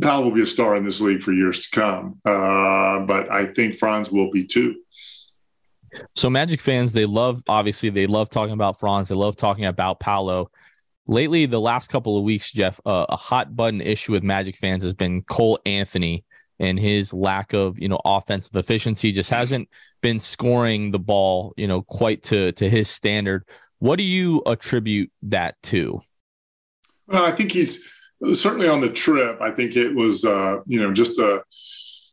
Paolo 0.00 0.24
will 0.24 0.34
be 0.34 0.42
a 0.42 0.46
star 0.46 0.74
in 0.74 0.84
this 0.84 1.00
league 1.00 1.22
for 1.22 1.32
years 1.32 1.68
to 1.68 1.70
come. 1.70 2.20
Uh, 2.24 3.00
but 3.06 3.30
I 3.30 3.46
think 3.46 3.76
Franz 3.76 4.10
will 4.10 4.30
be 4.30 4.44
too. 4.44 4.76
So 6.14 6.30
Magic 6.30 6.60
fans, 6.60 6.92
they 6.92 7.06
love 7.06 7.42
obviously 7.48 7.90
they 7.90 8.08
love 8.08 8.28
talking 8.28 8.54
about 8.54 8.80
Franz. 8.80 9.08
They 9.08 9.14
love 9.14 9.36
talking 9.36 9.66
about 9.66 10.00
Paolo. 10.00 10.50
Lately, 11.06 11.46
the 11.46 11.60
last 11.60 11.90
couple 11.90 12.18
of 12.18 12.24
weeks, 12.24 12.52
Jeff, 12.52 12.80
uh, 12.84 13.06
a 13.08 13.16
hot 13.16 13.54
button 13.54 13.80
issue 13.80 14.12
with 14.12 14.24
Magic 14.24 14.56
fans 14.56 14.82
has 14.82 14.94
been 14.94 15.22
Cole 15.22 15.60
Anthony 15.64 16.24
and 16.60 16.78
his 16.78 17.12
lack 17.12 17.52
of 17.52 17.78
you 17.78 17.88
know 17.88 18.00
offensive 18.04 18.54
efficiency. 18.54 19.10
Just 19.10 19.30
hasn't 19.30 19.68
been 20.00 20.20
scoring 20.20 20.90
the 20.92 20.98
ball 20.98 21.52
you 21.56 21.66
know 21.66 21.82
quite 21.82 22.22
to 22.24 22.52
to 22.52 22.70
his 22.70 22.88
standard. 22.88 23.44
What 23.78 23.96
do 23.96 24.04
you 24.04 24.42
attribute 24.46 25.10
that 25.22 25.60
to? 25.64 26.00
Well, 27.08 27.24
I 27.24 27.32
think 27.32 27.50
he's 27.50 27.90
certainly 28.32 28.68
on 28.68 28.80
the 28.80 28.90
trip. 28.90 29.40
I 29.40 29.50
think 29.50 29.74
it 29.74 29.94
was 29.94 30.24
uh, 30.24 30.58
you 30.66 30.80
know 30.80 30.92
just 30.92 31.18
a 31.18 31.42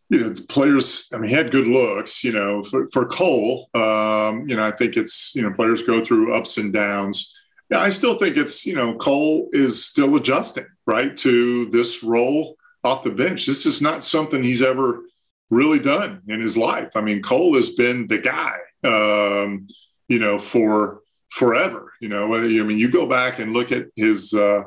you 0.10 0.20
know, 0.20 0.30
the 0.30 0.42
players, 0.44 1.10
I 1.14 1.18
mean, 1.18 1.30
he 1.30 1.36
had 1.36 1.52
good 1.52 1.68
looks, 1.68 2.24
you 2.24 2.32
know, 2.32 2.64
for, 2.64 2.90
for 2.92 3.06
Cole, 3.06 3.70
um, 3.74 4.48
you 4.48 4.56
know, 4.56 4.64
I 4.64 4.72
think 4.72 4.96
it's, 4.96 5.36
you 5.36 5.42
know, 5.42 5.52
players 5.52 5.84
go 5.84 6.04
through 6.04 6.34
ups 6.34 6.58
and 6.58 6.72
downs. 6.72 7.34
Yeah, 7.70 7.80
I 7.80 7.90
still 7.90 8.18
think 8.18 8.38
it's, 8.38 8.66
you 8.66 8.76
know, 8.76 8.96
Cole 8.96 9.50
is 9.52 9.86
still 9.86 10.16
adjusting, 10.16 10.68
right, 10.86 11.16
to 11.18 11.66
this 11.72 12.04
role 12.04 12.56
off 12.88 13.04
the 13.04 13.12
bench. 13.12 13.46
This 13.46 13.66
is 13.66 13.82
not 13.82 14.04
something 14.04 14.42
he's 14.42 14.62
ever 14.62 15.04
really 15.50 15.80
done 15.80 16.22
in 16.28 16.42
his 16.42 16.58
life. 16.58 16.96
I 16.96 17.02
mean, 17.02 17.22
Cole 17.22 17.56
has 17.56 17.72
been 17.72 18.08
the 18.08 18.18
guy, 18.18 18.58
um, 18.84 19.68
you 20.08 20.20
know, 20.20 20.40
for 20.40 21.02
forever. 21.30 21.94
You 22.02 22.10
know, 22.10 22.28
whether 22.28 22.46
I 22.46 22.64
mean, 22.64 22.78
you 22.78 22.90
go 22.90 23.08
back 23.08 23.40
and 23.40 23.54
look 23.54 23.72
at 23.72 23.86
his, 23.96 24.34
uh, 24.34 24.64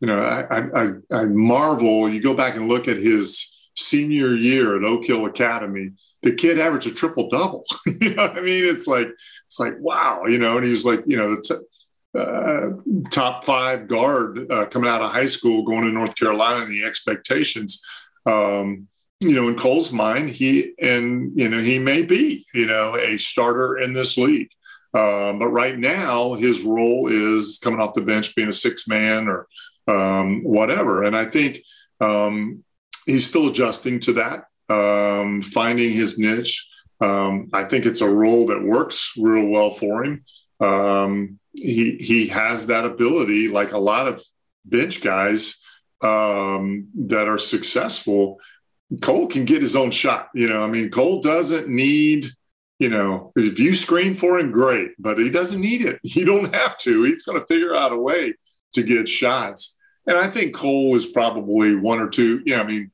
you 0.00 0.06
know, 0.06 0.18
I, 0.18 0.82
I, 0.82 0.90
I 1.12 1.24
marvel. 1.24 2.08
You 2.08 2.20
go 2.20 2.34
back 2.34 2.56
and 2.56 2.68
look 2.68 2.88
at 2.88 2.96
his 2.96 3.54
senior 3.76 4.34
year 4.34 4.76
at 4.76 4.84
Oak 4.84 5.04
Hill 5.04 5.26
Academy, 5.26 5.90
the 6.22 6.34
kid 6.34 6.58
averaged 6.58 6.86
a 6.86 6.90
triple 6.90 7.28
double. 7.28 7.64
you 8.00 8.14
know, 8.14 8.24
I 8.24 8.40
mean, 8.40 8.64
it's 8.64 8.86
like 8.86 9.08
it's 9.46 9.60
like 9.60 9.74
wow, 9.78 10.24
you 10.26 10.38
know, 10.38 10.56
and 10.56 10.64
he 10.64 10.72
was 10.72 10.84
like, 10.84 11.00
you 11.06 11.16
know, 11.16 11.36
uh, 12.14 12.70
top 13.10 13.44
five 13.44 13.86
guard 13.86 14.50
uh, 14.50 14.66
coming 14.66 14.88
out 14.88 15.02
of 15.02 15.10
high 15.10 15.26
school, 15.26 15.62
going 15.62 15.82
to 15.82 15.90
North 15.90 16.14
Carolina, 16.16 16.64
and 16.64 16.70
the 16.70 16.84
expectations. 16.84 17.82
Um, 18.26 18.88
you 19.20 19.32
know, 19.32 19.48
in 19.48 19.56
Cole's 19.56 19.92
mind, 19.92 20.30
he 20.30 20.74
and 20.80 21.32
you 21.34 21.48
know 21.48 21.58
he 21.58 21.78
may 21.78 22.02
be 22.02 22.46
you 22.54 22.66
know 22.66 22.96
a 22.96 23.16
starter 23.16 23.78
in 23.78 23.92
this 23.92 24.16
league. 24.16 24.50
Uh, 24.92 25.32
but 25.32 25.48
right 25.48 25.76
now, 25.76 26.34
his 26.34 26.62
role 26.62 27.08
is 27.08 27.58
coming 27.62 27.80
off 27.80 27.94
the 27.94 28.02
bench, 28.02 28.34
being 28.36 28.48
a 28.48 28.52
six 28.52 28.86
man 28.86 29.26
or 29.28 29.48
um, 29.88 30.44
whatever. 30.44 31.02
And 31.02 31.16
I 31.16 31.24
think 31.24 31.62
um, 32.00 32.62
he's 33.04 33.26
still 33.26 33.48
adjusting 33.48 33.98
to 34.00 34.12
that, 34.14 34.44
um, 34.68 35.42
finding 35.42 35.90
his 35.90 36.16
niche. 36.16 36.68
Um, 37.00 37.50
I 37.52 37.64
think 37.64 37.86
it's 37.86 38.02
a 38.02 38.08
role 38.08 38.46
that 38.46 38.62
works 38.62 39.14
real 39.18 39.48
well 39.48 39.72
for 39.72 40.04
him. 40.04 40.24
Um, 40.60 41.40
he 41.54 41.96
he 41.96 42.28
has 42.28 42.66
that 42.66 42.84
ability, 42.84 43.48
like 43.48 43.72
a 43.72 43.78
lot 43.78 44.08
of 44.08 44.22
bench 44.64 45.02
guys 45.02 45.62
um, 46.02 46.88
that 46.94 47.28
are 47.28 47.38
successful. 47.38 48.40
Cole 49.00 49.26
can 49.26 49.44
get 49.44 49.62
his 49.62 49.76
own 49.76 49.90
shot. 49.90 50.28
You 50.34 50.48
know, 50.48 50.62
I 50.62 50.66
mean, 50.66 50.90
Cole 50.90 51.20
doesn't 51.22 51.68
need. 51.68 52.28
You 52.80 52.88
know, 52.88 53.32
if 53.36 53.58
you 53.60 53.74
screen 53.76 54.16
for 54.16 54.38
him, 54.38 54.50
great, 54.50 54.90
but 54.98 55.18
he 55.18 55.30
doesn't 55.30 55.60
need 55.60 55.82
it. 55.82 56.00
You 56.02 56.24
don't 56.24 56.52
have 56.54 56.76
to. 56.78 57.04
He's 57.04 57.22
going 57.22 57.40
to 57.40 57.46
figure 57.46 57.74
out 57.74 57.92
a 57.92 57.96
way 57.96 58.34
to 58.74 58.82
get 58.82 59.08
shots. 59.08 59.78
And 60.06 60.18
I 60.18 60.28
think 60.28 60.54
Cole 60.54 60.94
is 60.96 61.06
probably 61.06 61.76
one 61.76 62.00
or 62.00 62.08
two. 62.08 62.42
You 62.44 62.56
know, 62.56 62.62
I 62.62 62.66
mean, 62.66 62.90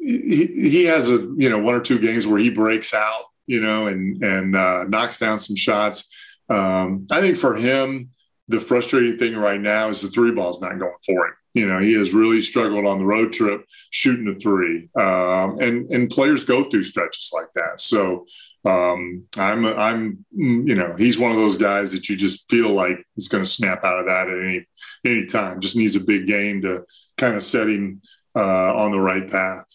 he, 0.00 0.46
he 0.46 0.84
has 0.84 1.10
a 1.10 1.18
you 1.36 1.50
know 1.50 1.58
one 1.58 1.74
or 1.74 1.80
two 1.80 1.98
games 1.98 2.26
where 2.26 2.38
he 2.38 2.50
breaks 2.50 2.94
out, 2.94 3.24
you 3.46 3.60
know, 3.60 3.88
and 3.88 4.22
and 4.22 4.56
uh, 4.56 4.84
knocks 4.84 5.18
down 5.18 5.38
some 5.38 5.56
shots. 5.56 6.08
Um, 6.48 7.06
I 7.10 7.20
think 7.20 7.36
for 7.36 7.54
him, 7.54 8.10
the 8.48 8.60
frustrating 8.60 9.18
thing 9.18 9.36
right 9.36 9.60
now 9.60 9.88
is 9.88 10.00
the 10.00 10.08
three 10.08 10.32
ball's 10.32 10.60
not 10.60 10.78
going 10.78 10.94
for 11.04 11.26
him. 11.26 11.34
You 11.54 11.66
know, 11.66 11.78
he 11.78 11.94
has 11.94 12.14
really 12.14 12.40
struggled 12.42 12.86
on 12.86 12.98
the 12.98 13.04
road 13.04 13.32
trip 13.32 13.64
shooting 13.90 14.28
a 14.28 14.38
three, 14.38 14.88
um, 14.96 15.58
and 15.60 15.90
and 15.90 16.10
players 16.10 16.44
go 16.44 16.68
through 16.68 16.84
stretches 16.84 17.30
like 17.32 17.48
that. 17.54 17.80
So 17.80 18.26
um, 18.64 19.24
I'm 19.36 19.64
I'm 19.64 20.24
you 20.30 20.74
know 20.74 20.94
he's 20.96 21.18
one 21.18 21.30
of 21.30 21.36
those 21.36 21.56
guys 21.56 21.92
that 21.92 22.08
you 22.08 22.16
just 22.16 22.48
feel 22.50 22.70
like 22.70 22.98
he's 23.14 23.28
going 23.28 23.44
to 23.44 23.50
snap 23.50 23.84
out 23.84 23.98
of 23.98 24.06
that 24.06 24.28
at 24.28 24.38
any 24.38 24.66
any 25.04 25.26
time. 25.26 25.60
Just 25.60 25.76
needs 25.76 25.96
a 25.96 26.00
big 26.00 26.26
game 26.26 26.62
to 26.62 26.84
kind 27.16 27.34
of 27.34 27.42
set 27.42 27.68
him 27.68 28.02
uh, 28.36 28.74
on 28.76 28.92
the 28.92 29.00
right 29.00 29.28
path. 29.30 29.66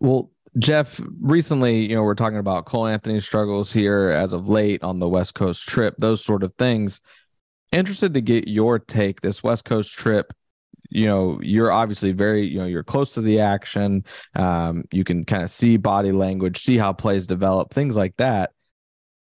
Well, 0.00 0.30
Jeff, 0.58 1.00
recently, 1.20 1.88
you 1.88 1.96
know, 1.96 2.02
we're 2.02 2.14
talking 2.14 2.38
about 2.38 2.66
Cole 2.66 2.86
Anthony's 2.86 3.24
struggles 3.24 3.72
here 3.72 4.10
as 4.10 4.32
of 4.32 4.48
late 4.48 4.82
on 4.82 4.98
the 4.98 5.08
West 5.08 5.34
Coast 5.34 5.66
trip, 5.66 5.94
those 5.98 6.24
sort 6.24 6.42
of 6.42 6.54
things. 6.56 7.00
Interested 7.72 8.12
to 8.14 8.20
get 8.20 8.48
your 8.48 8.78
take. 8.78 9.22
This 9.22 9.42
West 9.42 9.64
Coast 9.64 9.94
trip, 9.94 10.32
you 10.90 11.06
know, 11.06 11.40
you're 11.42 11.72
obviously 11.72 12.12
very, 12.12 12.46
you 12.46 12.58
know, 12.58 12.66
you're 12.66 12.84
close 12.84 13.14
to 13.14 13.22
the 13.22 13.40
action. 13.40 14.04
Um, 14.34 14.84
you 14.92 15.04
can 15.04 15.24
kind 15.24 15.42
of 15.42 15.50
see 15.50 15.78
body 15.78 16.12
language, 16.12 16.58
see 16.58 16.76
how 16.76 16.92
plays 16.92 17.26
develop, 17.26 17.72
things 17.72 17.96
like 17.96 18.14
that. 18.18 18.52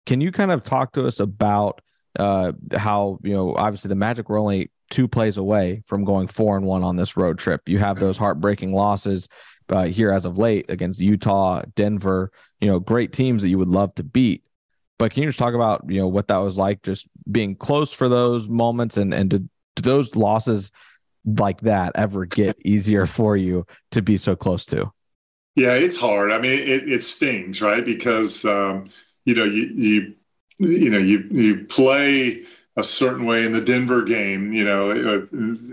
Can 0.05 0.21
you 0.21 0.31
kind 0.31 0.51
of 0.51 0.63
talk 0.63 0.93
to 0.93 1.05
us 1.05 1.19
about 1.19 1.81
uh, 2.17 2.53
how, 2.77 3.19
you 3.23 3.33
know, 3.33 3.55
obviously 3.55 3.89
the 3.89 3.95
Magic 3.95 4.29
were 4.29 4.37
only 4.37 4.71
two 4.89 5.07
plays 5.07 5.37
away 5.37 5.83
from 5.85 6.05
going 6.05 6.27
four 6.27 6.57
and 6.57 6.65
one 6.65 6.83
on 6.83 6.95
this 6.95 7.15
road 7.17 7.37
trip. 7.37 7.67
You 7.67 7.77
have 7.77 7.99
those 7.99 8.17
heartbreaking 8.17 8.73
losses 8.73 9.27
uh, 9.69 9.85
here 9.85 10.11
as 10.11 10.25
of 10.25 10.37
late 10.37 10.65
against 10.69 11.01
Utah, 11.01 11.61
Denver, 11.75 12.31
you 12.59 12.67
know, 12.67 12.79
great 12.79 13.13
teams 13.13 13.41
that 13.41 13.49
you 13.49 13.57
would 13.57 13.67
love 13.67 13.93
to 13.95 14.03
beat. 14.03 14.43
But 14.97 15.13
can 15.13 15.23
you 15.23 15.29
just 15.29 15.39
talk 15.39 15.53
about, 15.53 15.85
you 15.87 15.99
know, 15.99 16.07
what 16.07 16.27
that 16.27 16.37
was 16.37 16.57
like 16.57 16.81
just 16.83 17.07
being 17.31 17.55
close 17.55 17.93
for 17.93 18.09
those 18.09 18.49
moments 18.49 18.97
and, 18.97 19.13
and 19.13 19.29
did, 19.29 19.49
did 19.75 19.85
those 19.85 20.15
losses 20.15 20.71
like 21.25 21.61
that 21.61 21.93
ever 21.95 22.25
get 22.25 22.57
easier 22.65 23.05
for 23.05 23.37
you 23.37 23.65
to 23.91 24.01
be 24.01 24.17
so 24.17 24.35
close 24.35 24.65
to? 24.67 24.91
Yeah, 25.55 25.73
it's 25.73 25.97
hard. 25.97 26.31
I 26.31 26.39
mean, 26.39 26.59
it, 26.59 26.89
it 26.89 27.01
stings, 27.01 27.61
right? 27.61 27.85
Because, 27.85 28.45
um, 28.45 28.89
you 29.25 29.35
know, 29.35 29.45
you, 29.45 29.63
you, 29.73 30.15
you 30.59 30.89
know, 30.89 30.97
you, 30.97 31.19
you 31.31 31.65
play 31.65 32.43
a 32.75 32.83
certain 32.83 33.25
way 33.25 33.45
in 33.45 33.53
the 33.53 33.61
Denver 33.61 34.03
game, 34.03 34.53
you 34.53 34.63
know, 34.63 34.89
it, 34.91 35.29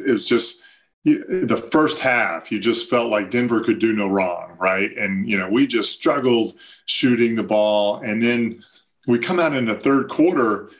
it 0.09 0.12
was 0.12 0.28
just, 0.28 0.62
the 1.07 1.68
first 1.70 2.00
half, 2.00 2.50
you 2.50 2.59
just 2.59 2.90
felt 2.90 3.11
like 3.11 3.30
Denver 3.30 3.61
could 3.61 3.78
do 3.78 3.92
no 3.92 4.09
wrong, 4.09 4.57
right? 4.59 4.90
And 4.98 5.28
you 5.28 5.38
know, 5.38 5.48
we 5.48 5.66
just 5.66 5.92
struggled 5.92 6.57
shooting 6.86 7.36
the 7.36 7.44
ball, 7.44 7.98
and 7.98 8.20
then 8.20 8.64
we 9.07 9.20
come 9.20 9.38
out 9.38 9.54
in 9.54 9.66
the 9.66 9.74
third 9.74 10.09
quarter, 10.09 10.70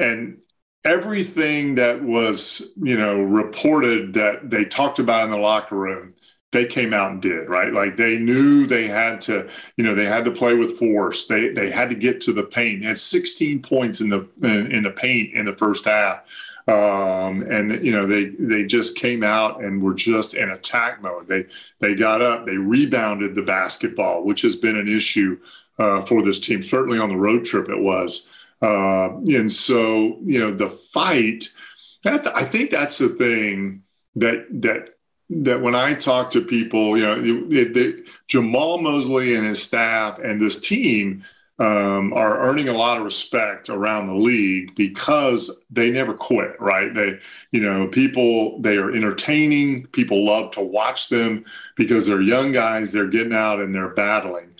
and 0.00 0.38
everything 0.84 1.76
that 1.76 2.02
was 2.02 2.72
you 2.76 2.98
know 2.98 3.22
reported 3.22 4.14
that 4.14 4.50
they 4.50 4.64
talked 4.64 4.98
about 4.98 5.24
in 5.24 5.30
the 5.30 5.36
locker 5.36 5.76
room, 5.76 6.14
they 6.50 6.66
came 6.66 6.92
out 6.92 7.12
and 7.12 7.22
did 7.22 7.48
right. 7.48 7.72
Like 7.72 7.96
they 7.96 8.18
knew 8.18 8.66
they 8.66 8.88
had 8.88 9.20
to, 9.22 9.48
you 9.76 9.84
know, 9.84 9.94
they 9.94 10.06
had 10.06 10.24
to 10.24 10.32
play 10.32 10.56
with 10.56 10.80
force. 10.80 11.26
They 11.26 11.50
they 11.50 11.70
had 11.70 11.90
to 11.90 11.96
get 11.96 12.20
to 12.22 12.32
the 12.32 12.42
paint. 12.42 12.82
They 12.82 12.88
had 12.88 12.98
16 12.98 13.62
points 13.62 14.00
in 14.00 14.08
the 14.08 14.28
in, 14.42 14.72
in 14.72 14.82
the 14.82 14.90
paint 14.90 15.32
in 15.32 15.46
the 15.46 15.54
first 15.54 15.84
half 15.84 16.24
um, 16.68 17.42
and 17.42 17.84
you 17.84 17.92
know 17.92 18.06
they 18.06 18.26
they 18.38 18.64
just 18.64 18.96
came 18.96 19.22
out 19.22 19.62
and 19.62 19.80
were 19.80 19.94
just 19.94 20.34
in 20.34 20.50
attack 20.50 21.00
mode. 21.00 21.28
They 21.28 21.46
they 21.78 21.94
got 21.94 22.22
up, 22.22 22.44
they 22.46 22.56
rebounded 22.56 23.34
the 23.34 23.42
basketball, 23.42 24.24
which 24.24 24.42
has 24.42 24.56
been 24.56 24.76
an 24.76 24.88
issue 24.88 25.38
uh, 25.78 26.02
for 26.02 26.22
this 26.22 26.40
team. 26.40 26.62
Certainly 26.62 26.98
on 26.98 27.10
the 27.10 27.16
road 27.16 27.44
trip, 27.44 27.68
it 27.68 27.78
was. 27.78 28.30
Uh, 28.60 29.16
and 29.18 29.50
so 29.50 30.18
you 30.22 30.38
know 30.38 30.50
the 30.50 30.70
fight. 30.70 31.48
That, 32.02 32.26
I 32.36 32.44
think 32.44 32.70
that's 32.70 32.98
the 32.98 33.10
thing 33.10 33.82
that 34.16 34.46
that 34.62 34.96
that 35.30 35.60
when 35.60 35.74
I 35.74 35.94
talk 35.94 36.30
to 36.30 36.40
people, 36.40 36.96
you 36.96 37.04
know, 37.04 37.48
they, 37.48 37.64
they, 37.64 37.92
Jamahl 38.28 38.80
Mosley 38.80 39.34
and 39.34 39.44
his 39.44 39.62
staff 39.62 40.18
and 40.18 40.40
this 40.40 40.60
team 40.60 41.24
um, 41.58 42.12
are 42.12 42.40
earning 42.40 42.68
a 42.68 42.74
lot 42.74 42.98
of 42.98 43.04
respect 43.04 43.70
around 43.70 44.08
the 44.08 44.14
league 44.14 44.74
because 44.74 45.62
they 45.70 45.90
never 45.90 46.12
quit, 46.12 46.60
right? 46.60 46.92
They, 46.92 47.18
you 47.50 47.60
know, 47.60 47.88
people, 47.88 48.60
they 48.60 48.76
are 48.76 48.92
entertaining. 48.92 49.86
People 49.86 50.26
love 50.26 50.50
to 50.52 50.60
watch 50.60 51.08
them 51.08 51.44
because 51.76 52.06
they're 52.06 52.20
young 52.20 52.52
guys, 52.52 52.92
they're 52.92 53.08
getting 53.08 53.32
out 53.32 53.60
and 53.60 53.74
they're 53.74 53.94
battling. 53.94 54.50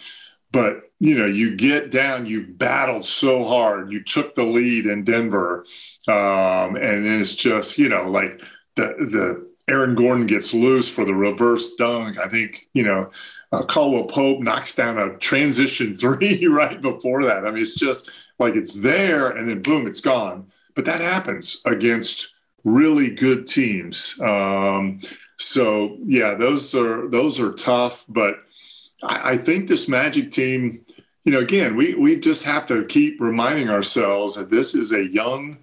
But, 0.52 0.90
you 0.98 1.18
know, 1.18 1.26
you 1.26 1.54
get 1.54 1.90
down, 1.90 2.24
you've 2.24 2.56
battled 2.56 3.04
so 3.04 3.44
hard. 3.44 3.92
You 3.92 4.02
took 4.02 4.34
the 4.34 4.44
lead 4.44 4.86
in 4.86 5.04
Denver. 5.04 5.66
Um, 6.08 6.76
and 6.76 7.04
then 7.04 7.20
it's 7.20 7.34
just, 7.34 7.78
you 7.78 7.90
know, 7.90 8.08
like 8.08 8.40
the, 8.76 8.86
the, 8.98 9.46
Aaron 9.68 9.96
Gordon 9.96 10.26
gets 10.26 10.54
loose 10.54 10.88
for 10.88 11.04
the 11.04 11.12
reverse 11.12 11.74
dunk. 11.74 12.18
I 12.18 12.28
think, 12.28 12.68
you 12.72 12.84
know, 12.84 13.10
uh, 13.52 13.62
Caldwell 13.64 14.04
Pope 14.04 14.40
knocks 14.40 14.74
down 14.74 14.98
a 14.98 15.16
transition 15.18 15.96
three 15.98 16.46
right 16.46 16.80
before 16.80 17.24
that. 17.24 17.46
I 17.46 17.50
mean, 17.50 17.62
it's 17.62 17.74
just 17.74 18.10
like 18.38 18.54
it's 18.54 18.74
there 18.74 19.30
and 19.30 19.48
then 19.48 19.62
boom, 19.62 19.86
it's 19.86 20.00
gone. 20.00 20.46
But 20.74 20.84
that 20.84 21.00
happens 21.00 21.62
against 21.64 22.34
really 22.64 23.10
good 23.10 23.46
teams. 23.46 24.20
Um, 24.20 25.00
so 25.38 25.96
yeah, 26.04 26.34
those 26.34 26.74
are 26.74 27.08
those 27.08 27.40
are 27.40 27.52
tough. 27.52 28.04
But 28.08 28.36
I, 29.02 29.32
I 29.32 29.36
think 29.38 29.68
this 29.68 29.88
Magic 29.88 30.30
team, 30.30 30.84
you 31.24 31.32
know, 31.32 31.40
again, 31.40 31.76
we 31.76 31.94
we 31.94 32.18
just 32.18 32.44
have 32.44 32.66
to 32.66 32.84
keep 32.84 33.20
reminding 33.20 33.70
ourselves 33.70 34.34
that 34.34 34.50
this 34.50 34.74
is 34.74 34.92
a 34.92 35.10
young, 35.10 35.58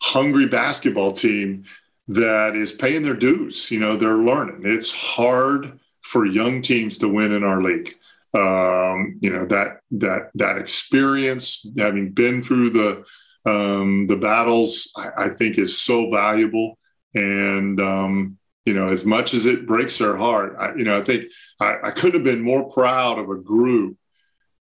hungry 0.00 0.46
basketball 0.46 1.12
team 1.12 1.64
that 2.08 2.54
is 2.54 2.72
paying 2.72 3.02
their 3.02 3.16
dues. 3.16 3.70
You 3.70 3.80
know, 3.80 3.96
they're 3.96 4.14
learning. 4.14 4.62
It's 4.64 4.90
hard 4.90 5.78
for 6.04 6.26
young 6.26 6.62
teams 6.62 6.98
to 6.98 7.08
win 7.08 7.32
in 7.32 7.42
our 7.42 7.62
league. 7.62 7.94
Um, 8.34 9.18
you 9.20 9.32
know 9.32 9.46
that 9.46 9.78
that 9.92 10.30
that 10.34 10.58
experience, 10.58 11.66
having 11.78 12.10
been 12.10 12.42
through 12.42 12.70
the 12.70 13.04
um, 13.46 14.06
the 14.06 14.16
battles, 14.16 14.92
I, 14.96 15.24
I, 15.24 15.28
think 15.28 15.58
is 15.58 15.80
so 15.80 16.10
valuable. 16.10 16.78
And 17.14 17.80
um, 17.80 18.38
you 18.64 18.72
know, 18.72 18.88
as 18.88 19.04
much 19.04 19.34
as 19.34 19.46
it 19.46 19.66
breaks 19.66 19.98
their 19.98 20.16
heart, 20.16 20.56
I, 20.58 20.74
you 20.74 20.84
know, 20.84 20.96
I 20.96 21.02
think 21.02 21.26
I, 21.60 21.76
I 21.84 21.90
could 21.90 22.14
have 22.14 22.24
been 22.24 22.40
more 22.40 22.68
proud 22.70 23.18
of 23.18 23.28
a 23.28 23.36
group 23.36 23.98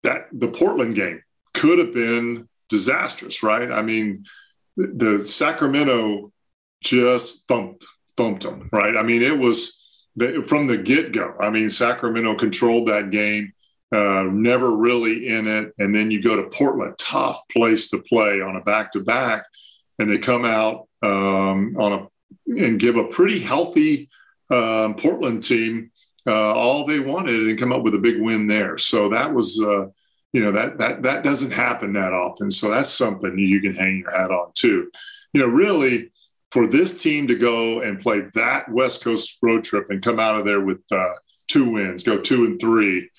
that 0.03 0.27
the 0.31 0.47
Portland 0.47 0.95
game 0.95 1.21
could 1.53 1.79
have 1.79 1.93
been 1.93 2.47
disastrous, 2.69 3.43
right? 3.43 3.71
I 3.71 3.81
mean, 3.81 4.25
the 4.77 5.25
Sacramento 5.25 6.31
just 6.81 7.47
thumped 7.47 7.85
thumped 8.17 8.43
them, 8.43 8.69
right? 8.71 8.97
I 8.97 9.03
mean, 9.03 9.21
it 9.21 9.37
was 9.37 9.80
from 10.43 10.67
the 10.67 10.77
get 10.77 11.13
go. 11.13 11.35
I 11.39 11.49
mean, 11.49 11.69
Sacramento 11.69 12.35
controlled 12.35 12.87
that 12.87 13.11
game, 13.11 13.53
uh, 13.93 14.23
never 14.31 14.75
really 14.75 15.27
in 15.27 15.47
it. 15.47 15.73
And 15.79 15.95
then 15.95 16.11
you 16.11 16.21
go 16.21 16.35
to 16.35 16.49
Portland, 16.49 16.95
tough 16.99 17.41
place 17.49 17.89
to 17.89 17.99
play 17.99 18.41
on 18.41 18.55
a 18.55 18.61
back 18.61 18.91
to 18.93 18.99
back. 18.99 19.45
And 19.99 20.11
they 20.11 20.17
come 20.17 20.45
out 20.45 20.87
um, 21.01 21.75
on 21.77 21.93
a 21.93 22.07
and 22.47 22.79
give 22.79 22.97
a 22.97 23.07
pretty 23.07 23.39
healthy 23.39 24.09
um, 24.49 24.95
Portland 24.95 25.43
team 25.43 25.91
uh, 26.27 26.53
all 26.53 26.85
they 26.85 26.99
wanted 26.99 27.47
and 27.47 27.59
come 27.59 27.71
up 27.71 27.83
with 27.83 27.95
a 27.95 27.99
big 27.99 28.21
win 28.21 28.47
there. 28.47 28.77
So 28.77 29.09
that 29.09 29.33
was, 29.33 29.61
uh, 29.61 29.87
you 30.33 30.43
know, 30.43 30.51
that 30.51 30.77
that 30.77 31.03
that 31.03 31.23
doesn't 31.23 31.51
happen 31.51 31.93
that 31.93 32.13
often. 32.13 32.51
So 32.51 32.69
that's 32.69 32.89
something 32.89 33.37
you 33.37 33.61
can 33.61 33.73
hang 33.73 33.99
your 33.99 34.11
hat 34.11 34.31
on 34.31 34.51
too. 34.53 34.91
You 35.33 35.41
know, 35.41 35.47
really, 35.47 36.11
for 36.51 36.67
this 36.67 37.01
team 37.01 37.27
to 37.27 37.35
go 37.35 37.81
and 37.81 37.99
play 37.99 38.21
that 38.35 38.69
West 38.69 39.03
Coast 39.03 39.39
road 39.41 39.63
trip 39.63 39.89
and 39.89 40.03
come 40.03 40.19
out 40.19 40.35
of 40.35 40.45
there 40.45 40.61
with 40.61 40.81
uh, 40.91 41.13
two 41.47 41.71
wins, 41.71 42.03
go 42.03 42.17
two 42.17 42.45
and 42.45 42.59
three. 42.59 43.09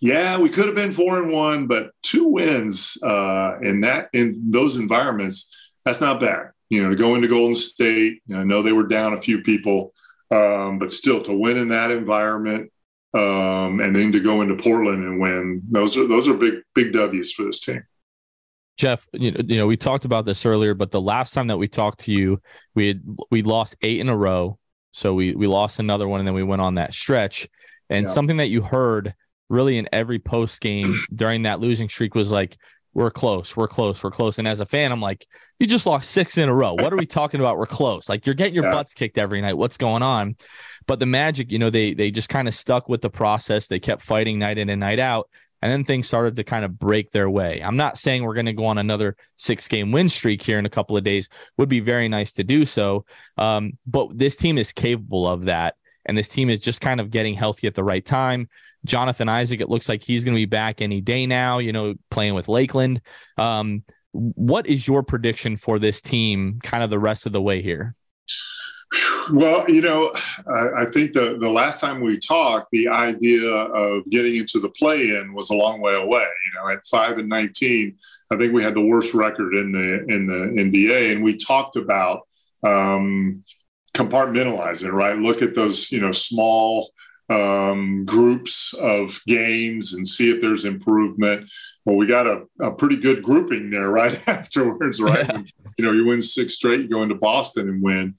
Yeah, 0.00 0.38
we 0.38 0.48
could 0.48 0.66
have 0.66 0.74
been 0.74 0.92
four 0.92 1.22
and 1.22 1.30
one, 1.30 1.66
but 1.66 1.90
two 2.02 2.26
wins 2.26 2.96
uh, 3.02 3.58
in 3.62 3.82
that 3.82 4.08
in 4.12 4.50
those 4.50 4.76
environments, 4.76 5.54
that's 5.84 6.00
not 6.00 6.20
bad. 6.20 6.50
You 6.68 6.82
know, 6.82 6.90
to 6.90 6.96
go 6.96 7.14
into 7.14 7.28
Golden 7.28 7.54
State, 7.54 8.22
I 8.34 8.44
know 8.44 8.62
they 8.62 8.72
were 8.72 8.86
down 8.86 9.12
a 9.12 9.20
few 9.20 9.42
people, 9.42 9.92
um, 10.30 10.78
but 10.78 10.92
still 10.92 11.20
to 11.22 11.32
win 11.32 11.58
in 11.58 11.68
that 11.68 11.90
environment, 11.90 12.72
um, 13.12 13.80
and 13.80 13.94
then 13.94 14.12
to 14.12 14.20
go 14.20 14.40
into 14.40 14.56
Portland 14.56 15.04
and 15.04 15.20
win, 15.20 15.62
those 15.70 15.96
are 15.96 16.06
those 16.06 16.28
are 16.28 16.34
big 16.34 16.54
big 16.74 16.92
W's 16.92 17.32
for 17.32 17.44
this 17.44 17.60
team. 17.60 17.82
Jeff, 18.80 19.06
you 19.12 19.30
know, 19.30 19.40
you 19.46 19.58
know, 19.58 19.66
we 19.66 19.76
talked 19.76 20.06
about 20.06 20.24
this 20.24 20.46
earlier, 20.46 20.72
but 20.72 20.90
the 20.90 21.02
last 21.02 21.34
time 21.34 21.48
that 21.48 21.58
we 21.58 21.68
talked 21.68 22.00
to 22.00 22.12
you, 22.12 22.40
we 22.74 22.88
had 22.88 23.02
we 23.30 23.42
lost 23.42 23.76
eight 23.82 24.00
in 24.00 24.08
a 24.08 24.16
row. 24.16 24.58
So 24.92 25.12
we 25.12 25.34
we 25.34 25.46
lost 25.46 25.80
another 25.80 26.08
one 26.08 26.18
and 26.18 26.26
then 26.26 26.34
we 26.34 26.42
went 26.42 26.62
on 26.62 26.76
that 26.76 26.94
stretch. 26.94 27.46
And 27.90 28.06
yeah. 28.06 28.10
something 28.10 28.38
that 28.38 28.48
you 28.48 28.62
heard 28.62 29.14
really 29.50 29.76
in 29.76 29.86
every 29.92 30.18
post 30.18 30.62
game 30.62 30.96
during 31.14 31.42
that 31.42 31.60
losing 31.60 31.90
streak 31.90 32.14
was 32.14 32.32
like, 32.32 32.56
we're 32.94 33.10
close, 33.10 33.54
we're 33.54 33.68
close, 33.68 34.02
we're 34.02 34.10
close. 34.10 34.38
And 34.38 34.48
as 34.48 34.60
a 34.60 34.66
fan, 34.66 34.92
I'm 34.92 35.00
like, 35.02 35.26
you 35.58 35.66
just 35.66 35.84
lost 35.84 36.10
six 36.10 36.38
in 36.38 36.48
a 36.48 36.54
row. 36.54 36.72
What 36.72 36.90
are 36.90 36.96
we 36.96 37.04
talking 37.04 37.40
about? 37.40 37.58
We're 37.58 37.66
close. 37.66 38.08
Like 38.08 38.24
you're 38.24 38.34
getting 38.34 38.54
your 38.54 38.64
yeah. 38.64 38.72
butts 38.72 38.94
kicked 38.94 39.18
every 39.18 39.42
night. 39.42 39.58
What's 39.58 39.76
going 39.76 40.02
on? 40.02 40.36
But 40.86 41.00
the 41.00 41.06
Magic, 41.06 41.52
you 41.52 41.58
know, 41.58 41.68
they 41.68 41.92
they 41.92 42.10
just 42.10 42.30
kind 42.30 42.48
of 42.48 42.54
stuck 42.54 42.88
with 42.88 43.02
the 43.02 43.10
process. 43.10 43.66
They 43.66 43.78
kept 43.78 44.00
fighting 44.00 44.38
night 44.38 44.56
in 44.56 44.70
and 44.70 44.80
night 44.80 45.00
out 45.00 45.28
and 45.62 45.70
then 45.70 45.84
things 45.84 46.06
started 46.06 46.36
to 46.36 46.44
kind 46.44 46.64
of 46.64 46.78
break 46.78 47.10
their 47.10 47.28
way. 47.28 47.62
I'm 47.62 47.76
not 47.76 47.98
saying 47.98 48.22
we're 48.22 48.34
going 48.34 48.46
to 48.46 48.52
go 48.52 48.66
on 48.66 48.78
another 48.78 49.16
six 49.36 49.68
game 49.68 49.92
win 49.92 50.08
streak 50.08 50.42
here 50.42 50.58
in 50.58 50.66
a 50.66 50.70
couple 50.70 50.96
of 50.96 51.04
days. 51.04 51.28
Would 51.58 51.68
be 51.68 51.80
very 51.80 52.08
nice 52.08 52.32
to 52.34 52.44
do 52.44 52.64
so. 52.64 53.04
Um, 53.36 53.72
but 53.86 54.16
this 54.16 54.36
team 54.36 54.58
is 54.58 54.72
capable 54.72 55.28
of 55.28 55.46
that. 55.46 55.74
And 56.06 56.16
this 56.16 56.28
team 56.28 56.48
is 56.48 56.60
just 56.60 56.80
kind 56.80 57.00
of 57.00 57.10
getting 57.10 57.34
healthy 57.34 57.66
at 57.66 57.74
the 57.74 57.84
right 57.84 58.04
time. 58.04 58.48
Jonathan 58.86 59.28
Isaac, 59.28 59.60
it 59.60 59.68
looks 59.68 59.88
like 59.88 60.02
he's 60.02 60.24
going 60.24 60.34
to 60.34 60.40
be 60.40 60.46
back 60.46 60.80
any 60.80 61.02
day 61.02 61.26
now, 61.26 61.58
you 61.58 61.72
know, 61.72 61.94
playing 62.10 62.34
with 62.34 62.48
Lakeland. 62.48 63.02
Um, 63.36 63.84
what 64.12 64.66
is 64.66 64.88
your 64.88 65.02
prediction 65.02 65.56
for 65.56 65.78
this 65.78 66.00
team 66.00 66.58
kind 66.62 66.82
of 66.82 66.90
the 66.90 66.98
rest 66.98 67.26
of 67.26 67.32
the 67.32 67.42
way 67.42 67.62
here? 67.62 67.94
Well, 69.32 69.70
you 69.70 69.82
know, 69.82 70.12
I, 70.48 70.82
I, 70.82 70.84
think 70.86 71.12
the, 71.12 71.36
the 71.38 71.50
last 71.50 71.80
time 71.80 72.00
we 72.00 72.18
talked, 72.18 72.72
the 72.72 72.88
idea 72.88 73.48
of 73.48 74.02
getting 74.10 74.34
into 74.36 74.58
the 74.58 74.70
play 74.70 75.10
in 75.10 75.32
was 75.32 75.50
a 75.50 75.54
long 75.54 75.80
way 75.80 75.94
away. 75.94 76.26
You 76.26 76.60
know, 76.60 76.68
at 76.68 76.84
five 76.90 77.18
and 77.18 77.28
19, 77.28 77.96
I 78.32 78.36
think 78.36 78.52
we 78.52 78.62
had 78.62 78.74
the 78.74 78.84
worst 78.84 79.14
record 79.14 79.54
in 79.54 79.70
the 79.70 80.04
in 80.12 80.26
the 80.26 80.60
NBA. 80.60 81.12
And 81.12 81.22
we 81.22 81.36
talked 81.36 81.76
about 81.76 82.22
um, 82.64 83.44
compartmentalizing, 83.94 84.92
right? 84.92 85.16
Look 85.16 85.42
at 85.42 85.54
those, 85.54 85.92
you 85.92 86.00
know, 86.00 86.12
small 86.12 86.90
um, 87.28 88.04
groups 88.04 88.74
of 88.74 89.20
games 89.26 89.92
and 89.92 90.06
see 90.06 90.30
if 90.30 90.40
there's 90.40 90.64
improvement. 90.64 91.48
Well, 91.84 91.96
we 91.96 92.06
got 92.06 92.26
a, 92.26 92.42
a 92.60 92.72
pretty 92.72 92.96
good 92.96 93.22
grouping 93.22 93.70
there 93.70 93.88
right 93.88 94.20
afterwards, 94.28 95.00
right? 95.00 95.26
Yeah. 95.26 95.42
you 95.78 95.84
know, 95.84 95.92
you 95.92 96.04
win 96.04 96.20
six 96.20 96.54
straight, 96.54 96.80
you 96.80 96.88
go 96.88 97.04
into 97.04 97.14
Boston 97.14 97.68
and 97.68 97.82
win. 97.82 98.16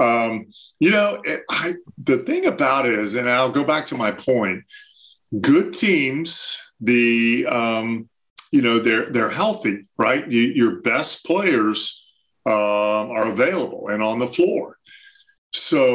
Um, 0.00 0.46
you 0.80 0.90
know, 0.90 1.22
I, 1.50 1.74
the 2.02 2.18
thing 2.18 2.46
about 2.46 2.86
it 2.86 2.94
is, 2.94 3.14
and 3.14 3.28
I'll 3.28 3.52
go 3.52 3.64
back 3.64 3.86
to 3.86 3.96
my 3.96 4.12
point. 4.12 4.64
Good 5.40 5.74
teams, 5.74 6.60
the 6.80 7.46
um, 7.46 8.08
you 8.52 8.62
know, 8.62 8.78
they're 8.78 9.10
they're 9.10 9.30
healthy, 9.30 9.86
right? 9.98 10.30
You, 10.30 10.42
your 10.42 10.80
best 10.80 11.24
players 11.24 12.06
um, 12.46 12.52
are 12.52 13.28
available 13.28 13.88
and 13.88 14.02
on 14.02 14.18
the 14.18 14.26
floor. 14.26 14.78
So 15.52 15.86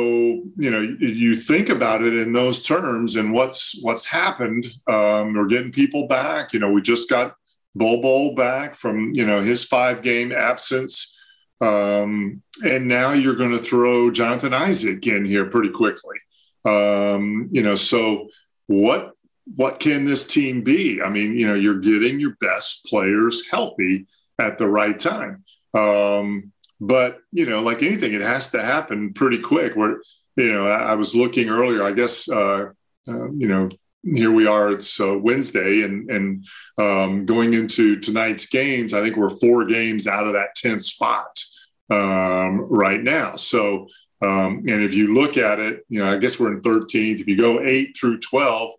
you 0.58 0.72
know, 0.72 0.80
you 0.80 1.36
think 1.36 1.70
about 1.70 2.02
it 2.02 2.16
in 2.16 2.32
those 2.32 2.64
terms, 2.64 3.18
and 3.18 3.34
what's 3.34 3.78
what's 3.82 4.06
happened. 4.06 4.68
Um, 4.88 5.34
we're 5.34 5.47
getting 5.47 5.72
people 5.72 6.08
back. 6.08 6.54
You 6.54 6.60
know, 6.60 6.72
we 6.72 6.82
just 6.82 7.10
got 7.10 7.36
Bol 7.76 8.36
back 8.36 8.76
from 8.76 9.14
you 9.14 9.26
know 9.26 9.41
his 9.41 9.64
five 9.64 10.02
game 10.02 10.32
absence. 10.32 11.18
Um, 11.62 12.41
and 12.64 12.88
now 12.88 13.12
you're 13.12 13.36
going 13.36 13.51
to 13.51 13.60
throw 13.60 14.12
Jonathan 14.12 14.53
Isaac 14.53 15.05
in 15.07 15.26
here 15.26 15.45
pretty 15.45 15.70
quickly. 15.70 16.18
Um, 16.66 17.49
you 17.51 17.64
know, 17.64 17.76
so 17.76 18.30
what 18.68 19.14
what 19.55 19.80
can 19.80 20.05
this 20.05 20.28
team 20.28 20.64
be? 20.64 21.01
I 21.01 21.10
mean, 21.10 21.38
you 21.38 21.47
know, 21.47 21.55
you're 21.55 21.80
getting 21.80 22.20
your 22.20 22.36
best 22.39 22.86
players 22.86 23.49
healthy 23.49 24.05
at 24.38 24.57
the 24.57 24.68
right 24.68 24.97
time. 24.97 25.43
Um, 25.74 26.51
but 26.80 27.20
you 27.32 27.45
know, 27.45 27.62
like 27.62 27.84
anything, 27.84 28.14
it 28.14 28.22
has 28.22 28.51
to 28.51 28.62
happen 28.62 29.14
pretty 29.14 29.39
quick. 29.39 29.76
Where 29.76 30.01
you 30.36 30.51
know, 30.51 30.68
I, 30.68 30.91
I 30.91 30.95
was 30.95 31.16
looking 31.16 31.49
earlier. 31.49 31.84
I 31.84 31.91
guess 31.91 32.30
uh, 32.30 32.70
uh, 33.07 33.32
you 33.32 33.47
know 33.47 33.70
here 34.03 34.32
we 34.32 34.47
are. 34.47 34.72
It's 34.72 34.99
uh, 34.99 35.18
Wednesday, 35.18 35.82
and 35.82 36.10
and 36.10 36.45
um, 36.78 37.26
going 37.26 37.53
into 37.53 37.99
tonight's 37.99 38.45
games, 38.45 38.93
I 38.93 39.01
think 39.01 39.16
we're 39.16 39.30
four 39.30 39.66
games 39.66 40.07
out 40.07 40.28
of 40.28 40.34
that 40.34 40.55
tenth 40.55 40.84
spot 40.84 41.43
um, 41.90 42.62
right 42.62 43.02
now. 43.02 43.36
So, 43.36 43.88
um, 44.22 44.64
and 44.68 44.84
if 44.84 44.94
you 44.94 45.14
look 45.14 45.38
at 45.38 45.60
it, 45.60 45.86
you 45.90 46.00
know, 46.00 46.12
I 46.12 46.18
guess 46.18 46.40
we're 46.40 46.52
in 46.52 46.62
13th. 46.62 47.22
If 47.22 47.28
you 47.28 47.38
go 47.38 47.62
eight 47.62 47.96
through 47.98 48.20
12, 48.20 48.72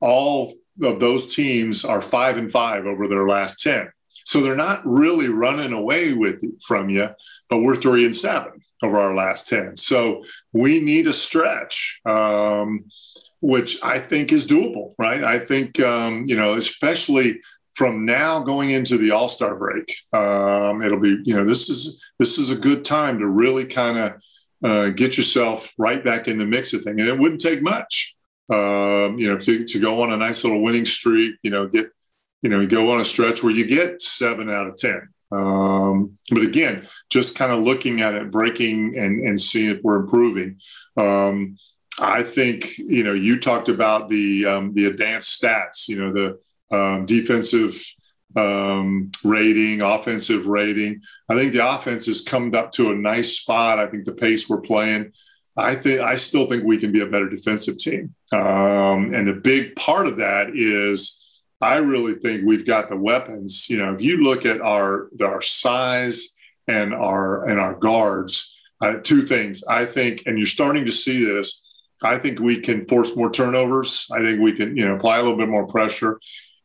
all 0.00 0.54
of 0.82 1.00
those 1.00 1.34
teams 1.34 1.84
are 1.84 2.02
five 2.02 2.36
and 2.36 2.50
five 2.50 2.86
over 2.86 3.08
their 3.08 3.26
last 3.26 3.60
10. 3.60 3.90
So 4.24 4.40
they're 4.40 4.56
not 4.56 4.82
really 4.84 5.28
running 5.28 5.72
away 5.72 6.12
with 6.12 6.44
it 6.44 6.62
from 6.66 6.90
you. 6.90 7.08
but 7.48 7.60
we're 7.60 7.76
three 7.76 8.04
and 8.04 8.14
seven 8.14 8.60
over 8.82 8.98
our 8.98 9.14
last 9.14 9.48
10. 9.48 9.74
So 9.76 10.22
we 10.52 10.80
need 10.80 11.06
a 11.06 11.14
stretch, 11.14 11.98
um, 12.04 12.84
which 13.40 13.82
I 13.82 13.98
think 13.98 14.32
is 14.32 14.46
doable, 14.46 14.92
right? 14.98 15.24
I 15.24 15.38
think, 15.38 15.80
um, 15.80 16.26
you 16.26 16.36
know, 16.36 16.52
especially 16.54 17.40
from 17.78 18.04
now 18.04 18.40
going 18.40 18.70
into 18.70 18.98
the 18.98 19.12
All 19.12 19.28
Star 19.28 19.54
break, 19.54 19.94
um, 20.12 20.82
it'll 20.82 20.98
be, 20.98 21.16
you 21.24 21.32
know, 21.32 21.44
this 21.44 21.68
is 21.68 22.02
this 22.18 22.36
is 22.36 22.50
a 22.50 22.56
good 22.56 22.84
time 22.84 23.20
to 23.20 23.26
really 23.28 23.64
kind 23.64 23.96
of 23.96 24.14
uh, 24.64 24.88
get 24.88 25.16
yourself 25.16 25.72
right 25.78 26.04
back 26.04 26.26
in 26.26 26.38
the 26.38 26.44
mix 26.44 26.72
of 26.72 26.82
things, 26.82 27.00
and 27.00 27.08
it 27.08 27.16
wouldn't 27.16 27.40
take 27.40 27.62
much, 27.62 28.16
um, 28.50 29.16
you 29.16 29.30
know, 29.30 29.38
to, 29.38 29.64
to 29.64 29.78
go 29.78 30.02
on 30.02 30.10
a 30.10 30.16
nice 30.16 30.42
little 30.42 30.60
winning 30.60 30.84
streak, 30.84 31.36
you 31.44 31.52
know, 31.52 31.68
get, 31.68 31.88
you 32.42 32.50
know, 32.50 32.66
go 32.66 32.90
on 32.90 33.00
a 33.00 33.04
stretch 33.04 33.44
where 33.44 33.52
you 33.52 33.64
get 33.64 34.02
seven 34.02 34.50
out 34.50 34.66
of 34.66 34.76
ten. 34.76 35.08
Um, 35.30 36.18
but 36.30 36.42
again, 36.42 36.84
just 37.10 37.36
kind 37.36 37.52
of 37.52 37.60
looking 37.60 38.00
at 38.00 38.14
it, 38.14 38.32
breaking 38.32 38.98
and, 38.98 39.24
and 39.24 39.40
seeing 39.40 39.76
if 39.76 39.82
we're 39.84 40.00
improving. 40.00 40.58
Um, 40.96 41.56
I 42.00 42.24
think 42.24 42.76
you 42.76 43.04
know 43.04 43.14
you 43.14 43.38
talked 43.38 43.68
about 43.68 44.08
the 44.08 44.46
um, 44.46 44.74
the 44.74 44.86
advanced 44.86 45.40
stats. 45.40 45.86
You 45.86 46.00
know 46.00 46.12
the 46.12 46.40
um, 46.70 47.06
defensive 47.06 47.82
um, 48.36 49.10
rating, 49.24 49.80
offensive 49.80 50.46
rating. 50.46 51.00
I 51.28 51.34
think 51.34 51.52
the 51.52 51.68
offense 51.68 52.06
has 52.06 52.22
come 52.22 52.54
up 52.54 52.72
to 52.72 52.90
a 52.90 52.94
nice 52.94 53.38
spot. 53.38 53.78
I 53.78 53.86
think 53.86 54.04
the 54.04 54.12
pace 54.12 54.48
we're 54.48 54.60
playing. 54.60 55.12
I 55.56 55.74
think 55.74 56.00
I 56.00 56.14
still 56.16 56.46
think 56.46 56.62
we 56.62 56.78
can 56.78 56.92
be 56.92 57.00
a 57.00 57.06
better 57.06 57.28
defensive 57.28 57.78
team, 57.78 58.14
um, 58.32 59.12
and 59.12 59.28
a 59.28 59.34
big 59.34 59.74
part 59.74 60.06
of 60.06 60.18
that 60.18 60.50
is 60.54 61.26
I 61.60 61.78
really 61.78 62.14
think 62.14 62.44
we've 62.44 62.66
got 62.66 62.88
the 62.88 62.96
weapons. 62.96 63.68
You 63.68 63.78
know, 63.78 63.92
if 63.92 64.00
you 64.00 64.22
look 64.22 64.46
at 64.46 64.60
our 64.60 65.08
our 65.20 65.42
size 65.42 66.36
and 66.68 66.94
our 66.94 67.44
and 67.48 67.58
our 67.58 67.74
guards, 67.74 68.56
uh, 68.80 68.98
two 69.02 69.26
things 69.26 69.64
I 69.68 69.84
think, 69.84 70.22
and 70.26 70.38
you're 70.38 70.46
starting 70.46 70.84
to 70.86 70.92
see 70.92 71.24
this. 71.24 71.64
I 72.00 72.16
think 72.16 72.38
we 72.38 72.60
can 72.60 72.86
force 72.86 73.16
more 73.16 73.28
turnovers. 73.28 74.08
I 74.12 74.20
think 74.20 74.40
we 74.40 74.52
can, 74.52 74.76
you 74.76 74.86
know, 74.86 74.94
apply 74.94 75.16
a 75.16 75.22
little 75.22 75.36
bit 75.36 75.48
more 75.48 75.66
pressure, 75.66 76.20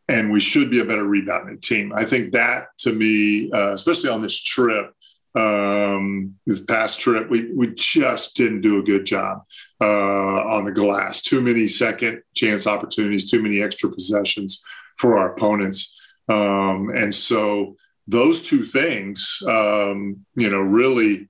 and 0.07 0.31
we 0.31 0.39
should 0.39 0.69
be 0.69 0.79
a 0.79 0.85
better 0.85 1.05
rebounding 1.05 1.59
team. 1.59 1.93
I 1.95 2.05
think 2.05 2.33
that, 2.33 2.67
to 2.79 2.93
me, 2.93 3.51
uh, 3.51 3.73
especially 3.73 4.09
on 4.09 4.21
this 4.21 4.41
trip, 4.41 4.93
um, 5.35 6.35
this 6.45 6.61
past 6.61 6.99
trip, 6.99 7.29
we 7.29 7.51
we 7.53 7.73
just 7.73 8.35
didn't 8.35 8.61
do 8.61 8.79
a 8.79 8.83
good 8.83 9.05
job 9.05 9.43
uh, 9.81 10.55
on 10.55 10.65
the 10.65 10.71
glass. 10.71 11.21
Too 11.21 11.41
many 11.41 11.67
second 11.67 12.21
chance 12.35 12.67
opportunities, 12.67 13.31
too 13.31 13.41
many 13.41 13.61
extra 13.61 13.89
possessions 13.89 14.63
for 14.97 15.17
our 15.17 15.33
opponents. 15.33 15.99
Um, 16.29 16.89
and 16.89 17.13
so 17.13 17.75
those 18.07 18.41
two 18.41 18.65
things, 18.65 19.41
um, 19.47 20.25
you 20.35 20.49
know, 20.49 20.59
really, 20.59 21.29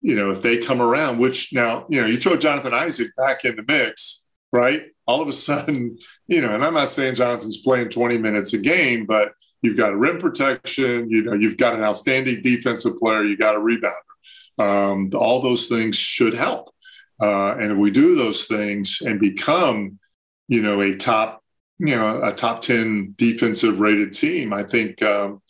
you 0.00 0.16
know, 0.16 0.32
if 0.32 0.42
they 0.42 0.58
come 0.58 0.82
around, 0.82 1.18
which 1.18 1.52
now, 1.52 1.86
you 1.88 2.00
know, 2.00 2.06
you 2.06 2.16
throw 2.16 2.36
Jonathan 2.36 2.74
Isaac 2.74 3.14
back 3.16 3.44
in 3.44 3.56
the 3.56 3.64
mix, 3.66 4.24
right? 4.52 4.82
All 5.06 5.20
of 5.20 5.28
a 5.28 5.32
sudden, 5.32 5.98
you 6.26 6.40
know, 6.40 6.54
and 6.54 6.64
I'm 6.64 6.74
not 6.74 6.88
saying 6.88 7.16
Jonathan's 7.16 7.58
playing 7.58 7.90
20 7.90 8.18
minutes 8.18 8.52
a 8.52 8.58
game, 8.58 9.06
but 9.06 9.32
you've 9.62 9.76
got 9.76 9.92
a 9.92 9.96
rim 9.96 10.18
protection, 10.18 11.10
you 11.10 11.22
know, 11.22 11.34
you've 11.34 11.58
got 11.58 11.74
an 11.74 11.82
outstanding 11.82 12.42
defensive 12.42 12.98
player, 12.98 13.24
you 13.24 13.36
got 13.36 13.56
a 13.56 13.58
rebounder. 13.58 13.92
Um, 14.58 15.10
all 15.14 15.40
those 15.40 15.68
things 15.68 15.96
should 15.96 16.34
help. 16.34 16.74
Uh, 17.20 17.54
and 17.54 17.72
if 17.72 17.78
we 17.78 17.90
do 17.90 18.16
those 18.16 18.46
things 18.46 19.02
and 19.04 19.20
become, 19.20 19.98
you 20.48 20.62
know, 20.62 20.80
a 20.80 20.94
top 20.96 21.44
you 21.78 21.96
know 21.96 22.22
a 22.22 22.32
top 22.32 22.60
10 22.60 23.14
defensive 23.16 23.80
rated 23.80 24.12
team 24.12 24.52
i 24.52 24.62
think 24.62 25.02
um, 25.02 25.42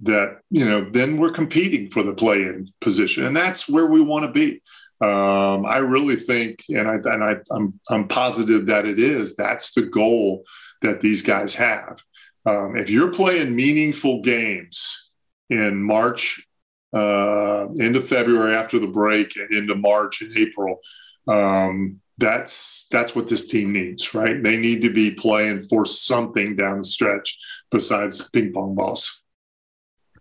that 0.00 0.38
you 0.50 0.64
know 0.64 0.88
then 0.90 1.16
we're 1.16 1.30
competing 1.30 1.90
for 1.90 2.02
the 2.02 2.14
play 2.14 2.42
in 2.42 2.68
position 2.80 3.24
and 3.24 3.36
that's 3.36 3.68
where 3.68 3.86
we 3.86 4.00
want 4.00 4.24
to 4.24 4.32
be 4.32 4.62
um, 5.00 5.66
i 5.66 5.78
really 5.78 6.16
think 6.16 6.64
and 6.68 6.88
i 6.88 6.94
and 6.94 7.24
I, 7.24 7.36
I'm, 7.50 7.78
I'm 7.90 8.08
positive 8.08 8.66
that 8.66 8.86
it 8.86 8.98
is 8.98 9.36
that's 9.36 9.72
the 9.72 9.82
goal 9.82 10.44
that 10.82 11.00
these 11.00 11.22
guys 11.22 11.54
have 11.54 12.02
um, 12.46 12.76
if 12.76 12.90
you're 12.90 13.12
playing 13.12 13.54
meaningful 13.54 14.22
games 14.22 15.10
in 15.50 15.82
march 15.82 16.46
uh, 16.94 17.66
into 17.74 18.00
february 18.00 18.54
after 18.54 18.78
the 18.78 18.86
break 18.86 19.36
and 19.36 19.52
into 19.52 19.74
march 19.74 20.22
and 20.22 20.36
april 20.36 20.80
um, 21.28 22.00
that's 22.18 22.86
that's 22.90 23.14
what 23.14 23.28
this 23.28 23.46
team 23.46 23.72
needs, 23.72 24.14
right? 24.14 24.42
They 24.42 24.56
need 24.56 24.82
to 24.82 24.90
be 24.90 25.10
playing 25.10 25.64
for 25.64 25.84
something 25.84 26.56
down 26.56 26.78
the 26.78 26.84
stretch 26.84 27.38
besides 27.70 28.28
ping 28.30 28.52
pong 28.52 28.74
balls. 28.74 29.22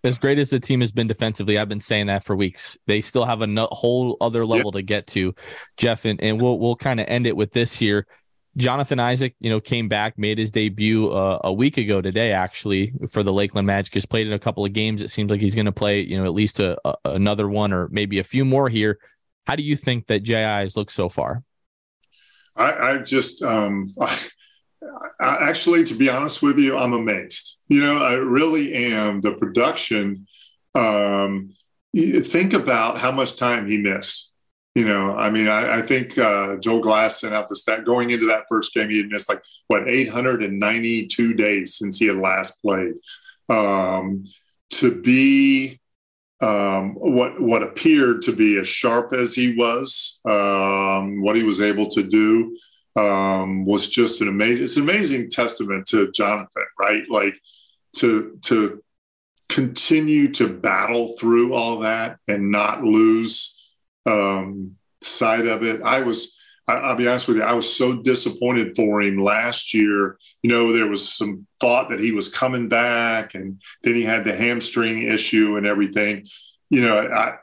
As 0.06 0.20
great 0.20 0.38
as 0.38 0.52
the 0.52 0.60
team 0.60 0.82
has 0.82 0.92
been 0.92 1.08
defensively, 1.08 1.58
I've 1.58 1.68
been 1.68 1.82
saying 1.82 2.08
that 2.08 2.24
for 2.24 2.36
weeks. 2.36 2.78
They 2.86 3.02
still 3.02 3.26
have 3.26 3.42
a 3.42 3.68
whole 3.72 4.18
other 4.22 4.46
level 4.46 4.72
to 4.74 4.84
get 4.84 5.08
to, 5.08 5.34
Jeff, 5.78 6.06
and, 6.06 6.22
and 6.22 6.40
we'll 6.40 6.60
we'll 6.60 6.76
kind 6.76 7.00
of 7.00 7.08
end 7.10 7.26
it 7.26 7.36
with 7.36 7.52
this 7.52 7.76
here. 7.76 8.06
Jonathan 8.56 9.00
Isaac, 9.00 9.36
you 9.40 9.50
know, 9.50 9.60
came 9.60 9.90
back, 9.90 10.18
made 10.18 10.38
his 10.38 10.52
debut 10.52 11.10
uh, 11.10 11.40
a 11.44 11.52
week 11.52 11.78
ago 11.78 12.02
today, 12.02 12.32
actually, 12.32 12.94
for 13.10 13.24
the 13.24 13.34
Lakeland 13.34 13.66
Magic. 13.66 13.96
Has 13.96 14.06
played 14.06 14.28
in 14.28 14.34
a 14.34 14.40
couple 14.40 14.64
of 14.64 14.74
games. 14.74 15.02
It 15.02 15.10
seems 15.10 15.30
like 15.30 15.42
he's 15.42 15.56
going 15.56 15.66
to 15.66 15.72
play, 15.72 16.02
you 16.02 16.18
know, 16.18 16.26
at 16.26 16.34
least 16.34 16.60
a, 16.60 16.78
a, 16.88 16.96
another 17.06 17.50
one 17.50 17.74
or 17.74 17.90
maybe 17.90 18.20
a 18.20 18.24
few 18.24 18.46
more 18.46 18.70
here. 18.70 19.00
How 19.48 19.56
do 19.56 19.64
you 19.64 19.76
think 19.76 20.08
that 20.08 20.24
JI 20.24 20.36
has 20.36 20.78
looked 20.78 20.94
so 20.94 21.10
far? 21.10 21.44
I, 22.56 22.74
I 22.74 22.98
just, 23.00 23.42
um, 23.42 23.92
I, 24.00 24.18
actually, 25.20 25.84
to 25.86 25.94
be 25.94 26.10
honest 26.10 26.42
with 26.42 26.58
you, 26.58 26.78
I'm 26.78 26.94
amazed. 26.94 27.58
You 27.68 27.82
know, 27.82 28.04
I 28.04 28.14
really 28.14 28.74
am. 28.74 29.22
The 29.22 29.34
production. 29.34 30.28
Um, 30.74 31.50
think 31.94 32.54
about 32.54 32.98
how 32.98 33.12
much 33.12 33.38
time 33.38 33.68
he 33.68 33.78
missed. 33.78 34.32
You 34.76 34.86
know, 34.86 35.16
I 35.16 35.30
mean, 35.30 35.48
I, 35.48 35.78
I 35.78 35.82
think 35.82 36.18
uh, 36.18 36.58
Joel 36.58 36.82
Glass 36.82 37.22
sent 37.22 37.34
out 37.34 37.48
the 37.48 37.56
stat 37.56 37.86
going 37.86 38.10
into 38.10 38.28
that 38.28 38.44
first 38.50 38.74
game. 38.74 38.90
He 38.90 38.98
had 38.98 39.08
missed 39.08 39.30
like 39.30 39.42
what 39.68 39.88
892 39.88 41.34
days 41.34 41.78
since 41.78 41.98
he 41.98 42.08
had 42.08 42.18
last 42.18 42.62
played. 42.62 42.96
Um, 43.48 44.26
to 44.72 45.02
be 45.02 45.80
um, 46.42 46.96
what 46.96 47.40
what 47.40 47.64
appeared 47.64 48.22
to 48.24 48.36
be 48.36 48.60
as 48.60 48.68
sharp 48.68 49.14
as 49.14 49.34
he 49.34 49.56
was, 49.56 50.20
um, 50.26 51.22
what 51.22 51.38
he 51.38 51.44
was 51.44 51.62
able 51.62 51.88
to 51.92 52.04
do 52.04 52.58
um, 52.96 53.66
was 53.66 53.90
just 53.90 54.22
an 54.22 54.28
amazing. 54.28 54.64
It's 54.64 54.78
an 54.78 54.84
amazing 54.84 55.30
testament 55.30 55.86
to 55.88 56.12
Jonathan, 56.12 56.64
right? 56.80 57.04
Like 57.10 57.36
to 57.98 58.38
to 58.44 58.84
continue 59.50 60.32
to 60.34 60.48
battle 60.48 61.16
through 61.20 61.54
all 61.54 61.80
that 61.80 62.18
and 62.28 62.52
not 62.52 62.84
lose 62.84 63.70
um, 64.06 64.76
sight 65.02 65.48
of 65.48 65.64
it. 65.64 65.82
I 65.82 66.02
was. 66.02 66.38
I, 66.68 66.90
will 66.90 66.96
be 66.96 67.08
honest 67.08 67.28
with 67.28 67.38
you. 67.38 67.44
I 67.44 67.54
was 67.54 67.78
so 67.78 67.94
disappointed 68.02 68.76
for 68.76 69.00
him 69.00 69.22
last 69.22 69.72
year. 69.72 70.18
You 70.42 70.50
know, 70.50 70.74
there 70.74 70.88
was 70.88 71.14
some 71.14 71.46
thought 71.60 71.92
that 71.92 72.00
he 72.00 72.12
was 72.12 72.34
coming 72.34 72.68
back, 72.68 73.36
and 73.36 73.62
then 73.84 73.94
he 73.94 74.02
had 74.02 74.26
the 74.26 74.36
hamstring 74.36 75.04
issue 75.04 75.58
and 75.58 75.68
everything. 75.68 76.26
You 76.72 76.82
know, 76.82 77.08
I 77.08 77.36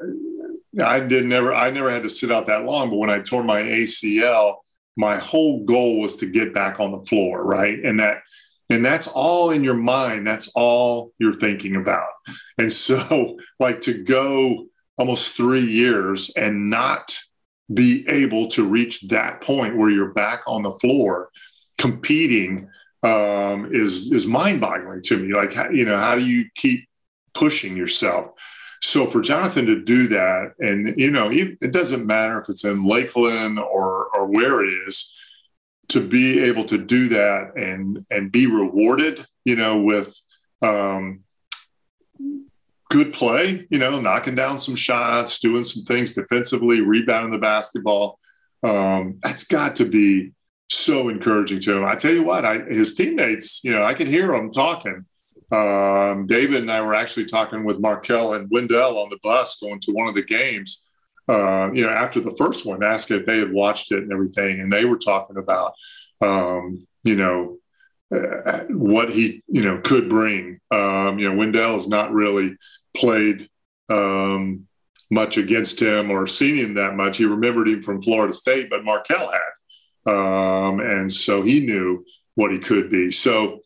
I 0.83 1.01
did 1.01 1.27
never 1.27 1.55
I 1.55 1.71
never 1.71 1.91
had 1.91 2.03
to 2.03 2.09
sit 2.09 2.33
out 2.33 2.49
that 2.49 2.65
long. 2.65 2.91
But 2.91 2.97
when 2.97 3.11
I 3.11 3.21
tore 3.21 3.45
my 3.45 3.63
ACL, 3.63 4.57
my 4.97 5.16
whole 5.16 5.64
goal 5.64 6.01
was 6.01 6.18
to 6.18 6.26
get 6.26 6.55
back 6.55 6.80
on 6.80 6.93
the 6.93 7.03
floor, 7.03 7.45
right? 7.45 7.78
And 7.84 7.99
that 8.01 8.22
and 8.70 8.84
that's 8.84 9.09
all 9.09 9.51
in 9.51 9.62
your 9.62 9.76
mind. 9.76 10.26
That's 10.26 10.51
all 10.55 11.12
you're 11.18 11.38
thinking 11.38 11.76
about. 11.76 12.09
And 12.59 12.72
so, 12.72 13.38
like 13.61 13.82
to 13.82 14.03
go 14.03 14.66
almost 14.97 15.36
three 15.36 15.64
years 15.64 16.30
and 16.36 16.70
not 16.70 17.18
be 17.72 18.07
able 18.09 18.49
to 18.49 18.68
reach 18.68 19.01
that 19.09 19.40
point 19.40 19.76
where 19.76 19.90
you're 19.90 20.12
back 20.12 20.43
on 20.47 20.62
the 20.62 20.72
floor 20.72 21.30
competing 21.78 22.68
um, 23.03 23.68
is 23.72 24.12
is 24.12 24.26
mind-boggling 24.26 25.03
to 25.03 25.18
me. 25.18 25.34
Like, 25.34 25.55
you 25.72 25.84
know, 25.84 25.97
how 25.97 26.14
do 26.14 26.24
you 26.24 26.47
keep 26.55 26.88
pushing 27.34 27.76
yourself? 27.76 28.32
So 28.93 29.07
for 29.07 29.22
Jonathan 29.22 29.64
to 29.66 29.82
do 29.82 30.07
that, 30.09 30.53
and 30.61 30.95
you 30.99 31.11
know, 31.11 31.30
it 31.32 31.72
doesn't 31.72 32.05
matter 32.05 32.38
if 32.43 32.51
it's 32.51 32.66
in 32.66 32.84
Lakeland 32.84 33.59
or 33.59 34.09
or 34.14 34.26
where 34.26 34.62
it 34.62 34.68
is, 34.86 35.14
to 35.88 36.07
be 36.07 36.40
able 36.40 36.66
to 36.66 36.76
do 36.76 37.09
that 37.09 37.57
and 37.57 38.05
and 38.11 38.30
be 38.30 38.47
rewarded, 38.47 39.24
you 39.47 39.57
know, 39.57 39.80
with 39.80 40.14
um, 40.61 41.20
good 42.90 43.14
play, 43.14 43.66
you 43.70 43.78
know, 43.78 43.99
knocking 43.99 44.34
down 44.34 44.59
some 44.59 44.76
shots, 44.76 45.40
doing 45.40 45.64
some 45.64 45.84
things 45.84 46.12
defensively, 46.12 46.80
rebounding 46.80 47.32
the 47.32 47.38
basketball. 47.38 48.18
Um, 48.62 49.20
that's 49.22 49.45
got 49.45 49.76
to 49.76 49.86
be 49.86 50.32
so 50.68 51.09
encouraging 51.09 51.61
to 51.61 51.78
him. 51.78 51.84
I 51.86 51.95
tell 51.95 52.12
you 52.12 52.24
what, 52.24 52.45
I, 52.45 52.59
his 52.59 52.93
teammates, 52.93 53.64
you 53.64 53.72
know, 53.72 53.84
I 53.84 53.95
could 53.95 54.09
hear 54.09 54.32
them 54.32 54.53
talking. 54.53 55.07
Um, 55.53 56.27
David 56.27 56.63
and 56.63 56.73
I 56.73 56.81
were 56.81 56.95
actually 56.95 57.27
talking 57.27 57.65
with 57.65 57.79
Markelle 57.79 58.35
and 58.35 58.49
Wendell 58.51 58.99
on 58.99 59.11
the 59.11 59.19
bus 59.23 59.61
going 59.61 59.81
to 59.81 59.93
one 59.93 60.09
of 60.09 60.15
the 60.15 60.25
games. 60.25 60.87
Uh, 61.29 61.71
you 61.73 61.83
know, 61.83 61.91
after 61.91 62.21
the 62.21 62.35
first 62.37 62.67
one, 62.67 62.83
asked 62.83 63.11
if 63.11 63.27
they 63.27 63.39
had 63.39 63.53
watched 63.53 63.93
it 63.93 64.03
and 64.03 64.13
everything, 64.13 64.61
and 64.61 64.73
they 64.73 64.85
were 64.85 64.99
talking 64.99 65.37
about, 65.37 65.75
um, 66.23 66.87
you 67.05 67.15
know, 67.15 67.59
uh, 68.15 68.65
what 68.69 69.11
he 69.11 69.43
you 69.47 69.63
know 69.63 69.79
could 69.81 70.09
bring. 70.09 70.59
Um, 70.71 71.19
you 71.19 71.29
know, 71.29 71.37
Wendell 71.37 71.75
has 71.75 71.89
not 71.89 72.13
really 72.13 72.57
played, 72.95 73.49
um, 73.89 74.67
much 75.11 75.37
against 75.37 75.81
him 75.81 76.11
or 76.11 76.27
seen 76.27 76.57
him 76.57 76.75
that 76.75 76.97
much. 76.97 77.19
He 77.19 77.25
remembered 77.25 77.69
him 77.69 77.83
from 77.83 78.03
Florida 78.03 78.33
State, 78.33 78.69
but 78.69 78.85
Markelle 78.85 79.31
had, 79.31 80.13
um, 80.13 80.81
and 80.81 81.13
so 81.13 81.43
he 81.43 81.61
knew 81.61 82.05
what 82.35 82.51
he 82.51 82.59
could 82.59 82.91
be. 82.91 83.11
So, 83.11 83.61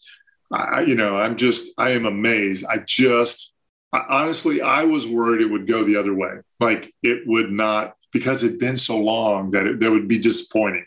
I, 0.53 0.83
you 0.83 0.95
know, 0.95 1.17
I'm 1.17 1.37
just 1.37 1.73
I 1.79 1.91
am 1.93 2.07
amazed. 2.07 2.65
I 2.69 2.79
just 2.79 3.55
I, 3.93 4.05
honestly 4.09 4.61
I 4.61 4.85
was 4.85 5.07
worried 5.07 5.43
it 5.43 5.51
would 5.51 5.67
go 5.67 5.85
the 5.85 5.97
other 5.97 6.15
way, 6.15 6.41
like 6.61 6.93
it 7.03 7.23
would 7.27 7.51
not 7.51 7.95
because 8.13 8.43
it'd 8.43 8.59
been 8.59 8.77
so 8.77 8.99
long 8.99 9.51
that 9.51 9.67
it, 9.67 9.81
that 9.81 9.91
would 9.91 10.09
be 10.09 10.19
disappointing. 10.19 10.87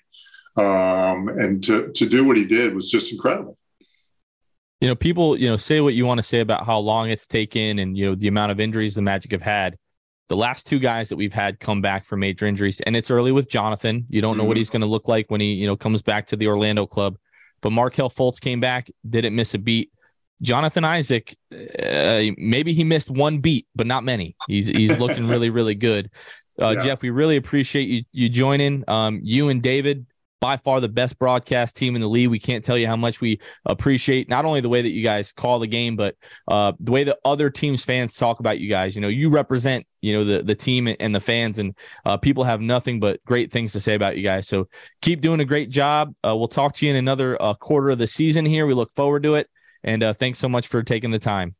Um, 0.57 1.29
and 1.29 1.63
to 1.65 1.91
to 1.93 2.09
do 2.09 2.25
what 2.25 2.37
he 2.37 2.45
did 2.45 2.73
was 2.73 2.89
just 2.89 3.11
incredible 3.11 3.57
you 4.81 4.87
know, 4.87 4.95
people, 4.95 5.37
you 5.37 5.49
know, 5.49 5.57
say 5.57 5.81
what 5.81 5.93
you 5.93 6.05
want 6.05 6.19
to 6.19 6.23
say 6.23 6.39
about 6.39 6.65
how 6.65 6.79
long 6.79 7.09
it's 7.09 7.27
taken 7.27 7.79
and, 7.79 7.97
you 7.97 8.05
know, 8.05 8.15
the 8.15 8.27
amount 8.27 8.51
of 8.51 8.59
injuries 8.59 8.95
the 8.95 9.01
Magic 9.01 9.31
have 9.31 9.41
had. 9.41 9.77
The 10.29 10.37
last 10.37 10.67
two 10.67 10.79
guys 10.79 11.09
that 11.09 11.17
we've 11.17 11.33
had 11.33 11.59
come 11.59 11.81
back 11.81 12.05
from 12.05 12.19
major 12.19 12.45
injuries, 12.45 12.79
and 12.81 12.95
it's 12.95 13.09
early 13.09 13.31
with 13.31 13.49
Jonathan. 13.49 14.05
You 14.09 14.21
don't 14.21 14.37
know 14.37 14.43
mm-hmm. 14.43 14.49
what 14.49 14.57
he's 14.57 14.69
going 14.69 14.81
to 14.81 14.87
look 14.87 15.07
like 15.07 15.29
when 15.29 15.41
he, 15.41 15.53
you 15.53 15.65
know, 15.65 15.75
comes 15.75 16.01
back 16.01 16.27
to 16.27 16.35
the 16.35 16.47
Orlando 16.47 16.85
club. 16.85 17.17
But 17.61 17.71
Markelle 17.71 18.09
Fultz 18.09 18.39
came 18.39 18.59
back, 18.59 18.89
didn't 19.07 19.35
miss 19.35 19.53
a 19.53 19.57
beat. 19.57 19.91
Jonathan 20.41 20.85
Isaac, 20.85 21.37
uh, 21.51 22.21
maybe 22.37 22.73
he 22.73 22.83
missed 22.83 23.09
one 23.09 23.39
beat, 23.39 23.67
but 23.75 23.85
not 23.85 24.03
many. 24.03 24.35
He's 24.47 24.67
he's 24.67 24.97
looking 24.97 25.27
really, 25.27 25.49
really 25.49 25.75
good. 25.75 26.11
Uh, 26.61 26.69
yeah. 26.77 26.83
Jeff, 26.83 27.01
we 27.01 27.09
really 27.09 27.35
appreciate 27.35 27.89
you 27.89 28.03
you 28.13 28.29
joining. 28.29 28.83
Um, 28.87 29.19
you 29.21 29.49
and 29.49 29.61
David, 29.61 30.05
by 30.41 30.57
far 30.57 30.79
the 30.79 30.89
best 30.89 31.19
broadcast 31.19 31.75
team 31.75 31.95
in 31.95 32.01
the 32.01 32.07
league. 32.07 32.29
We 32.29 32.39
can't 32.39 32.63
tell 32.63 32.77
you 32.77 32.87
how 32.87 32.95
much 32.95 33.21
we 33.21 33.39
appreciate 33.65 34.29
not 34.29 34.45
only 34.45 34.61
the 34.61 34.69
way 34.69 34.81
that 34.81 34.91
you 34.91 35.03
guys 35.03 35.31
call 35.31 35.59
the 35.59 35.67
game, 35.67 35.95
but 35.95 36.15
uh, 36.47 36.73
the 36.79 36.91
way 36.91 37.03
that 37.03 37.19
other 37.25 37.49
teams' 37.49 37.83
fans 37.83 38.15
talk 38.15 38.39
about 38.39 38.59
you 38.59 38.69
guys. 38.69 38.95
You 38.95 39.01
know, 39.01 39.07
you 39.07 39.29
represent 39.29 39.85
you 40.01 40.13
know 40.13 40.23
the 40.23 40.43
the 40.43 40.55
team 40.55 40.93
and 40.99 41.13
the 41.13 41.19
fans, 41.19 41.59
and 41.59 41.75
uh, 42.05 42.17
people 42.17 42.43
have 42.43 42.61
nothing 42.61 42.99
but 42.99 43.23
great 43.25 43.51
things 43.51 43.73
to 43.73 43.79
say 43.79 43.95
about 43.95 44.17
you 44.17 44.23
guys. 44.23 44.47
So 44.47 44.67
keep 45.01 45.21
doing 45.21 45.39
a 45.39 45.45
great 45.45 45.69
job. 45.69 46.13
Uh, 46.25 46.35
we'll 46.35 46.47
talk 46.47 46.73
to 46.75 46.85
you 46.85 46.91
in 46.91 46.97
another 46.97 47.41
uh, 47.41 47.53
quarter 47.55 47.89
of 47.89 47.97
the 47.97 48.07
season 48.07 48.45
here. 48.45 48.65
We 48.65 48.73
look 48.73 48.93
forward 48.95 49.23
to 49.23 49.35
it, 49.35 49.49
and 49.83 50.03
uh, 50.03 50.13
thanks 50.13 50.39
so 50.39 50.49
much 50.49 50.67
for 50.67 50.83
taking 50.83 51.11
the 51.11 51.19
time. 51.19 51.55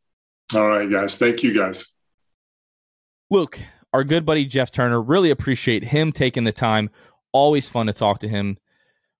All 0.55 0.67
right, 0.67 0.89
guys. 0.89 1.17
Thank 1.17 1.43
you, 1.43 1.53
guys. 1.53 1.85
Luke, 3.29 3.59
our 3.93 4.03
good 4.03 4.25
buddy 4.25 4.45
Jeff 4.45 4.71
Turner, 4.71 4.99
really 4.99 5.29
appreciate 5.29 5.83
him 5.83 6.11
taking 6.11 6.43
the 6.43 6.51
time. 6.51 6.89
Always 7.31 7.69
fun 7.69 7.85
to 7.85 7.93
talk 7.93 8.19
to 8.21 8.27
him 8.27 8.57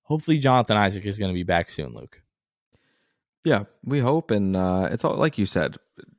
hopefully 0.10 0.39
Jonathan 0.39 0.76
Isaac 0.76 1.05
is 1.05 1.18
going 1.18 1.30
to 1.30 1.36
be 1.36 1.43
back 1.43 1.70
soon, 1.70 1.93
Luke. 1.93 2.22
Yeah, 3.45 3.66
we 3.86 3.99
hope, 3.99 4.32
and 4.32 4.57
uh, 4.57 4.89
it's 4.91 5.05
all 5.05 5.16
like 5.16 5.38
you 5.38 5.45
said. 5.45 5.78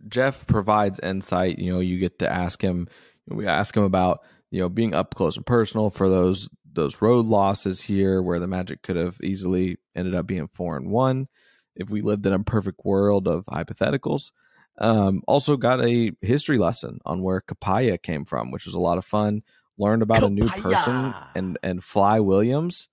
Jeff 0.09 0.47
provides 0.47 0.99
insight. 1.01 1.59
You 1.59 1.75
know, 1.75 1.81
you 1.81 1.99
get 1.99 2.19
to 2.21 2.33
ask 2.33 2.63
him. 2.63 2.89
We 3.29 3.47
ask 3.47 3.77
him 3.77 3.83
about 3.83 4.21
you 4.51 4.61
know 4.61 4.71
being 4.71 4.95
up 4.95 5.15
close 5.15 5.37
and 5.37 5.45
personal 5.45 5.91
for 5.91 6.09
those 6.09 6.49
those 6.73 7.03
road 7.03 7.27
losses 7.27 7.83
here, 7.83 8.23
where 8.23 8.39
the 8.39 8.47
Magic 8.47 8.83
could 8.83 8.97
have 8.97 9.19
easily 9.23 9.77
ended 9.95 10.15
up 10.15 10.27
being 10.27 10.49
four 10.49 10.77
and 10.77 10.91
one 10.91 11.29
if 11.77 11.91
we 11.91 12.01
lived 12.01 12.25
in 12.25 12.33
a 12.33 12.39
perfect 12.43 12.81
world 12.85 13.29
of 13.29 13.45
hypotheticals. 13.47 14.31
Um, 14.79 15.23
also 15.29 15.59
got 15.59 15.85
a 15.85 16.13
history 16.23 16.57
lesson 16.57 17.01
on 17.05 17.23
where 17.23 17.43
Capaya 17.43 18.01
came 18.03 18.25
from, 18.25 18.51
which 18.51 18.65
was 18.65 18.75
a 18.75 18.81
lot 18.81 18.97
of 18.97 19.05
fun. 19.05 19.43
Learned 19.77 20.03
about 20.03 20.23
Capaya. 20.23 20.27
a 20.27 20.31
new 20.31 20.49
person 20.49 21.15
and 21.35 21.59
and 21.63 21.85
Fly 21.85 22.21
Williams 22.21 22.89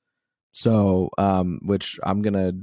so, 0.52 1.10
um, 1.18 1.60
which 1.64 2.00
I'm 2.04 2.22
gonna 2.22 2.54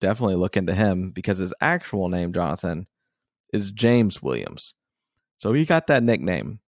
definitely 0.00 0.36
look 0.36 0.56
into 0.56 0.74
him 0.74 1.10
because 1.10 1.38
his 1.38 1.54
actual 1.60 2.08
name, 2.08 2.32
Jonathan, 2.32 2.86
is 3.52 3.70
James 3.70 4.22
Williams. 4.22 4.74
So 5.38 5.52
he 5.52 5.64
got 5.64 5.86
that 5.86 6.02
nickname, 6.02 6.60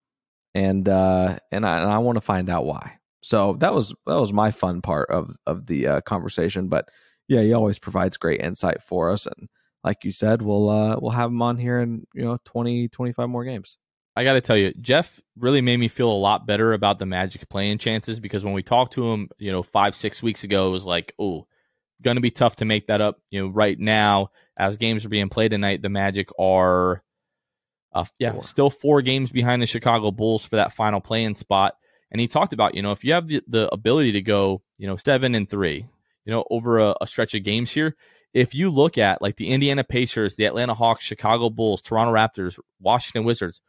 and 0.55 0.89
uh, 0.89 1.39
and 1.51 1.67
I, 1.67 1.79
and 1.81 1.91
I 1.91 1.99
want 1.99 2.17
to 2.17 2.21
find 2.21 2.49
out 2.49 2.67
why. 2.67 2.99
So 3.23 3.55
that 3.61 3.75
was 3.75 3.95
that 4.07 4.21
was 4.21 4.33
my 4.33 4.51
fun 4.51 4.81
part 4.81 5.11
of 5.11 5.35
of 5.47 5.67
the 5.67 5.87
uh, 5.87 6.01
conversation. 6.03 6.69
But 6.69 6.89
yeah, 7.29 7.43
he 7.43 7.53
always 7.53 7.79
provides 7.79 8.17
great 8.17 8.41
insight 8.41 8.83
for 8.83 9.11
us, 9.11 9.27
and 9.27 9.49
like 9.85 10.05
you 10.05 10.13
said, 10.13 10.43
we'll 10.43 10.69
uh, 10.69 10.97
we'll 11.01 11.11
have 11.11 11.31
him 11.31 11.43
on 11.43 11.57
here 11.57 11.81
in 11.81 12.07
you 12.15 12.23
know 12.23 12.39
20, 12.45 12.89
25 12.89 13.29
more 13.29 13.45
games. 13.45 13.79
I 14.17 14.25
got 14.25 14.35
to 14.35 14.41
tell 14.41 14.57
you, 14.57 14.73
Jeff 14.81 15.21
really 15.39 15.61
made 15.61 15.79
me 15.79 15.89
feel 15.89 16.11
a 16.11 16.13
lot 16.13 16.47
better 16.47 16.73
about 16.73 16.99
the 16.99 17.07
Magic 17.07 17.49
playing 17.49 17.79
chances 17.79 18.19
because 18.19 18.45
when 18.45 18.55
we 18.55 18.63
talked 18.63 18.95
to 18.95 19.11
him, 19.11 19.31
you 19.39 19.53
know, 19.53 19.63
five, 19.63 19.95
six 19.95 20.23
weeks 20.23 20.45
ago, 20.45 20.69
it 20.69 20.73
was 20.73 20.85
like, 20.85 21.15
oh, 21.19 21.47
going 22.03 22.17
to 22.17 22.21
be 22.21 22.31
tough 22.31 22.57
to 22.57 22.65
make 22.65 22.89
that 22.89 23.01
up. 23.01 23.21
You 23.31 23.43
know, 23.43 23.49
right 23.49 23.79
now, 23.79 24.31
as 24.57 24.77
games 24.77 25.05
are 25.05 25.11
being 25.11 25.29
played 25.29 25.53
tonight, 25.53 25.83
the 25.83 25.89
Magic 25.89 26.29
are, 26.39 27.03
uh, 27.93 28.05
yeah, 28.19 28.33
four. 28.33 28.43
still 28.43 28.71
four 28.71 29.03
games 29.03 29.31
behind 29.31 29.63
the 29.63 29.67
Chicago 29.67 30.11
Bulls 30.11 30.45
for 30.45 30.57
that 30.57 30.73
final 30.73 31.01
playing 31.01 31.37
spot. 31.37 31.77
And 32.11 32.21
he 32.21 32.27
talked 32.27 32.53
about, 32.53 32.75
you 32.75 32.83
know, 32.83 32.91
if 32.91 33.05
you 33.05 33.13
have 33.13 33.29
the, 33.29 33.43
the 33.47 33.73
ability 33.73 34.13
to 34.13 34.23
go, 34.23 34.63
you 34.79 34.89
know, 34.89 34.97
seven 34.97 35.35
and 35.37 35.49
three, 35.49 35.87
you 36.25 36.33
know, 36.33 36.45
over 36.51 36.79
a, 36.79 36.97
a 37.01 37.07
stretch 37.07 37.35
of 37.35 37.45
games 37.45 37.71
here, 37.71 37.97
if 38.35 38.55
you 38.55 38.71
look 38.71 38.99
at 38.99 39.23
like 39.23 39.37
the 39.37 39.49
Indiana 39.49 39.85
Pacers, 39.85 40.35
the 40.37 40.45
Atlanta 40.45 40.75
Hawks, 40.75 41.05
Chicago 41.05 41.51
Bulls, 41.51 41.83
Toronto 41.83 42.13
Raptors, 42.13 42.59
Washington 42.81 43.25
Wizards, 43.25 43.61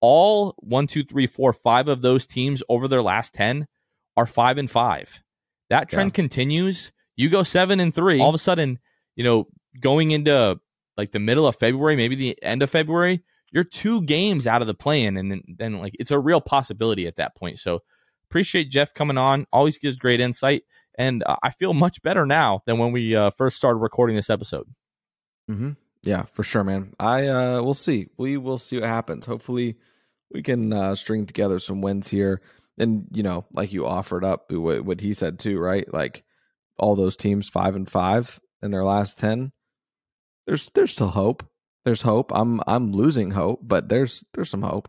all 0.00 0.54
one, 0.58 0.86
two, 0.86 1.04
three, 1.04 1.26
four, 1.26 1.52
five 1.52 1.88
of 1.88 2.02
those 2.02 2.26
teams 2.26 2.62
over 2.68 2.88
their 2.88 3.02
last 3.02 3.34
10 3.34 3.66
are 4.16 4.26
five 4.26 4.58
and 4.58 4.70
five. 4.70 5.22
That 5.70 5.88
trend 5.88 6.10
yeah. 6.10 6.14
continues. 6.14 6.92
You 7.16 7.30
go 7.30 7.42
seven 7.42 7.80
and 7.80 7.94
three, 7.94 8.20
all 8.20 8.28
of 8.28 8.34
a 8.34 8.38
sudden, 8.38 8.78
you 9.16 9.24
know, 9.24 9.48
going 9.80 10.12
into 10.12 10.58
like 10.96 11.12
the 11.12 11.18
middle 11.18 11.46
of 11.46 11.56
February, 11.56 11.96
maybe 11.96 12.16
the 12.16 12.40
end 12.42 12.62
of 12.62 12.70
February, 12.70 13.22
you're 13.50 13.64
two 13.64 14.02
games 14.02 14.46
out 14.46 14.60
of 14.60 14.66
the 14.66 14.74
plan. 14.74 15.16
And 15.16 15.30
then, 15.30 15.42
then 15.46 15.78
like 15.78 15.94
it's 15.98 16.10
a 16.10 16.18
real 16.18 16.40
possibility 16.40 17.06
at 17.06 17.16
that 17.16 17.36
point. 17.36 17.58
So 17.58 17.80
appreciate 18.28 18.70
Jeff 18.70 18.94
coming 18.94 19.18
on. 19.18 19.46
Always 19.52 19.78
gives 19.78 19.96
great 19.96 20.20
insight. 20.20 20.62
And 20.96 21.22
uh, 21.24 21.36
I 21.42 21.50
feel 21.50 21.74
much 21.74 22.02
better 22.02 22.26
now 22.26 22.62
than 22.66 22.78
when 22.78 22.92
we 22.92 23.14
uh, 23.14 23.30
first 23.30 23.56
started 23.56 23.78
recording 23.78 24.16
this 24.16 24.30
episode. 24.30 24.66
Mm-hmm. 25.50 25.70
Yeah, 26.02 26.22
for 26.32 26.42
sure, 26.42 26.64
man. 26.64 26.94
I 26.98 27.26
uh 27.26 27.62
we'll 27.62 27.74
see. 27.74 28.08
We 28.16 28.36
will 28.36 28.58
see 28.58 28.78
what 28.80 28.88
happens. 28.88 29.26
Hopefully 29.26 29.76
we 30.32 30.42
can 30.42 30.72
uh 30.72 30.94
string 30.94 31.26
together 31.26 31.58
some 31.58 31.80
wins 31.80 32.08
here. 32.08 32.40
And 32.78 33.06
you 33.12 33.22
know, 33.22 33.44
like 33.52 33.72
you 33.72 33.86
offered 33.86 34.24
up 34.24 34.52
what, 34.52 34.84
what 34.84 35.00
he 35.00 35.14
said 35.14 35.38
too, 35.38 35.58
right? 35.58 35.92
Like 35.92 36.24
all 36.78 36.94
those 36.94 37.16
teams 37.16 37.48
5 37.48 37.74
and 37.74 37.90
5 37.90 38.40
in 38.62 38.70
their 38.70 38.84
last 38.84 39.18
10. 39.18 39.52
There's 40.46 40.70
there's 40.70 40.92
still 40.92 41.08
hope. 41.08 41.44
There's 41.84 42.02
hope. 42.02 42.30
I'm 42.34 42.60
I'm 42.66 42.92
losing 42.92 43.30
hope, 43.30 43.60
but 43.62 43.88
there's 43.88 44.24
there's 44.34 44.50
some 44.50 44.62
hope. 44.62 44.88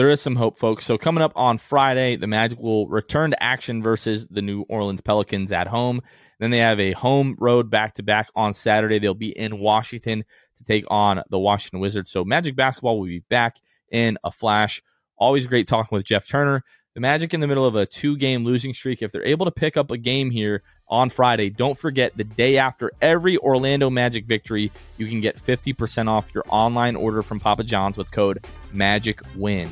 There 0.00 0.08
is 0.08 0.22
some 0.22 0.36
hope, 0.36 0.58
folks. 0.58 0.86
So 0.86 0.96
coming 0.96 1.22
up 1.22 1.34
on 1.36 1.58
Friday, 1.58 2.16
the 2.16 2.26
Magic 2.26 2.58
will 2.58 2.88
return 2.88 3.32
to 3.32 3.42
action 3.42 3.82
versus 3.82 4.26
the 4.30 4.40
New 4.40 4.62
Orleans 4.62 5.02
Pelicans 5.02 5.52
at 5.52 5.66
home. 5.66 6.00
Then 6.38 6.50
they 6.50 6.56
have 6.56 6.80
a 6.80 6.92
home 6.92 7.36
road 7.38 7.68
back 7.68 7.96
to 7.96 8.02
back 8.02 8.30
on 8.34 8.54
Saturday. 8.54 8.98
They'll 8.98 9.12
be 9.12 9.38
in 9.38 9.58
Washington 9.58 10.24
to 10.56 10.64
take 10.64 10.86
on 10.88 11.22
the 11.28 11.38
Washington 11.38 11.80
Wizards. 11.80 12.10
So 12.10 12.24
Magic 12.24 12.56
basketball 12.56 12.98
will 12.98 13.08
be 13.08 13.24
back 13.28 13.56
in 13.92 14.16
a 14.24 14.30
flash. 14.30 14.80
Always 15.18 15.46
great 15.46 15.68
talking 15.68 15.94
with 15.94 16.06
Jeff 16.06 16.26
Turner. 16.26 16.64
The 16.94 17.00
Magic 17.02 17.34
in 17.34 17.40
the 17.40 17.46
middle 17.46 17.66
of 17.66 17.76
a 17.76 17.84
two 17.84 18.16
game 18.16 18.42
losing 18.42 18.72
streak. 18.72 19.02
If 19.02 19.12
they're 19.12 19.26
able 19.26 19.44
to 19.44 19.52
pick 19.52 19.76
up 19.76 19.90
a 19.90 19.98
game 19.98 20.30
here 20.30 20.62
on 20.88 21.10
Friday, 21.10 21.50
don't 21.50 21.76
forget 21.76 22.16
the 22.16 22.24
day 22.24 22.56
after 22.56 22.90
every 23.02 23.36
Orlando 23.36 23.90
Magic 23.90 24.24
victory, 24.24 24.72
you 24.96 25.06
can 25.06 25.20
get 25.20 25.36
50% 25.36 26.08
off 26.08 26.34
your 26.34 26.44
online 26.48 26.96
order 26.96 27.20
from 27.20 27.38
Papa 27.38 27.64
John's 27.64 27.98
with 27.98 28.10
code 28.10 28.46
MAGICWIN. 28.72 29.68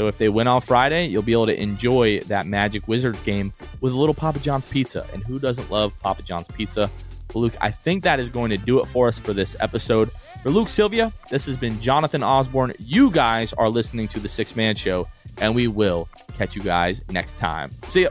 So 0.00 0.06
if 0.06 0.16
they 0.16 0.30
win 0.30 0.46
on 0.46 0.62
Friday, 0.62 1.08
you'll 1.08 1.20
be 1.20 1.32
able 1.32 1.48
to 1.48 1.62
enjoy 1.62 2.20
that 2.20 2.46
Magic 2.46 2.88
Wizards 2.88 3.22
game 3.22 3.52
with 3.82 3.92
a 3.92 3.96
little 3.96 4.14
Papa 4.14 4.38
John's 4.38 4.64
pizza. 4.64 5.06
And 5.12 5.22
who 5.22 5.38
doesn't 5.38 5.70
love 5.70 5.92
Papa 6.00 6.22
John's 6.22 6.48
pizza? 6.48 6.90
Luke, 7.34 7.52
I 7.60 7.70
think 7.70 8.04
that 8.04 8.18
is 8.18 8.30
going 8.30 8.48
to 8.48 8.56
do 8.56 8.80
it 8.80 8.86
for 8.86 9.08
us 9.08 9.18
for 9.18 9.34
this 9.34 9.54
episode. 9.60 10.10
For 10.42 10.48
Luke 10.48 10.70
Sylvia, 10.70 11.12
this 11.28 11.44
has 11.44 11.58
been 11.58 11.78
Jonathan 11.82 12.22
Osborne. 12.22 12.72
You 12.78 13.10
guys 13.10 13.52
are 13.52 13.68
listening 13.68 14.08
to 14.08 14.20
the 14.20 14.28
Sixth 14.30 14.56
Man 14.56 14.74
Show, 14.74 15.06
and 15.36 15.54
we 15.54 15.68
will 15.68 16.08
catch 16.38 16.56
you 16.56 16.62
guys 16.62 17.02
next 17.10 17.36
time. 17.36 17.70
See 17.82 18.04
ya. 18.04 18.08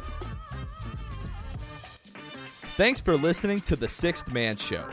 Thanks 2.78 3.02
for 3.02 3.18
listening 3.18 3.62
to 3.62 3.76
the 3.76 3.90
Sixth 3.90 4.32
Man 4.32 4.58
Show. 4.58 4.84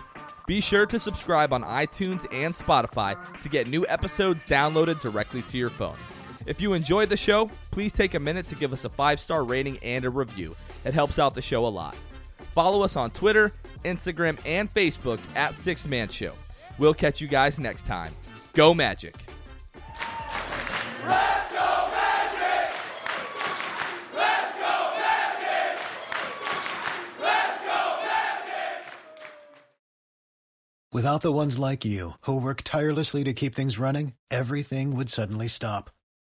Be 0.46 0.62
sure 0.62 0.86
to 0.86 0.98
subscribe 0.98 1.52
on 1.52 1.62
iTunes 1.62 2.24
and 2.32 2.54
Spotify 2.54 3.18
to 3.42 3.50
get 3.50 3.66
new 3.66 3.84
episodes 3.86 4.44
downloaded 4.44 5.00
directly 5.02 5.42
to 5.42 5.58
your 5.58 5.68
phone. 5.68 5.96
If 6.46 6.60
you 6.60 6.74
enjoyed 6.74 7.08
the 7.08 7.16
show, 7.16 7.50
please 7.72 7.92
take 7.92 8.14
a 8.14 8.20
minute 8.20 8.46
to 8.48 8.54
give 8.54 8.72
us 8.72 8.84
a 8.84 8.88
five 8.88 9.18
star 9.18 9.42
rating 9.44 9.78
and 9.82 10.04
a 10.04 10.10
review. 10.10 10.54
It 10.84 10.94
helps 10.94 11.18
out 11.18 11.34
the 11.34 11.42
show 11.42 11.66
a 11.66 11.68
lot. 11.68 11.96
Follow 12.54 12.82
us 12.82 12.96
on 12.96 13.10
Twitter, 13.10 13.52
Instagram, 13.84 14.38
and 14.46 14.72
Facebook 14.72 15.18
at 15.34 15.56
Sixth 15.56 15.86
Man 15.86 16.08
Show. 16.08 16.32
We'll 16.78 16.94
catch 16.94 17.20
you 17.20 17.28
guys 17.28 17.58
next 17.58 17.84
time. 17.84 18.14
Go 18.52 18.72
Magic! 18.72 19.14
Let's 21.04 21.52
go 21.52 21.88
Magic! 21.92 22.72
Let's 24.14 24.54
go 24.54 24.94
Magic! 25.02 25.80
Let's 27.20 27.60
go 27.60 27.98
Magic! 28.06 28.92
Without 30.92 31.22
the 31.22 31.32
ones 31.32 31.58
like 31.58 31.84
you, 31.84 32.12
who 32.22 32.40
work 32.40 32.62
tirelessly 32.62 33.24
to 33.24 33.34
keep 33.34 33.54
things 33.54 33.78
running, 33.78 34.14
everything 34.30 34.96
would 34.96 35.10
suddenly 35.10 35.48
stop 35.48 35.90